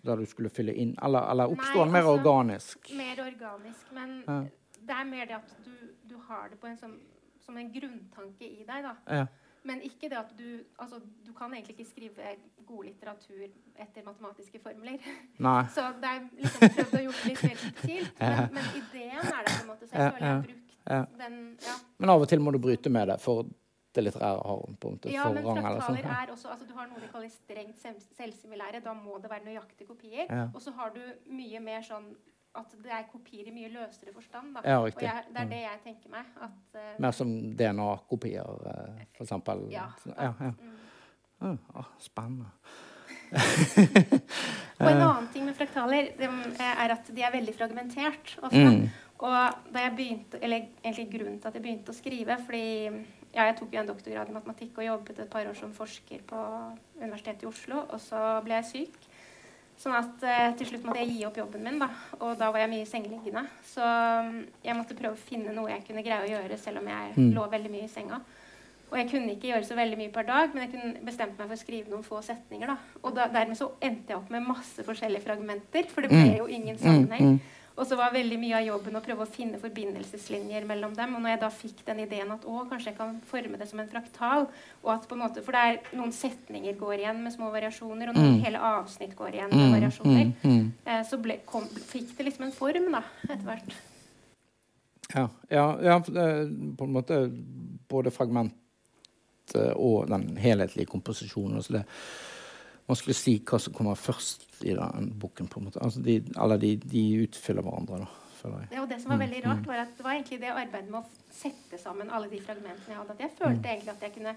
der 0.02 0.18
du 0.18 0.26
skulle 0.26 0.50
fylle 0.50 0.74
inn? 0.74 0.96
Eller, 1.02 1.28
eller 1.30 1.52
oppsto 1.52 1.78
den 1.78 1.94
mer 1.94 2.02
altså, 2.02 2.16
organisk? 2.18 2.90
Mer 2.98 3.22
organisk. 3.22 3.92
Men 3.94 4.16
ja. 4.26 4.40
det 4.80 4.96
er 4.98 5.08
mer 5.08 5.30
det 5.30 5.38
at 5.38 5.54
du, 5.64 5.72
du 6.10 6.16
har 6.26 6.50
det 6.50 6.58
en 6.72 6.80
sånn, 6.80 6.98
som, 7.44 7.56
en 7.58 7.70
grunntanke 7.72 8.48
i 8.48 8.66
deg. 8.66 8.88
da. 8.88 8.96
Ja. 9.06 9.26
Men 9.68 9.82
ikke 9.86 10.08
det 10.10 10.18
at 10.18 10.32
du 10.38 10.46
altså, 10.78 10.98
Du 11.26 11.32
kan 11.32 11.54
egentlig 11.54 11.76
ikke 11.78 11.90
skrive 11.90 12.34
god 12.66 12.84
litteratur 12.84 13.44
etter 13.76 14.04
matematiske 14.04 14.58
formler. 14.62 14.98
Nei. 15.38 15.62
Så 15.76 15.86
det 16.02 16.10
er 16.10 16.28
liksom 16.40 16.76
prøvd 16.76 16.98
å 16.98 17.02
gjøre 17.06 17.30
litt 17.30 17.42
mer 17.46 17.56
subtilt. 17.64 18.20
Men, 18.20 18.44
men, 18.58 18.70
ideen 18.82 19.22
er 19.22 19.40
det 19.46 19.56
på 19.56 19.62
en 19.62 19.72
måte. 19.72 19.88
Så 19.88 19.96
jeg 19.96 20.14
føler 20.14 20.26
jeg 20.26 20.36
har 20.36 20.46
brukt 20.46 20.78
den 21.18 21.58
ja. 21.62 21.74
Men 21.98 22.10
av 22.10 22.24
og 22.24 22.30
til 22.30 22.40
må 22.42 22.50
du 22.50 22.58
bryte 22.62 22.90
med 22.90 23.12
det 23.12 23.18
for 23.22 23.46
det 23.92 24.02
litterære 24.06 24.40
har 24.48 24.60
på 24.80 24.88
en 24.88 24.96
måte 24.96 25.12
ja, 25.12 25.26
forrang. 25.28 25.44
Men 25.44 25.58
fraktaler 25.60 26.00
sånn. 26.00 26.12
er 26.16 26.30
også, 26.32 26.52
altså 26.54 26.66
Du 26.68 26.74
har 26.78 26.88
noe 26.88 27.00
de 27.02 27.10
kaller 27.12 27.32
strengt 27.32 27.82
selvsimulære. 28.16 28.80
Da 28.84 28.94
må 28.96 29.18
det 29.22 29.30
være 29.30 29.46
nøyaktige 29.50 29.88
kopier. 29.90 30.24
Ja. 30.26 30.46
Og 30.48 30.62
så 30.64 30.72
har 30.78 30.94
du 30.96 31.02
mye 31.30 31.60
mer 31.60 31.84
sånn 31.86 32.08
at 32.60 32.72
det 32.84 32.92
er 32.92 33.04
kopier 33.08 33.48
i 33.48 33.54
mye 33.54 33.70
løsere 33.72 34.12
forstand. 34.12 34.54
Da. 34.56 34.62
Ja, 34.68 34.78
og 34.82 34.88
jeg, 35.00 35.26
det 35.32 35.40
er 35.40 35.50
det 35.50 35.60
jeg 35.62 35.78
tenker 35.86 36.12
meg. 36.12 36.32
At, 36.44 36.62
uh, 36.76 36.88
mer 37.00 37.14
som 37.16 37.30
DNA-kopier, 37.58 38.50
uh, 38.66 39.04
for 39.16 39.26
eksempel. 39.26 39.66
Ja. 39.72 39.86
ja, 40.12 40.32
ja. 40.40 40.52
Mm. 41.42 41.58
Oh, 41.74 41.88
spennende. 41.98 42.50
og 44.82 44.88
en 44.90 45.00
annen 45.00 45.28
ting 45.32 45.46
med 45.48 45.56
fraktaler 45.56 46.12
de, 46.18 46.28
er 46.60 46.92
at 46.92 47.08
de 47.08 47.24
er 47.24 47.32
veldig 47.32 47.54
fragmentert. 47.56 48.36
Mm. 48.52 48.84
Og 49.22 49.72
da 49.72 49.86
jeg 49.86 49.96
begynte, 49.96 50.38
eller 50.42 50.68
egentlig 50.82 51.08
grunnen 51.14 51.40
til 51.40 51.48
at 51.48 51.56
jeg 51.56 51.64
begynte 51.64 51.94
å 51.94 51.96
skrive 51.96 52.36
fordi 52.44 52.64
ja, 53.32 53.46
jeg 53.46 53.56
tok 53.58 53.72
jo 53.72 53.80
en 53.80 53.88
doktorgrad 53.88 54.28
i 54.28 54.34
matematikk 54.36 54.80
og 54.80 54.86
jobbet 54.86 55.22
et 55.22 55.30
par 55.32 55.48
år 55.48 55.56
som 55.56 55.72
forsker 55.72 56.24
på 56.28 56.40
Universitetet 57.00 57.46
i 57.46 57.48
Oslo. 57.48 57.86
Og 57.88 58.02
så 58.02 58.20
ble 58.44 58.58
jeg 58.60 58.70
syk. 58.72 59.11
Sånn 59.80 59.96
at 59.98 60.22
eh, 60.28 60.52
til 60.58 60.68
slutt 60.68 60.84
måtte 60.86 61.00
jeg 61.02 61.16
gi 61.16 61.24
opp 61.26 61.40
jobben 61.40 61.64
min, 61.66 61.80
da. 61.82 61.88
Og 62.20 62.36
da 62.38 62.52
var 62.54 62.62
jeg 62.62 62.70
mye 62.70 62.86
sengeliggende. 62.86 63.42
Så 63.66 63.82
mm, 63.82 64.38
jeg 64.62 64.78
måtte 64.78 64.98
prøve 64.98 65.16
å 65.16 65.24
finne 65.30 65.54
noe 65.56 65.72
jeg 65.72 65.84
kunne 65.88 66.04
greie 66.06 66.22
å 66.22 66.30
gjøre 66.30 66.58
selv 66.60 66.82
om 66.82 66.90
jeg 66.92 67.16
mm. 67.16 67.32
lå 67.34 67.46
veldig 67.56 67.72
mye 67.72 67.88
i 67.88 67.90
senga. 67.90 68.20
Og 68.92 68.98
jeg 69.00 69.08
kunne 69.08 69.32
ikke 69.32 69.48
gjøre 69.48 69.64
så 69.64 69.76
veldig 69.78 69.96
mye 69.96 70.12
per 70.12 70.26
dag, 70.28 70.52
men 70.52 70.66
jeg 70.66 70.74
kunne 70.74 71.06
bestemt 71.06 71.38
meg 71.40 71.48
for 71.48 71.56
å 71.56 71.62
skrive 71.62 71.88
noen 71.88 72.04
få 72.04 72.20
setninger. 72.24 72.68
da. 72.68 72.98
Og 73.00 73.16
da, 73.16 73.26
dermed 73.32 73.56
så 73.58 73.70
endte 73.80 74.12
jeg 74.12 74.20
opp 74.20 74.30
med 74.34 74.44
masse 74.44 74.84
forskjellige 74.84 75.24
fragmenter, 75.24 75.88
for 75.88 76.04
det 76.04 76.12
ble 76.12 76.26
mm. 76.28 76.38
jo 76.42 76.48
ingen 76.52 76.78
sammenheng. 76.80 77.38
Mm. 77.38 77.61
Og 77.76 77.86
så 77.88 77.96
var 77.96 78.12
veldig 78.12 78.36
mye 78.38 78.56
av 78.58 78.66
jobben 78.66 78.96
å 78.98 79.00
prøve 79.04 79.24
å 79.24 79.30
finne 79.32 79.58
forbindelseslinjer 79.62 80.66
mellom 80.68 80.92
dem. 80.94 81.14
Og 81.16 81.22
når 81.24 81.30
jeg 81.34 81.40
da 81.40 81.48
fikk 81.50 81.78
den 81.86 82.02
ideen 82.04 82.32
at 82.34 82.44
å, 82.44 82.68
kanskje 82.68 82.90
jeg 82.92 82.98
kan 82.98 83.14
forme 83.30 83.56
det 83.60 83.68
som 83.70 83.80
en 83.80 83.88
fraktal 83.88 84.46
og 84.82 84.90
at 84.92 85.06
på 85.08 85.16
en 85.16 85.22
måte, 85.24 85.42
For 85.42 85.52
det 85.56 85.62
er 85.62 85.96
noen 85.96 86.12
setninger 86.12 86.76
går 86.78 86.98
igjen 86.98 87.22
med 87.24 87.32
små 87.32 87.48
variasjoner, 87.54 88.08
og 88.10 88.16
noen 88.16 88.36
Mm. 88.36 88.42
hele 88.44 88.58
avsnitt 88.58 89.16
går 89.16 89.32
igjen 89.38 89.50
med 89.50 89.64
Mm, 89.70 89.72
variasjoner. 89.76 90.24
mm, 90.44 90.50
mm. 90.50 90.72
Eh, 90.86 91.02
så 91.08 91.16
ble, 91.22 91.38
kom, 91.46 91.64
fikk 91.64 92.16
det 92.16 92.24
liksom 92.26 92.44
en 92.44 92.52
form 92.52 92.92
da, 92.92 93.02
etter 93.24 93.44
hvert. 93.44 93.72
Ja, 95.14 95.28
ja, 95.50 95.78
ja 95.82 95.98
det 95.98 96.76
på 96.76 96.84
en 96.84 96.92
måte 96.92 97.30
både 97.88 98.10
fragment 98.10 98.52
og 99.76 100.08
den 100.08 100.36
helhetlige 100.36 100.86
komposisjonen. 100.88 101.62
Så 101.62 101.72
det 101.72 101.80
er 101.80 101.84
vanskelig 102.88 103.14
å 103.14 103.20
si 103.20 103.34
hva 103.46 103.58
som 103.60 103.72
kommer 103.76 103.94
først 103.98 104.46
i 104.64 104.74
den 104.74 105.12
boken. 105.18 105.48
på 105.48 105.60
en 105.60 105.64
måte. 105.68 105.80
Altså 105.82 106.02
de, 106.02 106.18
eller 106.36 106.58
de, 106.58 106.76
de 106.76 107.04
utfyller 107.26 107.62
hverandre, 107.62 107.98
da. 108.04 108.08
Ja, 108.72 108.82
og 108.82 108.88
det 108.90 108.96
som 109.00 109.10
var 109.12 109.18
Mm, 109.20 109.22
veldig 109.30 109.40
rart, 109.44 109.66
var 109.66 109.76
at 109.84 109.96
det 109.96 110.02
var 110.04 110.12
egentlig 110.16 110.40
det 110.40 110.48
arbeidet 110.50 110.90
med 110.90 110.98
å 110.98 111.06
sette 111.30 111.78
sammen 111.78 112.10
alle 112.10 112.26
de 112.28 112.40
fragmentene 112.42 112.88
jeg 112.90 112.96
hadde, 112.98 113.12
at 113.14 113.20
jeg 113.20 113.30
følte 113.38 113.62
Mm. 113.62 113.70
egentlig 113.70 113.92
at 113.92 114.00
jeg 114.02 114.12
kunne 114.16 114.32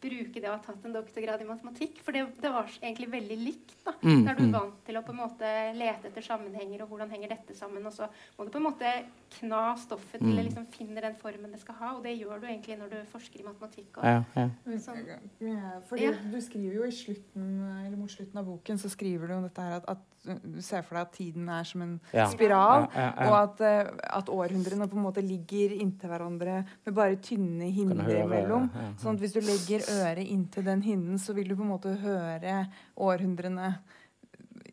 bruke 0.00 0.40
det 0.40 0.48
å 0.48 0.54
ha 0.54 0.60
tatt 0.64 0.84
en 0.86 0.94
doktorgrad 0.94 1.42
i 1.44 1.48
matematikk. 1.48 2.00
For 2.04 2.16
det, 2.16 2.22
det 2.40 2.50
var 2.52 2.68
egentlig 2.80 3.08
veldig 3.12 3.38
likt. 3.40 3.74
da. 3.84 3.94
Mm, 4.02 4.24
Der 4.26 4.38
du 4.38 4.42
er 4.42 4.48
mm. 4.48 4.54
vant 4.56 4.78
til 4.86 4.98
å 5.00 5.02
på 5.06 5.14
en 5.14 5.20
måte 5.20 5.50
lete 5.76 6.10
etter 6.10 6.26
sammenhenger, 6.26 6.82
og 6.84 6.92
hvordan 6.92 7.12
henger 7.12 7.34
dette 7.34 7.56
sammen. 7.58 7.86
Og 7.86 7.92
så 7.96 8.08
må 8.38 8.46
du 8.46 8.52
på 8.54 8.60
en 8.62 8.66
måte 8.68 8.92
kna 9.38 9.62
stoffet 9.80 10.20
til 10.20 10.32
det 10.34 10.44
å 10.44 10.48
liksom 10.48 10.68
finner 10.74 11.08
den 11.08 11.18
formen 11.20 11.52
det 11.54 11.60
skal 11.62 11.78
ha. 11.82 11.92
Og 11.98 12.04
det 12.06 12.16
gjør 12.16 12.40
du 12.42 12.48
egentlig 12.50 12.78
når 12.80 12.94
du 12.94 12.98
forsker 13.12 13.42
i 13.42 13.48
matematikk. 13.48 13.90
Og, 13.98 14.04
Ja, 14.04 14.22
ja. 14.36 14.48
sånn. 14.86 15.02
Ja, 15.40 15.80
fordi 15.88 16.08
Ja. 16.08 16.12
du 16.32 16.40
skriver 16.40 16.80
jo 16.80 16.84
i 16.88 16.94
slutten, 16.94 17.50
eller 17.86 17.96
mot 17.96 18.10
slutten 18.10 18.38
av 18.40 18.46
boken 18.46 18.78
så 18.78 18.88
skriver 18.90 19.28
du 19.28 19.34
om 19.34 19.42
dette 19.48 19.60
her 19.60 19.80
at, 19.80 19.88
at 19.88 20.06
du 20.24 20.60
ser 20.60 20.82
for 20.84 20.98
deg 20.98 21.06
at 21.06 21.12
tiden 21.16 21.48
er 21.48 21.64
som 21.64 21.82
en 21.82 22.00
Ja. 22.12 22.26
spiral. 22.28 22.88
Ja, 22.94 23.12
ja. 23.16 23.28
Og 23.30 23.36
at, 23.38 23.60
eh, 23.60 23.90
at 24.18 24.26
århundrene 24.28 24.88
på 24.88 24.96
en 24.96 25.04
måte 25.04 25.22
ligger 25.22 25.72
inntil 25.80 26.10
hverandre 26.10 26.64
med 26.84 26.94
bare 26.94 27.16
tynne 27.16 27.70
hinder 27.72 28.04
imellom. 28.24 28.68
Sånn 28.98 29.14
at 29.14 29.20
hvis 29.20 29.32
du 29.32 29.40
legger 29.40 29.80
øret 29.88 30.28
inntil 30.28 30.64
den 30.64 30.82
hinnen, 30.82 31.18
så 31.18 31.34
vil 31.34 31.48
du 31.48 31.56
på 31.56 31.62
en 31.62 31.72
måte 31.72 31.96
høre 32.00 32.68
århundrene 32.98 33.78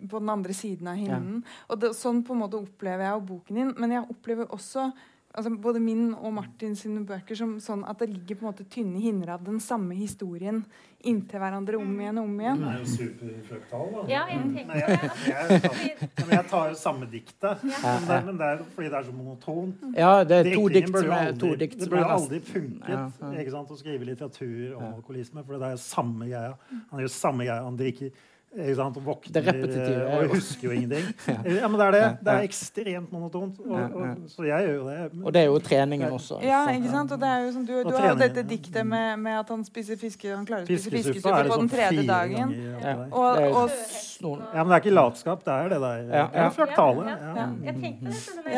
på 0.07 0.19
den 0.19 0.29
andre 0.29 0.53
siden 0.53 0.87
av 0.87 0.95
hinnen. 0.99 1.43
Og 1.69 1.79
det, 1.79 1.91
sånn 1.95 2.23
på 2.25 2.33
en 2.35 2.41
måte 2.43 2.59
opplever 2.59 3.07
jeg 3.07 3.13
jo 3.15 3.25
boken 3.35 3.55
din. 3.55 3.73
Men 3.77 3.91
jeg 3.91 4.09
opplever 4.09 4.47
også 4.47 4.91
altså 5.35 5.51
både 5.61 5.79
min 5.83 6.13
og 6.15 6.33
Martin 6.33 6.75
sine 6.75 7.03
bøker 7.05 7.35
som 7.37 7.57
sånn 7.61 7.83
at 7.87 7.99
det 8.01 8.07
ligger 8.09 8.35
på 8.39 8.45
en 8.45 8.51
måte 8.51 8.65
tynne 8.73 8.99
hinner 9.03 9.33
av 9.35 9.43
den 9.45 9.59
samme 9.61 9.93
historien 9.97 10.63
inntil 11.07 11.37
hverandre 11.39 11.77
om 11.77 11.91
igjen 12.01 12.17
og 12.17 12.25
om 12.25 12.39
igjen. 12.41 12.61
Det 12.63 12.69
er 12.71 12.79
jo 12.79 12.87
superfløktal 12.93 13.91
da. 13.93 14.05
Ja, 14.09 14.21
jeg 14.31 14.39
Men 14.47 14.71
jeg, 14.79 14.95
jeg, 15.27 15.59
jeg, 15.67 16.07
men 16.23 16.31
jeg 16.33 16.47
tar 16.49 16.71
jo 16.71 16.77
samme 16.79 17.09
diktet. 17.11 17.65
Men 17.67 18.07
det, 18.09 18.17
men 18.25 18.39
det 18.41 18.47
er 18.47 18.63
fordi 18.73 18.89
det 18.89 18.97
er 18.97 19.05
så 19.09 19.13
monotont. 19.13 19.83
ja, 19.95 20.13
det 20.23 20.39
er 20.39 20.49
to 20.55 20.63
dikt 20.73 20.89
som 20.95 21.11
er, 21.11 21.13
aldri, 21.19 21.37
to 21.43 21.51
dikt 21.61 21.77
det 21.83 21.89
burde 21.91 22.01
jo 22.01 22.15
aldri 22.15 22.39
funket 22.47 22.89
Ja, 22.95 23.03
ja. 23.21 23.33
Ikke 23.43 23.53
sant, 23.53 23.69
å 23.75 23.77
skrive 23.77 24.09
litteratur 24.09 24.73
om 24.79 24.87
Ja. 24.87 24.89
alkoholisme, 24.95 25.45
for 25.45 25.57
det 25.61 25.69
er 25.69 25.77
jo 25.77 25.83
samme 25.85 26.25
greia. 26.31 26.57
Han 26.91 27.03
gjør 27.05 27.13
samme 27.13 27.45
greia. 27.45 27.61
Han 27.67 27.77
drikker 27.77 28.09
ikke 28.57 28.75
sant, 28.79 28.97
og 28.97 29.03
våkner 29.05 29.33
Det 29.35 29.41
repetitive 29.45 30.01
er 30.01 30.23
og 30.23 30.35
husker 30.35 30.67
jo 30.67 30.71
ingenting. 30.73 31.05
Ja, 31.57 31.67
men 31.67 31.77
det 31.79 31.85
er 31.87 31.91
det. 31.95 32.03
Det 32.25 32.33
er 32.33 32.45
ekstremt 32.47 33.11
monotont. 33.13 33.59
Og, 33.61 33.75
Ja, 33.77 33.85
og, 33.87 34.29
så 34.31 34.43
jeg 34.47 34.67
gjør 34.67 34.75
jo 34.75 34.85
det. 34.89 34.97
Og 35.23 35.33
det 35.35 35.41
er 35.41 35.45
jo 35.51 35.59
treningen 35.63 36.11
også. 36.11 36.39
Ja, 36.45 36.63
ikke 36.73 36.89
sant? 36.93 37.11
Og 37.13 37.21
det 37.21 37.29
er 37.29 37.45
jo 37.45 37.51
sånn, 37.55 37.67
du, 37.67 37.73
du 37.85 37.93
har 37.95 38.09
jo 38.11 38.17
dette 38.21 38.43
diktet 38.47 38.87
med, 38.87 39.19
med 39.21 39.39
at 39.41 39.53
han 39.53 39.65
spiser 39.67 39.99
fiske, 40.01 40.31
han 40.33 40.45
klarer 40.47 40.65
å 40.65 40.69
spise 40.71 40.93
fiskesuppe 40.93 41.29
på 41.29 41.43
den 41.43 41.53
sånn 41.53 41.71
tredje 41.71 42.03
dagen. 42.07 42.55
ganger. 42.57 43.07
Og, 43.11 43.29
er 43.37 43.49
og, 43.51 43.69
Ja, 44.17 44.63
men 44.63 44.71
det 44.71 44.75
er 44.77 44.81
ikke 44.81 44.95
latskap. 44.95 45.43
Det 45.45 45.53
er 45.53 45.69
det 45.75 45.79
der. 45.83 45.97
Ja, 45.97 46.05
Det 46.07 46.17
er 46.17 46.43
ja. 46.43 46.49
fraktale. 46.55 47.05
Ja, 47.07 47.17
Ja. 47.17 47.33
ja. 47.37 47.47
Jeg 47.67 47.75
tenkte 47.81 48.05
det. 48.07 48.53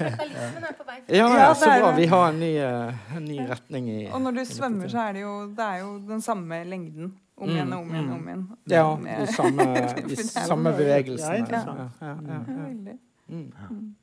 er. 0.00 1.10
Ja, 1.10 1.26
ja, 1.28 1.38
Ja, 1.38 1.54
så 1.54 1.66
bra. 1.66 1.90
Vi 1.96 2.06
har 2.06 2.28
en 2.28 2.40
ny, 2.40 2.56
eh, 2.56 3.16
en 3.16 3.24
ny 3.24 3.38
retning 3.48 3.90
i 3.90 4.00
og 4.12 4.20
når 4.22 4.38
du 4.40 4.44
svømmer, 4.44 4.88
så 4.90 5.08
er 5.08 5.12
det 5.18 5.24
jo, 5.24 5.34
det 5.56 5.66
er 5.66 5.82
jo 5.82 5.90
den 6.08 6.22
samme 6.24 6.62
lengden. 6.64 7.12
Om 7.40 7.48
Mm, 7.48 7.54
igjen 7.54 7.72
og 7.72 7.80
om 7.80 7.90
igjen 7.94 8.04
mm. 8.04 8.10
og 8.12 8.18
om 8.18 8.26
igjen. 8.28 8.42
Ja, 8.68 8.88
i 9.00 9.24
de 9.24 9.32
samme, 9.32 9.64
de 10.10 10.16
samme 10.28 10.72
bevegelsene. 10.76 11.46
Ja, 11.48 11.60
ja, 11.72 11.78
ja, 12.00 12.40
Ja, 12.52 12.66
ja. 12.90 12.96
Mm. 13.30 13.94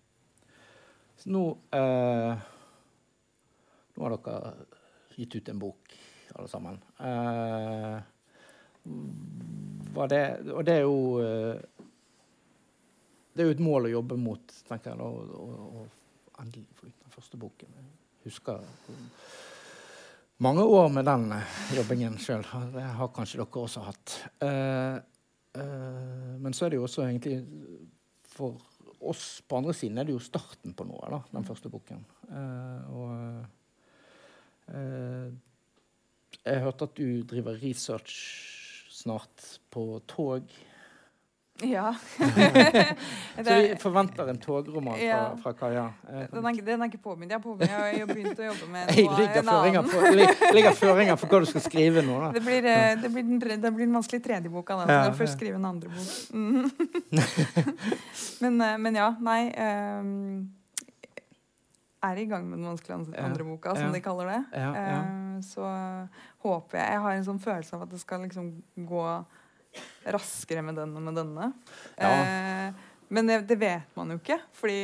Så 1.18 1.30
nå 1.30 1.42
eh, 1.76 2.46
Nå 3.98 4.04
har 4.06 4.14
dere 4.16 4.54
gitt 5.18 5.36
ut 5.36 5.50
en 5.50 5.60
bok, 5.60 5.94
alle 6.36 6.48
sammen. 6.48 6.78
Eh, 7.02 7.98
var 9.98 10.08
det, 10.08 10.24
og 10.54 10.66
det 10.66 10.76
er 10.78 10.86
jo 10.86 10.98
eh, 11.22 11.58
Det 13.34 13.44
er 13.44 13.50
jo 13.50 13.56
et 13.58 13.66
mål 13.66 13.90
å 13.90 13.94
jobbe 13.98 14.18
mot, 14.22 14.54
tenker 14.70 14.94
jeg, 14.94 15.02
å 15.02 15.10
og, 15.10 15.38
og, 15.38 15.82
og 15.82 16.42
endelig 16.42 16.66
få 16.78 16.90
ut 16.90 17.04
den 17.04 17.14
første 17.14 17.38
boken. 17.42 17.78
Jeg 17.78 18.32
husker 18.32 18.66
mange 20.44 20.64
år 20.64 20.90
med 20.94 21.08
den 21.08 21.32
eh, 21.36 21.60
jobbingen 21.78 22.18
sjøl. 22.22 22.46
Det 22.74 22.86
har 23.00 23.14
kanskje 23.16 23.42
dere 23.42 23.64
også 23.64 23.86
hatt. 23.86 24.16
Eh, 24.46 24.98
eh, 25.62 26.34
men 26.42 26.54
så 26.54 26.66
er 26.66 26.74
det 26.74 26.82
jo 26.82 26.88
også 26.88 27.08
egentlig 27.08 27.42
for 28.38 28.60
oss 29.00 29.42
på 29.48 29.60
andre 29.60 29.74
siden 29.78 29.98
er 29.98 30.08
det 30.08 30.16
jo 30.16 30.24
starten 30.24 30.74
på 30.78 30.86
noe, 30.88 31.10
da, 31.12 31.22
den 31.34 31.46
første 31.48 31.72
boken. 31.74 32.04
Eh, 32.30 32.94
og 32.94 33.10
eh, 34.74 35.28
Jeg 36.48 36.64
hørte 36.64 36.88
at 36.88 36.98
du 36.98 37.24
driver 37.28 37.58
research 37.62 38.16
snart 38.98 39.60
på 39.74 40.02
tog. 40.10 40.50
Ja. 41.66 41.96
Så 43.46 43.54
vi 43.56 43.76
forventer 43.82 44.28
en 44.30 44.38
togroman 44.38 44.94
fra, 44.94 45.04
Ja. 45.04 45.36
fra 45.44 45.54
Kaja. 45.58 45.86
Eh, 46.10 46.26
den, 46.32 46.46
er, 46.46 46.62
den 46.66 46.82
er 46.82 46.90
ikke 46.92 47.00
påbegynt. 47.02 47.32
Jeg 47.32 47.40
har 47.40 47.44
påbegynt, 47.44 47.72
jeg 47.72 48.02
har 48.04 48.12
begynt 48.12 48.42
å 48.42 48.46
jobbe 48.46 48.68
med 48.70 48.92
noe, 48.92 49.18
ligger 49.18 49.40
en 49.42 49.50
føringer 49.50 50.14
lig- 50.20 50.54
ligger 50.54 50.76
føringer 50.78 51.18
for 51.18 51.28
hva 51.34 51.40
du 51.42 51.48
skal 51.50 51.64
skrive 51.66 52.04
nå, 52.06 52.20
da. 52.22 52.30
Det 52.38 52.44
blir, 52.46 52.66
eh, 52.66 52.94
det, 53.02 53.10
blir 53.14 53.24
den, 53.26 53.40
det 53.62 53.72
blir 53.74 53.86
den 53.88 53.98
vanskelige 53.98 54.24
tredje 54.28 54.52
boka. 54.54 54.78
Da. 54.78 54.86
Ja, 54.86 55.00
jeg 55.08 55.16
du 55.16 55.18
først 55.24 55.34
skriver 55.34 55.58
skrive 55.58 55.58
en 55.58 55.66
andre 55.66 55.90
bok. 55.90 56.10
Mm. 56.38 56.70
men, 58.46 58.62
eh, 58.62 58.78
men 58.78 59.02
ja, 59.02 59.10
nei 59.20 59.42
Um, 59.58 60.52
Er 62.06 62.20
i 62.22 62.26
gang 62.30 62.46
med 62.50 62.60
den 62.60 62.68
vanskelige 62.70 62.94
andre, 63.00 63.18
Ja, 63.18 63.44
boka, 63.44 63.74
som 63.76 63.92
de 63.94 64.00
kaller 64.06 64.30
det. 64.30 64.44
Ja, 64.54 64.70
ja. 64.76 65.00
Eh, 65.02 65.42
så 65.42 65.66
håper 66.46 66.78
jeg 66.78 66.92
Jeg 66.94 67.02
har 67.02 67.12
en 67.18 67.26
sånn 67.26 67.40
følelse 67.42 67.74
av 67.76 67.82
at 67.88 67.90
det 67.92 68.00
skal 68.00 68.22
liksom 68.22 68.52
gå 68.78 69.04
raskere 70.18 70.64
med 70.66 70.78
den 70.80 70.96
enn 70.98 71.10
med 71.10 71.18
denne. 71.20 71.50
Ja. 71.96 72.12
Eh, 72.12 72.86
men 73.14 73.30
det, 73.30 73.42
det 73.48 73.60
vet 73.60 73.98
man 74.00 74.12
jo 74.12 74.20
ikke, 74.20 74.40
fordi 74.58 74.80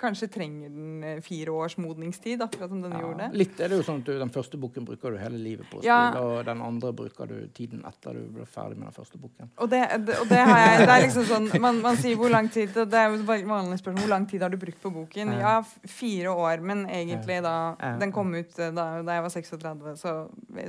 kanskje 0.00 0.28
trenger 0.32 0.70
den 0.72 1.04
eh, 1.04 1.20
fire 1.24 1.52
års 1.52 1.76
modningstid, 1.80 2.40
akkurat 2.42 2.70
som 2.72 2.80
den 2.82 2.92
Ja, 2.96 3.00
gjorde. 3.04 3.28
litt 3.36 3.60
er 3.60 3.68
det 3.68 3.76
jo 3.80 3.84
sånn 3.86 4.00
at 4.00 4.08
du, 4.08 4.18
Den 4.18 4.32
første 4.32 4.58
boken 4.60 4.86
bruker 4.88 5.12
du 5.14 5.18
hele 5.20 5.38
livet 5.38 5.68
på 5.70 5.78
å 5.80 5.84
Ja. 5.84 5.98
og 6.18 6.44
den 6.48 6.62
andre 6.64 6.92
bruker 6.96 7.28
du 7.28 7.46
tiden 7.54 7.84
etter 7.86 8.16
du 8.16 8.26
ble 8.34 8.46
ferdig 8.48 8.78
med 8.80 8.88
den 8.88 8.96
første 8.96 9.18
boken. 9.20 9.50
Og 9.58 9.70
det, 9.70 9.82
og 10.20 10.28
det 10.28 10.40
har 10.40 10.58
jeg 10.64 10.86
Det 10.86 10.94
er 10.96 11.04
liksom 11.06 11.24
sånn 11.28 11.60
Man, 11.60 11.80
man 11.84 11.96
sier 12.00 12.16
hvor 12.16 12.30
lang 12.32 12.48
tid 12.50 12.72
Det 12.74 12.94
er 12.94 13.10
jo 13.10 13.20
et 13.20 13.46
vanlig 13.46 13.78
spørsmål. 13.78 14.00
Hvor 14.06 14.08
lang 14.14 14.26
tid 14.30 14.42
har 14.42 14.48
du 14.50 14.56
brukt 14.56 14.80
på 14.82 14.90
boken? 14.94 15.32
Ja. 15.38 15.60
Fire 15.86 16.32
år, 16.34 16.60
men 16.62 16.86
egentlig 16.88 17.42
da 17.42 17.74
Den 18.00 18.12
kom 18.12 18.32
ut 18.34 18.58
eh, 18.58 18.70
da, 18.72 19.02
da 19.02 19.18
jeg 19.18 19.22
var 19.22 19.34
36, 19.36 19.96
så 20.00 20.14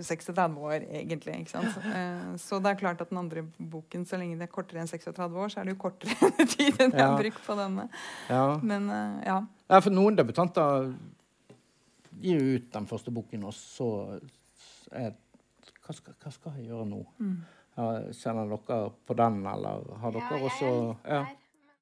36 0.01 0.57
år 0.61 0.85
egentlig, 0.91 1.35
ikke 1.41 1.51
sant. 1.55 1.71
Så, 1.73 2.55
eh, 2.57 2.61
det 2.61 2.71
er 2.71 2.79
klart 2.79 3.01
at 3.01 3.09
den 3.09 3.17
andre 3.21 3.43
boken, 3.57 4.05
så 4.05 4.17
lenge 4.19 4.37
det 4.39 4.47
er 4.47 4.51
kortere 4.53 4.81
enn 4.83 4.87
36 4.89 5.37
år, 5.37 5.49
så 5.53 5.61
er 5.61 5.69
det 5.69 5.75
jo 5.75 5.79
kortere 5.81 6.31
tid 6.55 6.79
enn 6.81 6.91
jeg 6.93 7.01
har 7.01 7.17
brukt 7.19 7.41
på 7.45 7.55
denne. 7.59 7.87
Ja. 8.29 8.43
Men 8.61 8.89
eh, 8.89 9.20
ja. 9.25 9.39
Ja, 9.71 9.79
for 9.79 9.93
noen 9.93 10.17
debutanter 10.19 10.91
gir 12.21 12.39
jo 12.41 12.57
ut 12.57 12.71
den 12.73 12.87
første 12.89 13.13
boken, 13.13 13.45
og 13.47 13.55
så 13.55 13.89
er 14.91 15.13
hva 15.81 15.95
skal, 15.95 16.15
hva 16.21 16.31
skal 16.31 16.57
jeg 16.59 16.69
gjøre 16.69 16.87
nå? 16.89 17.01
Mm. 17.19 17.37
Ja, 17.77 17.85
kjenner 18.15 18.51
dere 18.51 18.91
på 19.07 19.15
den, 19.17 19.39
eller 19.47 19.87
har 20.01 20.15
dere 20.15 20.35
jeg 20.35 20.49
også 20.49 20.67
er 20.67 20.75
litt 20.81 21.07
ja. 21.15 21.21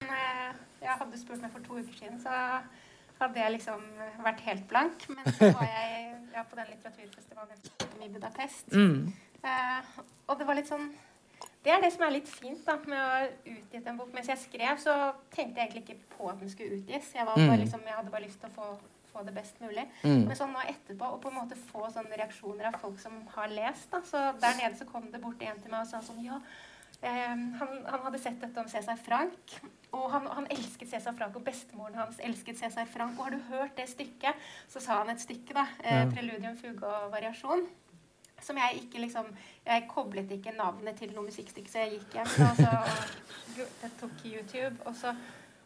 Men 0.06 0.14
eh, 0.16 0.62
jeg 0.86 1.00
hadde 1.02 1.20
spurt 1.22 1.44
meg 1.44 1.56
for 1.56 1.66
to 1.66 1.82
uker 1.82 1.98
siden, 1.98 2.22
så 2.22 2.36
hadde 3.20 3.42
jeg 3.42 3.56
liksom 3.58 3.84
vært 4.24 4.44
helt 4.46 4.66
blank. 4.70 5.06
Men 5.12 5.28
så 5.36 5.52
var 5.58 5.68
jeg 5.68 6.14
ja, 6.36 6.46
på 6.46 6.60
den 6.60 6.72
litteraturfestivalen 6.72 8.06
i 8.06 8.10
Budapest. 8.14 8.72
Mm. 8.74 9.10
Eh, 9.44 9.94
og 10.30 10.40
det 10.40 10.48
var 10.48 10.60
litt 10.60 10.70
sånn 10.72 10.90
Det 11.64 11.72
er 11.74 11.82
det 11.84 11.92
som 11.92 12.04
er 12.08 12.14
litt 12.16 12.30
fint 12.32 12.62
da, 12.66 12.78
med 12.88 13.00
å 13.00 13.56
utgitt 13.58 13.88
en 13.92 13.98
bok. 14.00 14.14
Mens 14.16 14.28
jeg 14.32 14.40
skrev, 14.46 14.78
så 14.80 14.94
tenkte 15.36 15.60
jeg 15.60 15.68
egentlig 15.70 15.84
ikke 15.84 16.16
på 16.18 16.30
at 16.32 16.40
den 16.40 16.50
skulle 16.50 16.78
utgis. 16.80 17.10
Jeg, 17.16 17.26
var 17.28 17.36
bare, 17.36 17.58
Mm. 17.58 17.60
liksom, 17.66 17.82
jeg 17.86 17.94
hadde 17.98 18.12
bare 18.14 18.24
lyst 18.24 18.40
til 18.40 18.50
å 18.50 18.54
få, 18.56 18.68
få 19.12 19.26
det 19.26 19.34
best 19.36 19.60
mulig. 19.60 19.84
Mm. 20.04 20.24
Men 20.28 20.36
sånn 20.40 20.54
nå 20.56 20.60
etterpå, 20.72 21.06
å 21.14 21.20
på 21.20 21.28
en 21.30 21.36
måte 21.42 21.58
få 21.72 21.90
sånne 21.92 22.16
reaksjoner 22.18 22.66
av 22.72 22.80
folk 22.80 23.00
som 23.00 23.12
har 23.36 23.48
lest 23.50 23.92
da. 23.92 24.00
Så 24.02 24.40
der 24.40 24.56
nede 24.62 24.76
så 24.80 24.86
kom 24.88 25.12
det 25.12 25.20
bort 25.22 25.42
en 25.42 25.60
til 25.60 25.72
meg 25.72 25.82
og 25.82 25.88
sa 25.88 26.00
sånn 26.00 26.24
Ja, 26.24 26.40
eh, 27.02 27.36
han, 27.36 27.86
han 27.86 28.00
hadde 28.08 28.20
sett 28.20 28.40
dette 28.40 28.58
om 28.60 28.68
Cæsar 28.72 28.98
Frank. 28.98 29.60
Og 29.92 30.12
han, 30.12 30.28
han 30.28 30.48
elsket 30.54 30.88
Cæsar 30.92 31.16
Frank, 31.18 31.36
og 31.36 31.44
bestemoren 31.44 31.96
hans 31.96 32.20
elsket 32.24 32.56
Cæsar 32.62 32.86
Frank. 32.88 33.18
Og 33.20 33.26
har 33.26 33.32
du 33.32 33.40
hørt 33.50 33.76
det 33.76 33.90
stykket? 33.90 34.36
Så 34.70 34.80
sa 34.80 35.00
han 35.04 35.10
et 35.10 35.20
stykke, 35.20 35.54
da. 35.54 35.68
Eh, 35.84 36.04
Ja. 36.06 36.06
Preludium, 36.14 36.56
fuge 36.56 36.84
og 36.88 37.12
variasjon. 37.12 37.68
Som 38.46 38.58
jeg 38.58 38.84
ikke 38.84 39.02
liksom 39.04 39.28
Jeg 39.66 39.88
koblet 39.92 40.32
ikke 40.32 40.54
navnet 40.58 40.98
til 40.98 41.12
noe 41.14 41.28
musikkstykke, 41.28 41.70
så 41.70 41.84
jeg 41.84 42.00
gikk 42.00 42.18
hjem 42.18 42.32
og 42.66 43.60
jeg 43.60 43.92
tok 44.00 44.26
YouTube. 44.26 44.76
Og 44.90 44.96
så, 44.98 45.14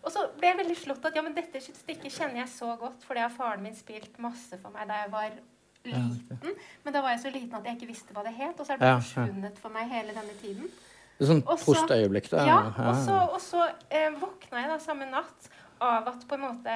og 0.04 0.12
så 0.12 0.26
ble 0.38 0.50
jeg 0.52 0.60
veldig 0.60 0.78
slått 0.82 1.06
at 1.08 1.16
ja, 1.16 1.24
men 1.26 1.36
dette 1.38 1.62
stykket 1.64 2.12
kjenner 2.12 2.42
jeg 2.44 2.52
så 2.56 2.74
godt, 2.80 3.04
for 3.08 3.16
det 3.16 3.24
har 3.26 3.34
faren 3.34 3.64
min 3.64 3.76
spilt 3.78 4.18
masse 4.24 4.60
for 4.62 4.76
meg 4.76 4.90
da 4.92 5.04
jeg 5.04 5.12
var 5.14 5.38
liten. 5.84 6.58
Men 6.84 6.96
da 6.96 7.02
var 7.04 7.16
jeg 7.16 7.24
så 7.26 7.32
liten 7.34 7.56
at 7.60 7.66
jeg 7.68 7.80
ikke 7.80 7.92
visste 7.92 8.16
hva 8.16 8.24
det 8.26 8.34
het, 8.38 8.56
og 8.60 8.66
så 8.68 8.76
er 8.76 8.82
det 8.82 8.90
Ja, 8.92 8.98
forsvunnet 9.00 9.60
for 9.62 9.76
meg 9.76 9.92
hele 9.92 10.16
denne 10.16 10.36
tiden. 10.42 10.72
Det 11.14 11.28
er 11.28 11.30
sånn 11.30 11.44
postøyeblikk, 11.46 12.32
da. 12.32 12.46
Ja, 12.48 12.62
og 12.90 12.96
så, 13.06 13.20
og 13.36 13.42
så 13.44 13.68
eh, 13.94 14.10
våkna 14.20 14.64
jeg 14.64 14.72
da 14.72 14.80
samme 14.82 15.06
natt 15.12 15.50
av 15.84 16.08
at 16.14 16.26
på 16.28 16.40
en 16.40 16.44
måte 16.48 16.74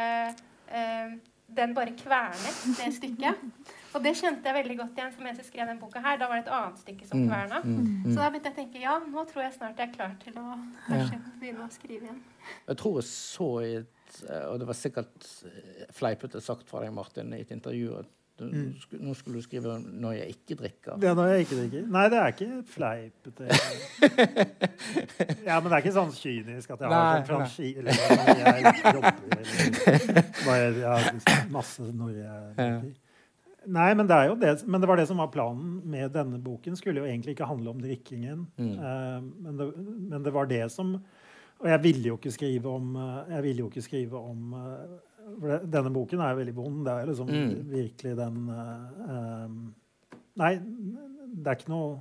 eh, 0.70 1.16
den 1.58 1.74
bare 1.76 1.96
kvernet, 1.98 2.62
det 2.78 2.92
stykket. 3.00 3.44
Og 3.98 4.04
det 4.06 4.14
kjente 4.20 4.46
jeg 4.46 4.56
veldig 4.60 4.78
godt 4.78 5.00
igjen, 5.00 5.12
for 5.16 5.26
mens 5.26 5.40
jeg 5.42 5.48
skrev 5.50 5.68
den 5.72 5.80
boka 5.82 6.00
her, 6.06 6.18
da 6.22 6.28
var 6.30 6.38
det 6.40 6.46
et 6.46 6.54
annet 6.54 6.82
stykke 6.84 7.08
som 7.10 7.20
Mm, 7.24 7.28
kverna. 7.32 7.62
mm, 7.64 7.78
mm. 8.06 8.12
Så 8.14 8.18
da 8.22 8.30
begynte 8.30 8.52
jeg 8.52 8.56
å 8.56 8.60
tenke 8.62 8.82
ja, 8.84 8.98
nå 9.00 9.24
tror 9.32 9.44
jeg 9.44 9.54
snart 9.58 9.78
jeg 9.82 9.90
er 9.90 9.94
klar 9.96 10.14
til 10.24 10.34
å 10.38 10.46
kanskje 10.88 11.18
begynne 11.42 11.66
å 11.66 11.72
skrive 11.74 12.04
igjen. 12.08 12.22
Jeg 12.68 12.78
tror 12.78 13.00
jeg 13.02 13.08
så 13.10 13.50
i 13.66 13.74
et 13.82 14.22
eh, 14.30 14.46
Og 14.52 14.60
det 14.62 14.68
var 14.70 14.78
sikkert 14.78 15.26
eh, 15.50 15.88
fleipete 15.92 16.40
sagt 16.42 16.70
fra 16.70 16.80
deg, 16.86 16.94
Martin, 16.94 17.34
i 17.34 17.42
et 17.42 17.52
intervju 17.52 17.98
at 18.00 18.06
du, 18.38 18.46
Mm. 18.46 18.76
nå 19.02 19.16
skulle 19.18 19.40
du 19.40 19.42
skrive 19.42 19.80
'Når 19.82 20.12
jeg 20.14 20.28
ikke 20.30 20.56
drikker'. 20.62 21.00
Det 21.02 21.10
er 21.10 21.16
når 21.16 21.26
jeg 21.34 21.40
ikke 21.48 21.56
drikker. 21.58 21.88
Nei, 21.90 22.04
det 22.10 22.18
er 22.22 22.28
ikke 22.28 22.64
fleipete. 22.70 23.48
Ja, 25.48 25.60
men 25.60 25.72
det 25.72 25.78
er 25.78 25.82
ikke 25.82 25.94
sånn 25.96 26.12
kynisk 26.14 26.70
at 26.76 26.80
jeg 26.84 26.90
har 26.92 27.18
en 27.18 27.26
sånn 27.26 27.30
franchi... 27.32 27.72
Eller 27.80 27.92
når 27.98 28.42
jeg 28.44 28.62
jobber 28.94 29.14
eller 29.32 30.22
bare 30.46 30.68
jeg 30.78 30.86
har 30.86 31.50
masse 31.50 31.82
når 31.94 32.12
jeg 32.20 32.56
drikker. 32.58 32.94
Nei, 33.68 33.90
men 34.00 34.08
det, 34.08 34.16
er 34.16 34.30
jo 34.30 34.36
det, 34.40 34.52
men 34.68 34.80
det 34.80 34.88
var 34.88 35.00
det 35.00 35.08
som 35.10 35.20
var 35.20 35.28
planen 35.34 35.82
med 35.92 36.14
denne 36.16 36.38
boken. 36.40 36.76
skulle 36.80 37.02
jo 37.02 37.08
egentlig 37.08 37.34
ikke 37.36 37.50
handle 37.50 37.74
om 37.74 37.82
drikkingen. 37.84 38.46
Mm. 38.56 38.74
Eh, 38.80 39.18
men, 39.44 39.58
det, 39.60 39.68
men 40.14 40.24
det 40.24 40.34
var 40.36 40.48
det 40.48 40.62
som 40.72 40.94
Og 41.60 41.68
jeg 41.68 41.82
ville 41.84 42.12
jo 42.12 42.18
ikke 42.20 42.32
skrive 42.32 42.70
om 42.70 42.96
eh, 42.96 43.50
jo 43.58 43.68
ikke 43.68 43.84
skrive 43.84 44.20
om 44.22 44.54
det, 45.42 45.58
Denne 45.74 45.92
boken 45.92 46.22
er 46.24 46.32
jo 46.32 46.40
veldig 46.40 46.56
vond. 46.56 46.86
Det 46.86 46.94
er 46.94 47.10
liksom 47.10 47.28
Mm. 47.28 47.56
virkelig 47.74 48.16
den 48.18 48.38
eh, 48.56 49.50
Nei, 50.38 50.54
det 51.36 51.48
er 51.48 51.58
ikke 51.58 51.74
noe 51.74 52.00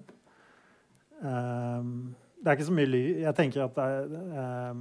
Det 1.17 2.47
er 2.47 2.57
ikke 2.59 2.69
så 2.71 2.77
mye 2.77 2.91
ly. 2.93 3.05
Jeg 3.25 3.35
tenker 3.35 3.65
at 3.65 3.75
det 3.75 3.85
er 4.37 4.75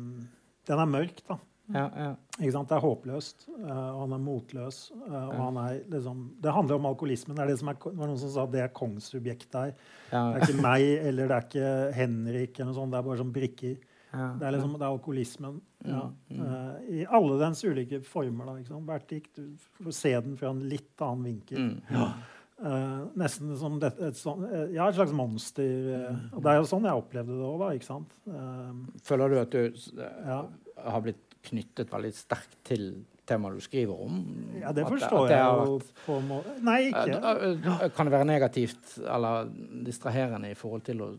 Den 0.67 0.79
er 0.81 0.85
mørk, 0.91 1.21
da. 1.29 1.37
Ja, 1.73 1.85
ja. 1.97 2.11
Ikke 2.37 2.51
sant? 2.53 2.69
Det 2.69 2.75
er 2.77 2.83
håpløst, 2.83 3.47
eh, 3.55 3.71
og 3.71 3.99
han 4.03 4.13
er 4.17 4.21
motløs. 4.21 4.79
eh, 4.93 5.15
og 5.23 5.39
han 5.39 5.57
er 5.63 5.79
liksom, 5.89 6.21
det 6.43 6.53
handler 6.53 6.75
om 6.75 6.85
alkoholismen. 6.91 7.35
Det, 7.35 7.43
er 7.43 7.51
det, 7.53 7.59
som 7.61 7.71
er, 7.71 7.79
det 7.81 7.97
var 7.97 8.11
noen 8.11 8.21
som 8.21 8.33
sa 8.35 8.45
det 8.51 8.61
er 8.61 8.73
kongssubjektet 8.75 9.57
her. 9.57 9.73
Ja. 10.11 10.21
Det 10.35 10.41
er 10.41 10.47
ikke 10.47 10.65
meg 10.67 10.87
eller 11.09 11.31
det 11.31 11.37
er 11.37 11.49
ikke 11.49 11.97
Henrik. 11.97 12.59
eller 12.59 12.71
noe 12.71 12.79
sånt, 12.79 12.93
Det 12.93 12.99
er 12.99 13.09
bare 13.09 13.21
sånn 13.23 13.35
brikker. 13.35 13.75
Det 14.15 14.47
er 14.47 14.53
liksom, 14.55 14.77
det 14.79 14.85
er 14.85 14.93
alkoholismen. 14.93 15.57
Ja. 15.85 16.05
Mm, 16.29 16.37
mm. 16.37 16.45
eh, 16.45 17.01
I 17.01 17.07
alle 17.17 17.39
dens 17.41 17.63
ulike 17.65 18.01
former. 18.07 18.47
da, 18.47 18.55
ikke 18.61 18.71
sant? 18.71 18.87
Hvert 18.89 19.09
dikt, 19.09 19.35
Du 19.35 19.83
får 19.83 19.97
se 19.97 20.13
den 20.15 20.37
fra 20.39 20.53
en 20.53 20.63
litt 20.69 21.03
annen 21.03 21.27
vinkel. 21.31 21.69
Mm. 21.89 22.13
Uh, 22.55 23.09
nesten 23.19 23.49
som 23.59 23.73
det, 23.81 23.89
et, 23.99 24.15
eh, 24.15 24.69
ja, 24.77 24.85
et 24.87 24.95
slags 24.95 25.11
monster. 25.11 25.65
Mm. 25.67 26.21
og 26.37 26.43
det 26.45 26.51
er 26.53 26.61
jo 26.61 26.67
sånn 26.69 26.85
jeg 26.87 27.01
opplevde 27.01 27.35
det 27.35 27.49
òg? 27.49 27.65
Eh, 28.31 28.77
Føler 29.03 29.33
du 29.33 29.39
at 29.41 29.51
du 29.51 29.81
ja. 29.99 30.37
har 30.85 31.03
blitt 31.03 31.24
knyttet 31.49 31.91
veldig 31.93 32.11
sterkt 32.17 32.57
til 32.67 32.89
temaet 33.25 33.55
du 33.57 33.63
skriver 33.65 34.01
om? 34.05 34.19
ja, 34.61 34.71
det 34.75 34.83
forstår 34.85 35.23
at 35.25 35.31
det 35.31 35.37
jeg 35.37 35.45
jo 35.45 35.77
vært- 35.77 36.03
på 36.05 36.17
en 36.19 36.27
måte. 36.29 36.57
Nei, 36.67 36.79
ikke. 36.91 37.15
Eh, 37.15 37.71
eh, 37.85 37.89
Kan 37.95 38.05
det 38.05 38.13
være 38.13 38.25
negativt 38.29 38.97
eller 39.01 39.49
distraherende 39.85 40.51
i 40.51 40.57
forhold 40.59 40.83
til 40.85 41.01
å 41.01 41.09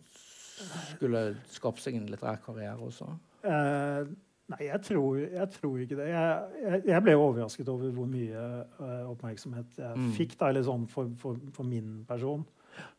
skulle 0.95 1.25
skape 1.53 1.83
seg 1.83 1.97
en 1.99 2.07
litterær 2.09 2.39
karriere 2.45 2.79
også? 2.81 3.09
Uh, 3.45 4.07
nei, 4.49 4.63
jeg 4.71 4.81
tror, 4.87 5.19
jeg 5.21 5.51
tror 5.53 5.79
ikke 5.83 5.97
det. 5.99 6.07
Jeg, 6.09 6.39
jeg, 6.63 6.83
jeg 6.87 7.03
ble 7.05 7.15
overrasket 7.21 7.69
over 7.69 7.91
hvor 7.95 8.07
mye 8.11 8.45
uh, 8.81 9.11
oppmerksomhet 9.13 9.77
jeg 9.79 9.97
Mm. 9.97 10.13
fikk 10.17 10.39
da, 10.41 10.49
eller 10.49 10.63
sånn 10.67 10.87
for, 10.89 11.11
for, 11.21 11.37
for 11.53 11.65
min 11.69 12.05
person. 12.09 12.47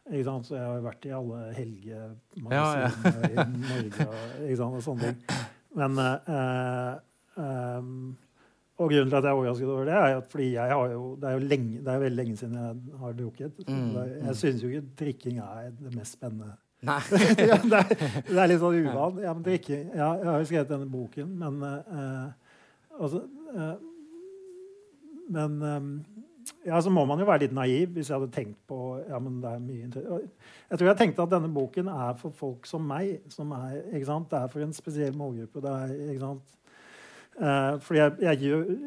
Så 0.07 0.55
jeg 0.55 0.63
har 0.63 0.80
vært 0.82 1.05
i 1.05 1.11
alle 1.13 1.53
helgemagasinene 1.53 3.30
i 3.30 3.36
Norge 3.61 4.07
og, 4.07 4.78
sånne 4.82 5.09
ting. 5.11 5.41
Men 5.78 5.99
eh, 6.01 6.93
eh, 7.43 7.89
Og 8.77 8.91
grunnen 8.91 9.09
til 9.09 9.17
at 9.17 9.25
jeg 9.25 9.31
er 9.31 9.39
overrasket 9.39 9.73
over 9.73 9.89
det, 9.89 9.97
er 9.97 10.19
at 10.19 10.29
fordi 10.29 10.51
jeg 10.53 10.73
har 10.73 10.91
jo, 10.93 11.15
det 11.21 11.29
er 11.29 11.39
jo 11.39 11.49
lenge, 11.49 11.79
det 11.81 11.93
er 11.93 12.05
veldig 12.05 12.19
lenge 12.19 12.38
siden 12.38 12.55
jeg 12.59 12.99
har 13.01 13.17
drukket. 13.17 13.59
Mm, 13.67 13.73
mm. 13.73 13.97
Jeg 14.27 14.35
syns 14.43 14.63
jo 14.63 14.69
ikke 14.69 14.95
drikking 14.99 15.39
er 15.41 15.71
det 15.79 15.95
mest 15.95 16.19
spennende 16.19 16.53
Nei. 16.85 16.99
det, 17.09 17.47
er, 17.49 17.88
det 18.27 18.38
er 18.38 18.49
litt 18.51 18.61
sånn 18.61 18.77
uvan. 18.85 19.17
Ja, 19.23 19.33
men 19.33 19.45
drikke, 19.45 19.79
ja, 19.97 20.11
jeg 20.19 20.27
har 20.29 20.43
jo 20.43 20.49
skrevet 20.49 20.69
denne 20.69 20.89
boken, 20.91 21.31
men 21.39 21.63
uh, 21.65 22.27
altså, 22.99 23.23
uh, 23.55 23.73
Men 25.33 25.57
um, 25.59 25.89
ja, 26.63 26.77
så 26.81 26.91
må 26.93 27.03
man 27.07 27.19
jo 27.19 27.25
være 27.27 27.45
litt 27.45 27.55
naiv 27.55 27.95
hvis 27.95 28.07
jeg 28.07 28.15
hadde 28.15 28.31
tenkt 28.31 28.59
på 28.69 28.77
ja, 29.09 29.17
men 29.19 29.41
det 29.43 29.49
er 29.51 29.63
mye 29.63 29.88
Jeg 29.89 30.79
tror 30.79 30.88
jeg 30.88 30.99
tenkte 31.01 31.25
at 31.25 31.33
denne 31.33 31.49
boken 31.51 31.89
er 31.91 32.13
for 32.19 32.35
folk 32.35 32.69
som 32.69 32.85
meg. 32.88 33.17
Som 33.33 33.51
er, 33.57 33.81
ikke 33.91 34.07
sant? 34.07 34.29
Det 34.31 34.39
er 34.39 34.53
for 34.53 34.63
en 34.63 34.75
spesiell 34.75 35.17
målgruppe. 35.17 35.63
Det 35.63 35.73
er, 35.73 36.38
Eh, 37.38 37.73
fordi 37.85 37.99
jeg, 37.99 38.13
jeg, 38.25 38.38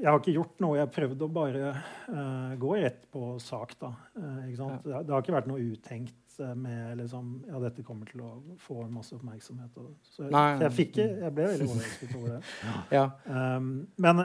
jeg 0.02 0.06
har 0.10 0.18
ikke 0.18 0.32
gjort 0.34 0.56
noe. 0.64 0.76
Jeg 0.78 0.86
har 0.86 0.94
prøvd 0.94 1.20
å 1.22 1.28
bare 1.32 1.68
uh, 2.10 2.56
gå 2.58 2.72
rett 2.82 3.04
på 3.14 3.36
sak. 3.38 3.76
da. 3.78 3.92
Uh, 4.18 4.40
ikke 4.48 4.56
sant? 4.58 4.82
Det, 4.84 4.94
har- 4.96 5.04
det 5.06 5.14
har 5.14 5.22
ikke 5.22 5.36
vært 5.36 5.50
noe 5.52 5.62
uttenkt 5.70 6.16
med 6.56 6.96
liksom, 6.96 7.34
ja, 7.50 7.58
dette 7.60 7.82
kommer 7.84 8.08
til 8.08 8.22
å 8.24 8.30
få 8.64 8.86
masse 8.88 9.12
oppmerksomhet. 9.12 9.74
Og, 9.76 9.90
så, 10.08 10.24
Nei. 10.32 10.56
så 10.56 10.64
jeg, 10.64 10.72
fikk, 10.78 10.96
jeg 11.02 11.32
ble 11.36 11.46
veldig 11.50 11.66
overrasket 11.68 12.14
over 12.16 12.30
det. 12.32 12.38
Ja. 12.96 13.02
Um, 13.28 13.66
men, 14.00 14.22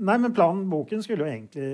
nei, 0.00 0.16
men 0.24 0.32
planen, 0.32 0.62
boken 0.72 1.04
skulle 1.04 1.26
jo 1.26 1.30
egentlig 1.34 1.70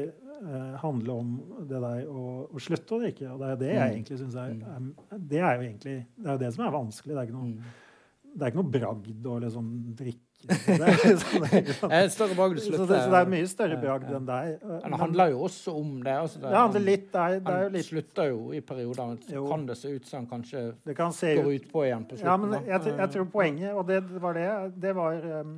handle 0.83 1.15
om 1.23 1.29
det 1.71 1.79
der 1.81 2.03
å, 2.11 2.25
å 2.51 2.61
slutte 2.61 2.93
å 2.97 3.01
drikke. 3.01 3.31
Og 3.33 3.39
det 3.41 3.49
er 3.55 3.61
det 3.63 3.71
jeg 3.71 3.79
Mm. 3.87 3.95
egentlig 3.95 4.19
syns 4.21 4.35
er, 4.37 4.51
er 4.75 5.23
Det 5.33 5.39
er 5.41 5.55
jo 5.55 5.63
egentlig 5.71 5.95
det 6.19 6.31
er 6.35 6.43
det 6.43 6.51
som 6.59 6.67
er 6.67 6.75
vanskelig. 6.75 7.15
Det 7.15 7.23
er 7.23 7.31
ikke 7.31 7.39
noe, 7.39 7.55
Mm. 7.55 8.35
det 8.37 8.43
er 8.43 8.51
ikke 8.53 8.61
noe 8.61 8.75
bragd 8.75 9.31
å 9.33 9.39
liksom 9.47 9.71
drikke. 10.03 10.26
Det 10.47 10.57
er, 10.77 10.97
det 11.43 11.61
Eh, 11.87 12.09
Større 12.13 12.37
bragd 12.39 12.61
å 12.61 12.65
så, 12.65 12.73
det, 12.73 12.87
så 12.89 13.13
det 13.13 13.21
er 13.21 13.31
mye 13.33 13.49
større 13.51 13.79
bragd 13.81 14.11
enn 14.17 14.29
deg. 14.29 14.57
Men 14.65 14.95
det 14.95 15.01
handler 15.03 15.33
jo 15.35 15.45
også 15.49 15.75
om 15.81 15.93
det. 16.05 16.17
Altså 16.25 16.41
det, 16.43 16.49
det 16.49 16.61
handler 16.61 16.85
litt 16.87 17.07
det 17.13 17.25
er, 17.25 17.39
det 17.47 17.55
er 17.55 17.65
jo 17.67 17.71
Han 17.77 17.87
slutter 17.91 18.31
jo 18.33 18.41
i 18.57 18.63
perioder, 18.73 19.15
så 19.27 19.37
Jo. 19.39 19.45
kan 19.53 19.67
det 19.69 19.79
se 19.81 19.95
ut 19.95 20.09
som 20.09 20.19
han 20.23 20.29
kanskje 20.31 20.65
Det 20.87 20.97
kan 20.99 21.15
går 21.21 21.53
ut 21.53 21.71
på 21.73 21.87
igjen 21.87 22.09
på 22.09 22.19
slutten. 22.19 22.31
Ja, 22.31 22.37
men 22.37 22.71
jeg, 22.71 22.97
jeg 23.03 23.15
tror 23.17 23.31
poenget, 23.33 23.73
og 23.75 23.87
det 23.91 24.03
var 24.23 24.39
det, 24.39 24.49
det 24.87 24.97
var 24.97 25.29
um, 25.41 25.57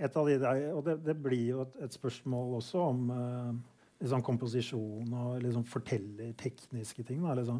et 0.00 0.16
av 0.16 0.30
de 0.30 0.38
der 0.40 0.62
Og 0.74 0.84
det, 0.86 0.98
det 1.04 1.16
blir 1.22 1.46
jo 1.54 1.66
et, 1.66 1.76
et 1.86 1.96
spørsmål 1.96 2.56
også 2.60 2.86
om 2.90 3.10
uh, 3.10 3.52
liksom 4.00 4.22
komposisjon 4.24 5.10
og 5.12 5.42
liksom 5.44 5.64
fortellertekniske 5.68 7.02
ting. 7.04 7.20
Da, 7.24 7.34
liksom. 7.36 7.58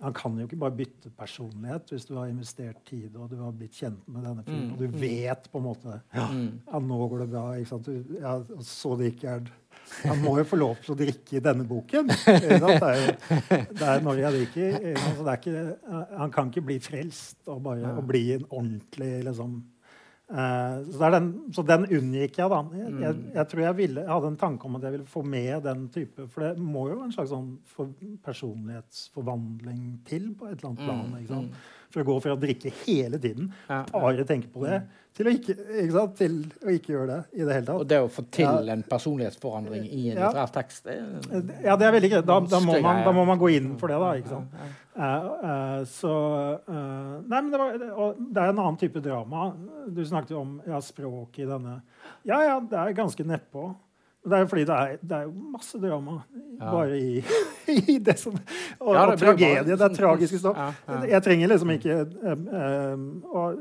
Han 0.00 0.14
kan 0.16 0.38
jo 0.40 0.46
ikke 0.48 0.58
bare 0.62 0.76
bytte 0.78 1.10
personlighet 1.18 1.90
hvis 1.92 2.06
du 2.08 2.14
har 2.16 2.30
investert 2.30 2.80
tid 2.88 3.16
og 3.16 3.28
du 3.30 3.36
har 3.42 3.52
blitt 3.52 3.76
kjent 3.76 4.00
med 4.08 4.24
denne 4.24 4.44
fyren, 4.46 4.66
Mm. 4.66 4.72
og 4.72 4.78
du 4.78 4.98
vet 4.98 5.50
på 5.52 5.58
en 5.58 5.64
måte 5.68 6.00
Mm. 6.14 6.60
ja, 6.66 6.78
nå 6.80 7.08
går 7.10 7.18
det 7.20 7.30
bra. 7.30 7.44
ikke 7.58 7.68
sant? 7.68 7.84
Du, 7.84 8.16
ja, 8.20 8.38
så 8.60 8.96
så 8.96 9.00
ikke 9.04 9.28
er 9.36 9.40
Han 10.02 10.18
må 10.22 10.36
jo 10.38 10.44
få 10.44 10.56
lov 10.58 10.76
til 10.82 10.94
å 10.94 10.98
drikke 10.98 11.36
i 11.36 11.40
denne 11.40 11.62
boken. 11.68 12.08
Det 12.08 12.50
er 12.50 12.58
jo 12.58 13.16
det 13.70 13.82
er 13.86 14.00
når 14.02 14.18
jeg 14.18 14.32
drikker. 14.32 14.78
ikke 14.96 15.24
det 15.24 15.28
er 15.28 15.36
ikke, 15.36 16.16
han 16.18 16.30
kan 16.32 16.48
ikke 16.50 16.64
bli 16.66 16.78
frelst 16.80 17.36
og, 17.46 17.62
bare, 17.62 17.92
og 17.96 18.06
bli 18.08 18.32
en 18.34 18.44
ordentlig 18.50 19.24
liksom 19.28 19.62
så, 20.90 20.98
det 20.98 21.06
er 21.06 21.14
den, 21.14 21.28
så 21.54 21.62
den 21.62 21.84
unngikk 21.86 22.40
jeg, 22.40 22.50
da. 22.50 22.58
Jeg, 22.74 22.94
jeg, 23.04 23.18
jeg 23.36 23.48
tror 23.52 23.62
jeg, 23.62 23.76
ville, 23.78 24.02
jeg 24.02 24.10
hadde 24.10 24.30
en 24.32 24.38
tanke 24.40 24.66
om 24.66 24.78
at 24.78 24.86
jeg 24.86 24.96
ville 24.96 25.06
få 25.06 25.22
med 25.22 25.60
den 25.62 25.84
type 25.94 26.26
For 26.32 26.42
det 26.42 26.64
må 26.66 26.88
jo 26.90 26.98
en 27.04 27.14
slags 27.14 27.30
sånn 27.30 27.52
for, 27.70 27.92
personlighetsforvandling 28.26 29.84
til 30.08 30.32
på 30.34 30.48
et 30.50 30.56
eller 30.58 30.72
annet 30.72 30.82
plan. 30.82 31.50
For 31.96 32.04
å 32.04 32.08
gå 32.10 32.14
fra 32.20 32.34
å 32.36 32.40
drikke 32.40 32.68
hele 32.84 33.16
tiden, 33.16 33.46
bare 33.66 34.24
tenke 34.28 34.50
på 34.52 34.66
det, 34.66 34.82
til 35.16 35.30
å 35.30 35.32
ikke, 35.32 35.54
ikke, 35.56 35.92
sant? 35.94 36.16
Til 36.18 36.34
å 36.60 36.72
ikke 36.74 36.90
gjøre 36.92 37.06
det 37.08 37.40
i 37.40 37.46
det 37.48 37.54
hele 37.56 37.76
Og 37.80 37.86
det 37.88 38.00
å 38.04 38.08
få 38.12 38.24
til 38.36 38.44
Ja. 38.44 38.74
en 38.74 38.82
personlighetsforandring 38.84 39.86
i 39.88 40.10
en 40.10 40.18
Ja. 40.18 40.26
litterær 40.28 40.52
tekst 40.52 40.84
det 40.84 40.98
er, 40.98 41.64
Ja, 41.64 41.76
det 41.80 41.86
er 41.86 41.92
veldig 41.96 42.10
greit. 42.12 42.26
Da, 42.28 42.36
da, 42.40 42.60
må 42.60 42.76
man, 42.84 43.00
da 43.06 43.12
må 43.16 43.24
man 43.24 43.38
gå 43.40 43.48
inn 43.56 43.78
for 43.80 43.88
det, 43.88 43.96
da. 43.96 44.10
ikke 44.20 44.28
sant? 44.28 44.52
Eh, 44.92 45.00
eh, 45.00 45.80
så 45.88 46.12
eh, 46.68 47.22
Nei, 47.32 47.40
men 47.40 47.50
det, 47.50 47.58
var, 47.62 47.78
det- 47.80 47.90
og 47.96 48.20
det 48.20 48.42
er 48.44 48.48
en 48.52 48.58
annen 48.66 48.76
type 48.76 49.00
drama. 49.00 49.54
Du 49.88 50.04
snakket 50.04 50.30
jo 50.36 50.40
om 50.40 50.60
ja, 50.66 50.82
språk 50.84 51.38
i 51.40 51.48
denne. 51.48 51.80
Ja, 52.28 52.42
ja, 52.44 52.60
det 52.60 52.76
er 52.76 52.92
ganske 52.92 53.24
nedpå. 53.24 53.74
Det 54.26 54.34
er 54.34 54.42
jo 54.42 54.46
fordi 54.50 54.62
det 54.66 54.76
er, 54.76 54.96
det 55.02 55.18
er 55.22 55.28
masse 55.54 55.78
drama 55.78 56.16
Ja. 56.56 56.70
bare 56.72 56.96
i, 56.98 57.18
i 57.92 57.98
det 58.00 58.14
som 58.18 58.32
Og, 58.34 58.94
Ja, 58.94 59.02
og 59.04 59.12
det 59.12 59.20
bare. 59.20 59.64
Det 59.66 59.80
er 59.80 59.92
tragiske 59.94 60.38
stoff. 60.40 60.56
Ja. 60.88 61.02
Jeg 61.12 61.22
trenger 61.22 61.48
liksom 61.52 61.70
ikke 61.74 61.98
um, 62.32 62.48
um, 62.48 63.24
og, 63.30 63.60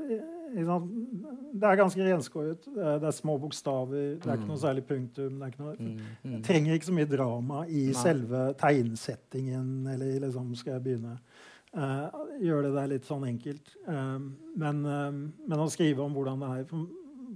Det 1.53 1.67
er 1.67 1.75
ganske 1.75 2.05
renskåret. 2.07 2.65
Det, 2.65 2.93
det 3.01 3.07
er 3.09 3.11
små 3.11 3.37
bokstaver. 3.43 4.15
Det 4.23 4.25
er 4.29 4.37
ikke 4.39 4.47
noe 4.47 4.61
særlig 4.61 4.85
punktum. 4.87 5.39
Det 5.39 5.49
noe, 5.59 5.75
Mm, 5.79 5.99
mm. 6.23 6.41
trenger 6.43 6.73
ikke 6.73 6.89
så 6.89 6.95
mye 6.95 7.09
drama 7.11 7.65
i 7.67 7.85
selve 7.93 8.53
tegnsettingen. 8.59 9.87
Eller 9.93 10.19
liksom 10.25 10.55
Skal 10.55 10.73
jeg 10.77 10.83
begynne? 10.83 11.17
Uh, 11.75 12.07
gjør 12.39 12.61
det 12.63 12.73
der 12.77 12.87
litt 12.87 13.05
sånn 13.05 13.25
enkelt. 13.27 13.75
Um, 13.87 14.35
men, 14.55 14.81
men 15.47 15.59
å 15.59 15.67
skrive 15.69 16.01
om 16.05 16.13
hvordan 16.15 16.39
det 16.39 16.51
er 16.55 16.69
For, 16.69 16.87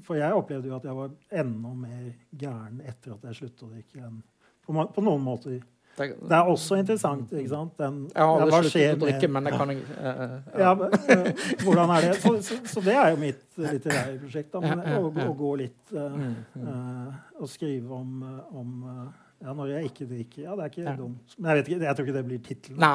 for 0.06 0.20
jeg 0.20 0.34
opplevde 0.36 0.70
jo 0.72 0.78
at 0.78 0.86
jeg 0.88 0.96
var 0.96 1.12
enda 1.44 1.74
mer 1.76 2.08
gæren 2.40 2.82
etter 2.86 3.16
at 3.16 3.28
jeg 3.30 3.42
sluttet 3.42 3.66
å 3.68 3.74
drikke. 3.74 4.06
enn 4.06 4.22
på, 4.70 4.88
på 4.96 5.02
noen 5.02 5.22
måter. 5.26 5.60
Det, 5.98 6.14
Det 6.30 6.36
er 6.36 6.48
også 6.48 6.78
interessant. 6.80 7.32
ikke 7.34 7.50
sant? 7.52 7.74
Den, 7.80 7.96
Jeg 8.16 8.24
har 8.24 8.42
aldri 8.46 8.70
sluttet 8.70 8.94
å 8.94 9.06
drikke, 9.06 9.30
men 9.36 9.50
jeg 9.50 9.58
kan 9.60 9.72
jeg 9.74 9.80
uh, 10.00 10.36
ja. 10.54 10.60
ja, 10.62 10.74
men, 10.80 10.94
eh, 11.16 11.48
hvordan 11.64 11.96
er 11.96 12.06
det? 12.08 12.12
Så, 12.22 12.36
så, 12.46 12.60
så 12.74 12.84
det 12.86 12.94
er 12.96 13.10
jo 13.12 13.18
mitt 13.20 13.42
litterære 13.60 14.20
prosjekt. 14.22 14.52
Da, 14.54 14.62
men, 14.64 14.84
Ja, 14.86 14.94
ja, 14.94 15.02
å, 15.02 15.10
å 15.26 15.34
gå 15.42 15.56
litt 15.60 15.96
uh, 15.98 16.22
eh, 16.62 17.18
Og 17.42 17.52
skrive 17.52 17.98
om, 17.98 18.14
eh, 18.24 18.54
om 18.62 18.86
eh, 18.94 19.02
ja, 19.40 19.56
når 19.56 19.74
jeg 19.74 19.90
ikke 19.92 20.08
drikker. 20.08 20.44
Ja, 20.46 20.56
det 20.56 20.66
er 20.66 20.74
ikke 20.74 20.86
Ja. 20.86 20.96
dumt. 21.00 21.36
Men 21.38 21.52
jeg, 21.52 21.60
vet 21.60 21.72
ikke, 21.72 21.84
jeg 21.88 21.98
tror 21.98 22.08
ikke 22.08 22.18
det 22.20 22.26
blir 22.30 22.44
tittelen. 22.48 22.86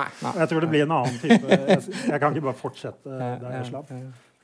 Jeg 0.40 0.52
tror 0.52 0.64
det 0.64 0.70
blir 0.72 0.86
en 0.86 0.96
annen 1.00 1.18
type. 1.22 1.58
Jeg, 1.58 1.82
jeg 2.12 2.20
kan 2.20 2.36
ikke 2.36 2.46
bare 2.48 2.60
fortsette 2.60 3.18
der 3.18 3.58
jeg 3.58 3.68
slapp. 3.72 3.92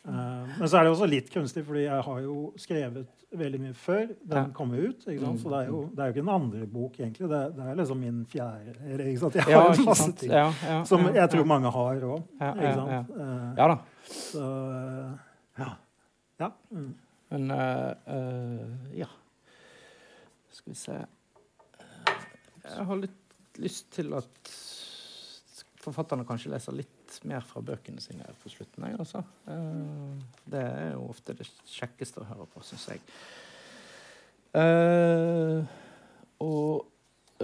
Eh, 0.09 0.53
men 0.59 0.69
så 0.69 0.79
er 0.79 0.87
det 0.87 0.93
også 0.95 1.09
litt 1.11 1.29
kunstig, 1.33 1.65
fordi 1.67 1.83
jeg 1.85 2.05
har 2.07 2.21
jo 2.25 2.37
skrevet 2.61 3.27
veldig 3.41 3.61
mye 3.63 3.75
før 3.77 4.07
den 4.33 4.55
kom 4.57 4.73
ut. 4.73 5.05
Mm. 5.07 5.37
Så 5.39 5.53
det 5.53 5.59
er, 5.59 5.69
jo, 5.69 5.83
det 5.93 6.03
er 6.03 6.11
jo 6.11 6.17
ikke 6.17 6.25
en 6.25 6.33
andre 6.35 6.71
bok, 6.71 6.97
egentlig. 7.01 7.29
Det, 7.31 7.43
det 7.59 7.67
er 7.67 7.79
liksom 7.83 8.01
min 8.01 8.25
fjerde. 8.31 8.75
Eller? 8.87 9.05
Jeg 9.11 9.21
har 9.21 9.53
Ja, 9.53 9.85
masse 9.87 10.09
ting 10.19 10.33
Ja, 10.33 10.49
ja, 10.65 10.81
som 10.89 11.07
jeg 11.15 11.35
tror 11.35 11.47
mange 11.53 11.73
har 11.77 12.09
òg. 12.15 12.25
Ja. 12.41 12.51
Eh, 12.57 13.47
Ja 13.61 13.71
da. 13.75 13.79
Så 14.11 14.49
eh, 14.81 15.15
ja. 15.61 15.71
ja. 16.41 16.51
Mm. 16.73 16.91
Men 17.31 17.51
uh, 17.55 17.93
uh, 18.11 18.97
ja 18.99 19.07
Skal 20.51 20.73
vi 20.73 20.79
se 20.81 20.97
Jeg 22.65 22.87
har 22.89 22.99
litt 22.99 23.61
lyst 23.61 23.91
til 23.95 24.11
at 24.17 24.51
forfatterne 25.81 26.27
kanskje 26.27 26.51
leser 26.53 26.75
litt 26.77 27.00
mer 27.29 27.45
fra 27.47 27.63
bøkene 27.65 28.03
sine 28.03 28.27
på 28.43 28.53
slutten. 28.53 28.87
Jeg, 28.89 28.99
altså. 29.03 29.23
Eh, 29.51 30.43
det 30.53 30.65
er 30.65 30.93
jo 30.95 31.09
ofte 31.11 31.37
det 31.39 31.49
kjekkeste 31.71 32.23
å 32.23 32.29
høre 32.31 32.49
på, 32.51 32.63
syns 32.67 32.89
jeg. 32.93 33.03
Eh, 34.61 35.75
og 36.41 36.87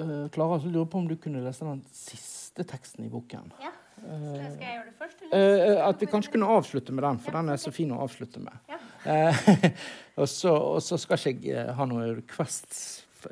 uh, 0.01 0.27
Klara, 0.33 0.61
så 0.63 0.71
lurer 0.73 0.89
på 0.91 1.03
om 1.03 1.09
du 1.09 1.19
kunne 1.21 1.43
lese 1.45 1.67
den 1.67 1.83
siste 1.95 2.65
teksten 2.67 3.05
i 3.07 3.13
boken. 3.13 3.53
Ja. 3.63 3.75
Eh, 4.05 4.53
Skal 4.53 4.65
jeg 4.65 4.75
gjøre 4.75 4.87
det 4.87 4.97
først? 4.99 5.23
Uh, 5.33 5.89
at 5.89 6.01
vi 6.01 6.09
kanskje 6.11 6.33
kunne 6.35 6.51
avslutte 6.53 6.93
med 6.93 7.05
den, 7.05 7.19
for 7.19 7.37
den 7.37 7.49
er 7.49 7.61
så 7.61 7.73
fin 7.73 7.93
å 7.95 8.01
avslutte 8.05 8.43
med. 8.43 8.57
Ja. 8.71 8.81
Uh, 9.07 9.71
og, 10.21 10.29
så, 10.29 10.53
og 10.53 10.83
så 10.85 10.99
skal 11.01 11.21
ikke 11.33 11.51
jeg 11.51 11.63
eh, 11.63 11.73
ha 11.79 11.89
noen 11.89 12.17
requests 12.21 12.83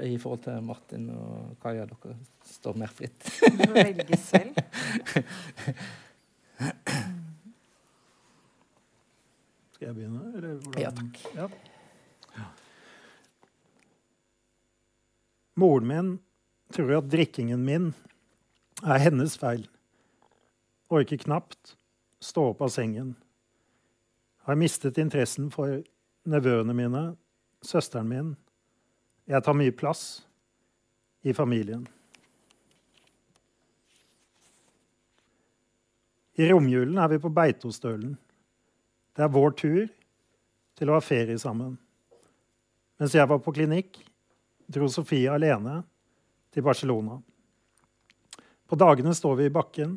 i 0.02 0.16
forhold 0.18 0.46
til 0.46 0.62
Martin 0.64 1.10
og 1.14 1.58
Kaja. 1.62 1.84
Dere 1.90 2.16
står 2.48 2.80
mer 2.80 2.94
fritt. 2.94 3.28
Velge 3.76 4.18
selv. 4.18 4.58
Skal 9.74 9.86
jeg 9.88 9.94
begynne? 9.96 10.22
Eller 10.36 10.54
hvordan? 10.54 10.80
Ja, 10.82 10.90
takk. 10.94 11.18
Ja. 11.34 11.48
Moren 15.54 15.86
min 15.86 16.18
tror 16.74 16.96
at 16.98 17.10
drikkingen 17.10 17.64
min 17.66 17.94
er 18.82 18.98
hennes 19.02 19.36
feil. 19.38 19.68
Orker 20.90 21.18
knapt 21.22 21.76
stå 22.24 22.50
opp 22.52 22.62
av 22.64 22.72
sengen. 22.74 23.14
Har 24.44 24.58
mistet 24.60 24.98
interessen 25.00 25.50
for 25.54 25.82
nevøene 26.28 26.74
mine, 26.76 27.02
søsteren 27.64 28.08
min. 28.10 28.36
Jeg 29.30 29.42
tar 29.44 29.56
mye 29.56 29.72
plass 29.72 30.24
i 31.24 31.32
familien. 31.32 31.86
I 36.34 36.48
romjulen 36.50 36.98
er 36.98 37.12
vi 37.12 37.20
på 37.22 37.30
Beitostølen. 37.30 38.16
Det 39.14 39.22
er 39.22 39.30
vår 39.30 39.54
tur 39.58 39.84
til 40.74 40.90
å 40.90 40.96
ha 40.96 41.02
ferie 41.04 41.38
sammen. 41.38 41.76
Mens 42.98 43.14
jeg 43.14 43.28
var 43.30 43.42
på 43.42 43.54
klinikk, 43.54 44.00
dro 44.66 44.88
Sofie 44.90 45.30
alene 45.30 45.80
til 46.54 46.66
Barcelona. 46.66 47.20
På 48.66 48.78
dagene 48.80 49.14
står 49.14 49.38
vi 49.38 49.46
i 49.46 49.54
bakken. 49.54 49.94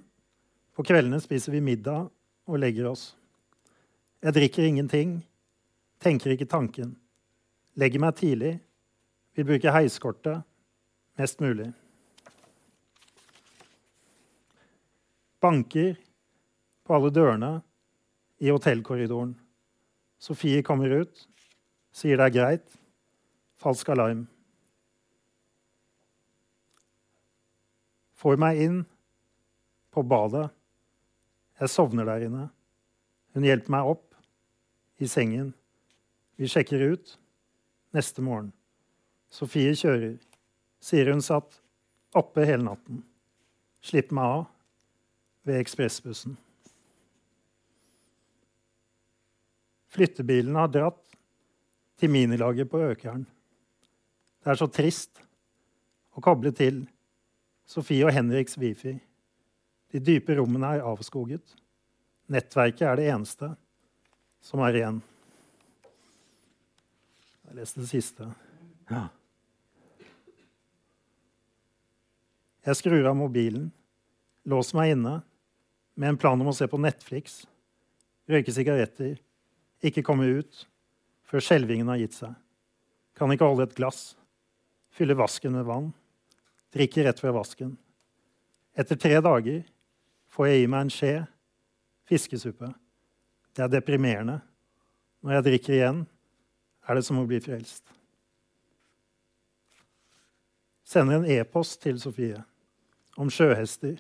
På 0.78 0.86
kveldene 0.86 1.22
spiser 1.24 1.56
vi 1.56 1.64
middag 1.64 2.06
og 2.46 2.62
legger 2.62 2.92
oss. 2.92 3.10
Jeg 4.22 4.34
drikker 4.38 4.66
ingenting, 4.66 5.20
tenker 6.02 6.34
ikke 6.34 6.50
tanken. 6.50 6.94
Legger 7.78 8.02
meg 8.02 8.18
tidlig, 8.18 8.58
vil 9.38 9.46
bruke 9.50 9.74
heiskortet 9.74 10.46
mest 11.18 11.42
mulig. 11.42 11.72
Banker 15.42 15.96
på 16.88 16.96
alle 16.96 17.12
dørene 17.12 17.58
i 18.40 18.52
hotellkorridoren. 18.54 19.36
Sofie 20.18 20.64
kommer 20.66 20.94
ut, 21.04 21.28
sier 21.94 22.18
det 22.18 22.30
er 22.30 22.36
greit. 22.36 22.68
Falsk 23.58 23.90
alarm. 23.90 24.28
Får 28.18 28.38
meg 28.42 28.62
inn 28.62 28.78
på 29.94 30.04
badet. 30.06 30.48
Jeg 31.58 31.74
sovner 31.74 32.06
der 32.06 32.28
inne. 32.28 32.48
Hun 33.34 33.46
hjelper 33.46 33.74
meg 33.74 33.92
opp 33.94 34.06
i 35.02 35.10
sengen. 35.10 35.52
Vi 36.38 36.50
sjekker 36.50 36.82
ut 36.94 37.18
neste 37.98 38.22
morgen. 38.22 38.52
Sofie 39.34 39.74
kjører. 39.78 40.18
Sier 40.82 41.10
hun 41.10 41.22
satt 41.26 41.60
oppe 42.18 42.46
hele 42.46 42.66
natten. 42.66 43.02
Slipper 43.82 44.18
meg 44.18 44.36
av 44.38 44.44
ved 45.50 45.62
ekspressbussen. 45.62 46.38
Flyttebilen 49.98 50.54
har 50.56 50.70
dratt 50.70 51.02
til 51.98 52.12
minilaget 52.14 52.70
på 52.70 52.84
Økeren. 52.92 53.24
Det 54.46 54.52
er 54.54 54.60
så 54.60 54.68
trist 54.70 55.18
å 56.14 56.22
koble 56.22 56.52
til 56.54 56.84
Sofie 57.66 58.06
og 58.06 58.14
Henriks 58.14 58.60
wifi. 58.62 58.94
De 59.90 60.04
dype 60.04 60.38
rommene 60.38 60.76
er 60.78 60.86
avskoget. 60.86 61.42
Nettverket 62.30 62.86
er 62.86 63.00
det 63.00 63.10
eneste 63.10 63.50
som 64.46 64.62
er 64.68 64.78
igjen. 64.78 65.02
Jeg 67.48 67.58
leste 67.58 67.82
det 67.82 67.90
siste. 67.90 68.30
Ja. 68.92 69.08
Jeg 72.68 72.84
skrur 72.84 73.10
av 73.10 73.18
mobilen, 73.18 73.72
låser 74.46 74.78
meg 74.78 74.94
inne 74.94 75.22
med 75.98 76.14
en 76.14 76.22
plan 76.22 76.38
om 76.38 76.52
å 76.52 76.56
se 76.56 76.70
på 76.70 76.78
Netflix, 76.78 77.48
røyke 78.30 78.54
sigaretter, 78.54 79.18
ikke 79.86 80.04
komme 80.06 80.28
ut 80.40 80.66
før 81.28 81.44
skjelvingen 81.44 81.90
har 81.92 82.00
gitt 82.02 82.18
seg. 82.18 82.34
Kan 83.18 83.32
ikke 83.34 83.50
holde 83.50 83.68
et 83.68 83.76
glass. 83.78 84.16
Fylle 84.94 85.18
vasken 85.18 85.56
med 85.58 85.68
vann. 85.68 85.92
Drikke 86.74 87.06
rett 87.06 87.22
fra 87.22 87.34
vasken. 87.36 87.76
Etter 88.78 89.00
tre 89.00 89.18
dager 89.24 89.64
får 90.34 90.50
jeg 90.52 90.64
i 90.64 90.70
meg 90.70 90.86
en 90.86 90.94
skje 90.94 91.14
fiskesuppe. 92.08 92.70
Det 93.58 93.66
er 93.66 93.74
deprimerende. 93.74 94.40
Når 95.26 95.38
jeg 95.38 95.46
drikker 95.48 95.76
igjen, 95.76 96.04
er 96.88 96.98
det 96.98 97.06
som 97.08 97.20
å 97.20 97.26
bli 97.28 97.40
frelst. 97.44 97.84
Sender 100.88 101.20
en 101.20 101.28
e-post 101.28 101.82
til 101.84 101.98
Sofie 102.00 102.40
om 103.20 103.32
sjøhester. 103.34 103.98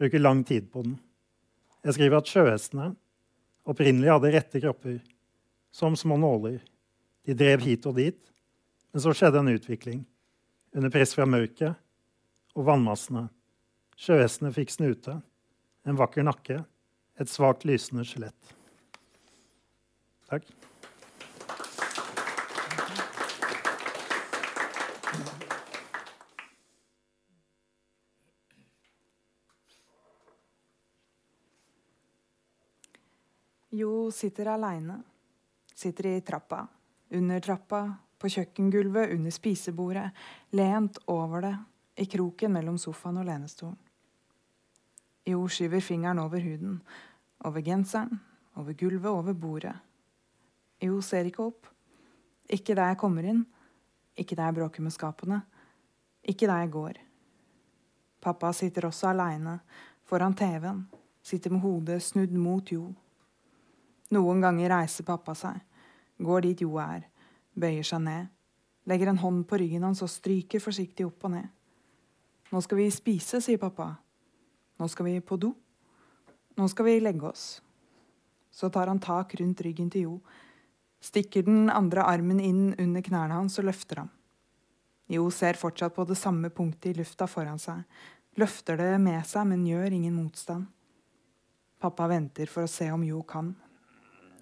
Bruker 0.00 0.22
lang 0.22 0.40
tid 0.48 0.70
på 0.72 0.82
den. 0.82 0.96
Jeg 1.84 1.96
skriver 1.96 2.18
at 2.18 2.32
sjøhestene 2.32 2.88
opprinnelig 3.70 4.10
hadde 4.10 4.32
rette 4.34 4.60
kropper, 4.62 4.98
som 5.72 5.96
små 5.96 6.18
nåler. 6.20 6.60
De 7.26 7.36
drev 7.36 7.62
hit 7.62 7.86
og 7.86 7.96
dit, 7.98 8.18
men 8.90 9.02
så 9.02 9.14
skjedde 9.14 9.42
en 9.42 9.52
utvikling. 9.52 10.02
Under 10.74 10.92
press 10.92 11.14
fra 11.16 11.26
mørket 11.26 11.74
og 12.56 12.66
vannmassene. 12.66 13.28
Sjøhestene 14.00 14.52
fikk 14.54 14.72
snute, 14.74 15.18
en 15.86 15.98
vakker 15.98 16.24
nakke, 16.26 16.62
et 17.20 17.30
svakt 17.30 17.66
lysende 17.68 18.06
skjelett. 18.08 18.54
Takk. 20.30 20.46
Jo 33.80 34.10
sitter 34.12 34.52
aleine. 34.52 34.98
Sitter 35.74 36.06
i 36.06 36.20
trappa, 36.20 36.66
under 37.16 37.40
trappa, 37.40 37.80
på 38.20 38.28
kjøkkengulvet, 38.28 39.14
under 39.14 39.32
spisebordet, 39.32 40.10
lent 40.52 40.98
over 41.08 41.46
det, 41.46 41.54
i 41.96 42.04
kroken 42.04 42.52
mellom 42.52 42.76
sofaen 42.78 43.20
og 43.22 43.24
lenestolen. 43.28 43.78
Jo 45.24 45.46
skyver 45.48 45.80
fingeren 45.84 46.20
over 46.20 46.42
huden, 46.44 46.78
over 47.44 47.64
genseren, 47.64 48.20
over 48.60 48.76
gulvet, 48.76 49.10
over 49.10 49.32
bordet. 49.32 49.74
Jo 50.80 51.00
ser 51.04 51.28
ikke 51.28 51.46
opp. 51.46 51.68
Ikke 52.50 52.74
der 52.76 52.92
jeg 52.92 53.00
kommer 53.00 53.28
inn. 53.32 53.44
Ikke 54.16 54.36
der 54.36 54.50
jeg 54.50 54.58
bråker 54.60 54.84
med 54.84 54.92
skapene. 54.96 55.42
Ikke 56.24 56.48
der 56.48 56.64
jeg 56.64 56.72
går. 56.76 57.04
Pappa 58.20 58.52
sitter 58.52 58.88
også 58.88 59.14
aleine, 59.14 59.60
foran 60.04 60.36
TV-en, 60.36 60.88
sitter 61.22 61.52
med 61.54 61.64
hodet 61.64 62.02
snudd 62.04 62.36
mot 62.36 62.72
Jo. 62.72 62.90
Noen 64.10 64.42
ganger 64.42 64.72
reiser 64.72 65.06
pappa 65.06 65.36
seg, 65.38 65.60
går 66.18 66.46
dit 66.48 66.62
Jo 66.64 66.76
er, 66.82 67.04
bøyer 67.54 67.86
seg 67.86 68.02
ned, 68.02 68.28
legger 68.90 69.12
en 69.12 69.22
hånd 69.22 69.44
på 69.46 69.60
ryggen 69.60 69.86
hans 69.86 70.02
og 70.02 70.10
stryker 70.10 70.62
forsiktig 70.62 71.06
opp 71.06 71.28
og 71.28 71.34
ned. 71.36 71.48
Nå 72.50 72.62
skal 72.64 72.80
vi 72.80 72.88
spise, 72.90 73.38
sier 73.38 73.60
pappa. 73.62 73.92
Nå 74.80 74.88
skal 74.90 75.06
vi 75.06 75.20
på 75.22 75.38
do. 75.38 75.52
Nå 76.58 76.66
skal 76.72 76.88
vi 76.88 76.96
legge 76.98 77.28
oss. 77.28 77.60
Så 78.50 78.70
tar 78.74 78.90
han 78.90 78.98
tak 78.98 79.36
rundt 79.38 79.62
ryggen 79.62 79.90
til 79.92 80.08
Jo, 80.08 80.16
stikker 81.00 81.46
den 81.46 81.70
andre 81.70 82.02
armen 82.02 82.40
inn 82.42 82.72
under 82.74 83.04
knærne 83.06 83.38
hans 83.38 83.60
og 83.62 83.68
løfter 83.68 84.02
ham. 84.02 84.10
Jo 85.10 85.30
ser 85.34 85.58
fortsatt 85.58 85.94
på 85.94 86.04
det 86.06 86.18
samme 86.18 86.50
punktet 86.54 86.92
i 86.92 86.98
lufta 86.98 87.26
foran 87.30 87.58
seg, 87.58 87.82
løfter 88.38 88.78
det 88.78 88.92
med 89.02 89.22
seg, 89.26 89.46
men 89.46 89.66
gjør 89.66 89.94
ingen 89.94 90.18
motstand. 90.18 90.66
Pappa 91.80 92.10
venter 92.10 92.50
for 92.50 92.66
å 92.66 92.70
se 92.70 92.90
om 92.92 93.06
Jo 93.06 93.22
kan. 93.22 93.54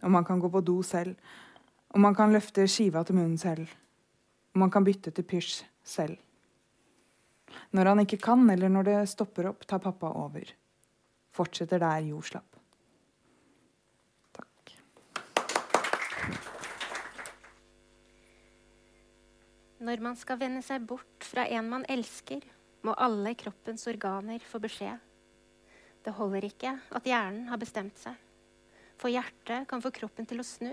Om 0.03 0.15
han 0.15 0.25
kan 0.25 0.41
gå 0.41 0.51
på 0.51 0.61
do 0.61 0.83
selv. 0.83 1.17
Om 1.95 2.05
han 2.05 2.15
kan 2.15 2.33
løfte 2.33 2.67
skiva 2.69 3.03
til 3.05 3.19
munnen 3.19 3.39
selv. 3.39 3.69
Om 4.55 4.67
han 4.67 4.73
kan 4.73 4.87
bytte 4.87 5.11
til 5.15 5.27
pysj 5.27 5.63
selv. 5.85 6.19
Når 7.73 7.93
han 7.93 8.03
ikke 8.05 8.21
kan, 8.21 8.45
eller 8.51 8.69
når 8.73 8.89
det 8.89 8.99
stopper 9.13 9.51
opp, 9.51 9.67
tar 9.67 9.81
pappa 9.83 10.11
over. 10.21 10.53
Fortsetter 11.35 11.81
der 11.83 12.05
Jo 12.09 12.21
slapp. 12.25 12.59
Takk. 14.37 14.75
Når 19.81 20.05
man 20.05 20.17
skal 20.21 20.41
vende 20.41 20.63
seg 20.67 20.87
bort 20.89 21.27
fra 21.27 21.47
en 21.49 21.69
man 21.73 21.87
elsker, 21.89 22.45
må 22.85 22.95
alle 22.95 23.35
kroppens 23.39 23.87
organer 23.91 24.43
få 24.45 24.61
beskjed. 24.63 24.99
Det 26.05 26.15
holder 26.15 26.47
ikke 26.47 26.73
at 26.95 27.07
hjernen 27.07 27.49
har 27.51 27.61
bestemt 27.61 27.99
seg, 28.01 28.15
for 28.99 29.13
hjertet 29.13 29.69
kan 29.71 29.83
få 29.83 29.93
kroppen 29.95 30.27
til 30.29 30.43
å 30.43 30.47
snu. 30.47 30.73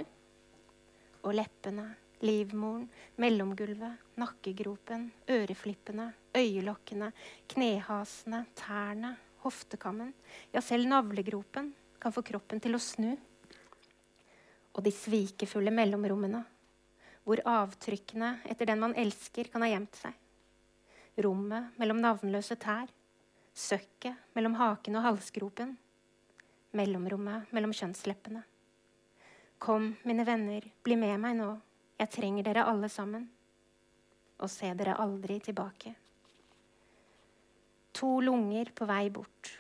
Og 1.26 1.34
leppene, 1.34 1.86
livmoren, 2.26 2.88
mellomgulvet, 3.22 4.02
nakkegropen, 4.22 5.08
øreflippene, 5.30 6.10
øyelokkene, 6.36 7.12
knehasene, 7.54 8.44
tærne, 8.58 9.16
hoftekammen, 9.46 10.12
ja, 10.54 10.62
selv 10.62 10.90
navlegropen 10.90 11.72
kan 12.02 12.14
få 12.14 12.26
kroppen 12.26 12.62
til 12.62 12.78
å 12.78 12.82
snu. 12.82 13.14
Og 14.76 14.84
de 14.84 14.92
svikefulle 14.92 15.72
mellomrommene, 15.74 16.42
hvor 17.26 17.42
avtrykkene 17.50 18.40
etter 18.50 18.70
den 18.70 18.82
man 18.82 18.94
elsker, 18.98 19.50
kan 19.54 19.64
ha 19.66 19.70
gjemt 19.72 19.98
seg. 20.02 20.14
Rommet 21.26 21.78
mellom 21.80 22.02
navnløse 22.04 22.58
tær, 22.60 22.90
søkket 23.56 24.36
mellom 24.36 24.58
haken 24.60 25.00
og 25.00 25.06
halsgropen, 25.08 25.78
mellomrommet 26.76 27.52
mellom 27.56 27.74
kjønnsleppene. 27.76 28.44
Kom, 29.58 29.94
mine 30.04 30.26
venner, 30.28 30.66
bli 30.84 30.98
med 31.00 31.16
meg 31.24 31.38
nå, 31.40 31.52
jeg 32.00 32.12
trenger 32.12 32.44
dere 32.44 32.66
alle 32.68 32.90
sammen. 32.92 33.30
Og 34.44 34.52
se 34.52 34.74
dere 34.76 34.98
aldri 35.00 35.40
tilbake. 35.40 35.94
To 37.96 38.18
lunger 38.20 38.74
på 38.76 38.88
vei 38.90 39.08
bort. 39.10 39.54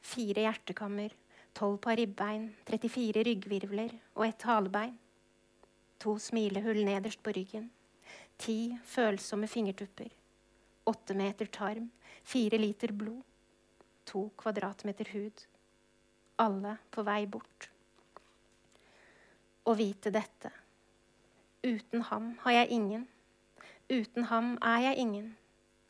Fire 0.00 0.46
hjertekammer, 0.46 1.12
tolv 1.52 1.76
par 1.84 1.98
ribbein, 2.00 2.48
34 2.64 3.24
ryggvirvler 3.28 3.92
og 4.16 4.24
ett 4.26 4.48
halebein. 4.48 4.96
To 6.00 6.16
smilehull 6.18 6.80
nederst 6.88 7.20
på 7.22 7.34
ryggen. 7.36 7.68
Ti 8.40 8.78
følsomme 8.88 9.46
fingertupper. 9.46 10.08
Åtte 10.88 11.14
meter 11.14 11.46
tarm. 11.46 11.90
Fire 12.24 12.58
liter 12.58 12.96
blod. 12.96 13.20
To 14.08 14.30
kvadratmeter 14.40 15.12
hud. 15.12 15.44
Alle 16.40 16.76
på 16.90 17.04
vei 17.06 17.26
bort. 17.26 17.68
Å 19.64 19.74
vite 19.78 20.10
dette. 20.10 20.50
Uten 21.62 22.02
ham 22.08 22.32
har 22.42 22.62
jeg 22.62 22.72
ingen. 22.78 23.06
Uten 23.92 24.26
ham 24.32 24.56
er 24.62 24.88
jeg 24.88 25.04
ingen. 25.04 25.30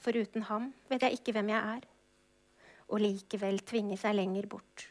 For 0.03 0.17
uten 0.19 0.49
ham 0.51 0.73
vet 0.91 1.07
jeg 1.07 1.21
ikke 1.21 1.37
hvem 1.37 1.55
jeg 1.55 1.77
er 1.79 1.89
og 2.93 3.01
likevel 3.01 3.63
tvinge 3.65 3.97
seg 3.97 4.17
lenger 4.19 4.47
bort. 4.53 4.87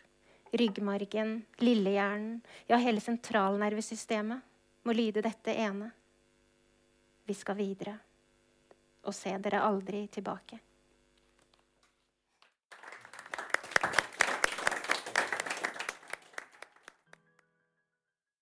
Ryggmargen, 0.57 1.37
lillehjernen, 1.61 2.41
ja, 2.67 2.79
hele 2.81 2.99
sentralnervesystemet 3.03 4.49
må 4.87 4.95
lyde 4.97 5.23
dette 5.23 5.53
ene. 5.53 5.91
Vi 7.29 7.35
skal 7.37 7.59
videre 7.59 7.93
og 9.05 9.15
se 9.15 9.35
dere 9.41 9.61
aldri 9.63 10.03
tilbake. 10.11 10.57